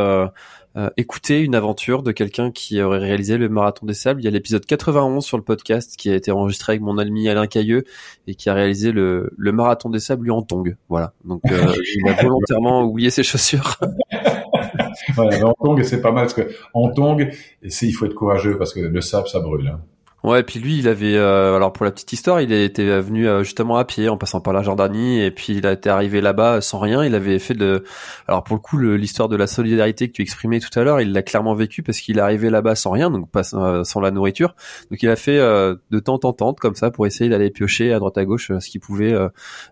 [0.97, 4.31] écouter une aventure de quelqu'un qui aurait réalisé le marathon des sables, il y a
[4.31, 7.85] l'épisode 91 sur le podcast qui a été enregistré avec mon ami Alain Cailleux
[8.27, 10.77] et qui a réalisé le, le marathon des sables lui en tongue.
[10.89, 11.13] Voilà.
[11.25, 13.79] Donc, il a volontairement oublié ses chaussures.
[15.17, 17.31] en tongue, c'est pas mal parce que en tongue,
[17.63, 19.69] il faut être courageux parce que le sable, ça brûle.
[19.69, 19.81] Hein.
[20.25, 23.29] Ouais, et puis lui, il avait, euh, alors pour la petite histoire, il était venu
[23.29, 26.21] euh, justement à pied en passant par la Jordanie, et puis il a été arrivé
[26.21, 27.05] là-bas sans rien.
[27.05, 27.85] Il avait fait de,
[28.27, 31.13] alors pour le coup, l'histoire de la solidarité que tu exprimais tout à l'heure, il
[31.13, 34.11] l'a clairement vécu parce qu'il est arrivé là-bas sans rien, donc pas euh, sans la
[34.11, 34.57] nourriture.
[34.91, 38.01] Donc il a fait de temps en temps comme ça pour essayer d'aller piocher à
[38.01, 39.15] droite à gauche ce qu'il pouvait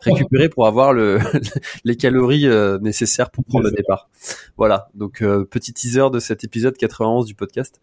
[0.01, 1.18] récupérer pour avoir le
[1.85, 2.47] les calories
[2.81, 4.09] nécessaires pour prendre le départ.
[4.56, 7.81] Voilà, donc petit teaser de cet épisode 91 du podcast.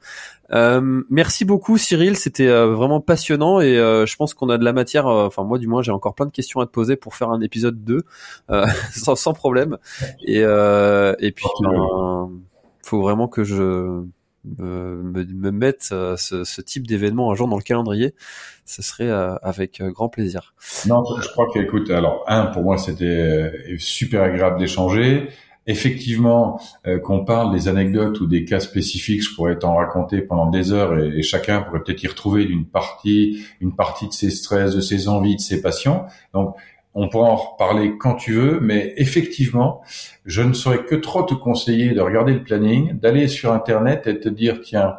[1.09, 4.73] merci beaucoup Cyril, c'était euh, vraiment passionnant et euh, je pense qu'on a de la
[4.73, 5.07] matière.
[5.07, 7.29] Euh, enfin moi du moins j'ai encore plein de questions à te poser pour faire
[7.29, 8.03] un épisode 2
[8.91, 9.77] sans, sans, problème.
[10.25, 12.29] Et et puis ben,
[12.85, 14.03] faut vraiment que je
[14.45, 18.13] me, me mette ce, ce, type d'événement un jour dans le calendrier,
[18.65, 20.53] ce serait avec grand plaisir.
[20.85, 25.29] Non, je crois qu'écoute, alors un pour moi c'était super agréable d'échanger.
[25.65, 30.49] Effectivement, euh, qu'on parle des anecdotes ou des cas spécifiques, je pourrais t'en raconter pendant
[30.49, 34.75] des heures et, chacun pourrait peut-être y retrouver d'une partie, une partie de ses stress,
[34.75, 36.03] de ses envies, de ses passions.
[36.33, 36.55] Donc,
[36.95, 39.81] on pourra en reparler quand tu veux, mais effectivement,
[40.25, 44.19] je ne saurais que trop te conseiller de regarder le planning, d'aller sur Internet et
[44.19, 44.95] te dire, tiens,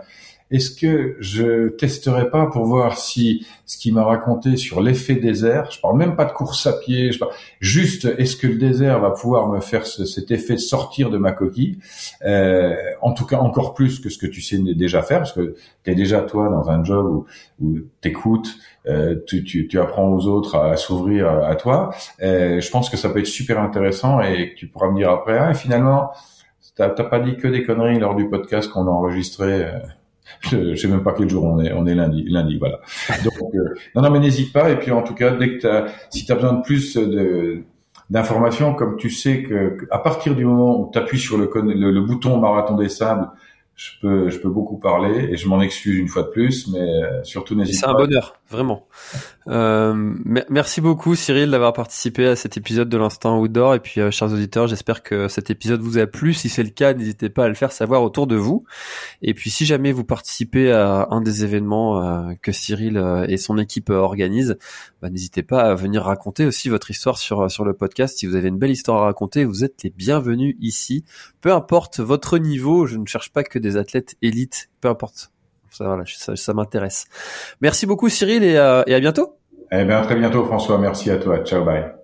[0.50, 5.70] est-ce que je testerai pas pour voir si ce qu'il m'a raconté sur l'effet désert,
[5.70, 9.00] je parle même pas de course à pied, je parle juste est-ce que le désert
[9.00, 11.78] va pouvoir me faire cet effet sortir de ma coquille,
[12.26, 15.54] euh, en tout cas encore plus que ce que tu sais déjà faire, parce que
[15.82, 17.24] tu es déjà toi dans un job
[17.60, 18.54] où, t'écoutes,
[18.86, 21.94] euh, tu, tu, tu, apprends aux autres à, s'ouvrir à, toi.
[22.22, 25.10] Euh, je pense que ça peut être super intéressant et que tu pourras me dire
[25.10, 26.10] après, ah, finalement,
[26.76, 29.66] t'as pas dit que des conneries lors du podcast qu'on a enregistré.
[30.40, 31.72] Je, sais même pas quel jour on est.
[31.72, 32.24] On est lundi.
[32.28, 32.80] Lundi, voilà.
[33.24, 34.70] Donc, euh, non, non, mais n'hésite pas.
[34.70, 37.64] Et puis, en tout cas, dès que as, si tu as besoin de plus de
[38.10, 41.90] d'informations, comme tu sais que, à partir du moment où tu appuies sur le, le,
[41.90, 43.30] le, bouton marathon des sables,
[43.76, 46.78] je peux, je peux beaucoup parler et je m'en excuse une fois de plus, mais
[46.78, 47.88] euh, surtout n'hésite pas.
[47.88, 48.86] C'est un bonheur, vraiment.
[49.48, 50.14] Euh,
[50.48, 54.32] merci beaucoup Cyril d'avoir participé à cet épisode de l'instant outdoor et puis euh, chers
[54.32, 56.34] auditeurs, j'espère que cet épisode vous a plu.
[56.34, 58.64] Si c'est le cas, n'hésitez pas à le faire savoir autour de vous.
[59.22, 63.58] Et puis si jamais vous participez à un des événements euh, que Cyril et son
[63.58, 64.56] équipe organisent,
[65.02, 68.18] bah, n'hésitez pas à venir raconter aussi votre histoire sur sur le podcast.
[68.18, 71.04] Si vous avez une belle histoire à raconter, vous êtes les bienvenus ici.
[71.40, 75.33] Peu importe votre niveau, je ne cherche pas que des athlètes élites, peu importe
[75.74, 77.06] ça, m'intéresse.
[77.60, 79.36] Merci beaucoup Cyril et, euh, à bientôt.
[79.72, 80.78] Eh bien, très bientôt François.
[80.78, 81.38] Merci à toi.
[81.44, 82.03] Ciao, bye.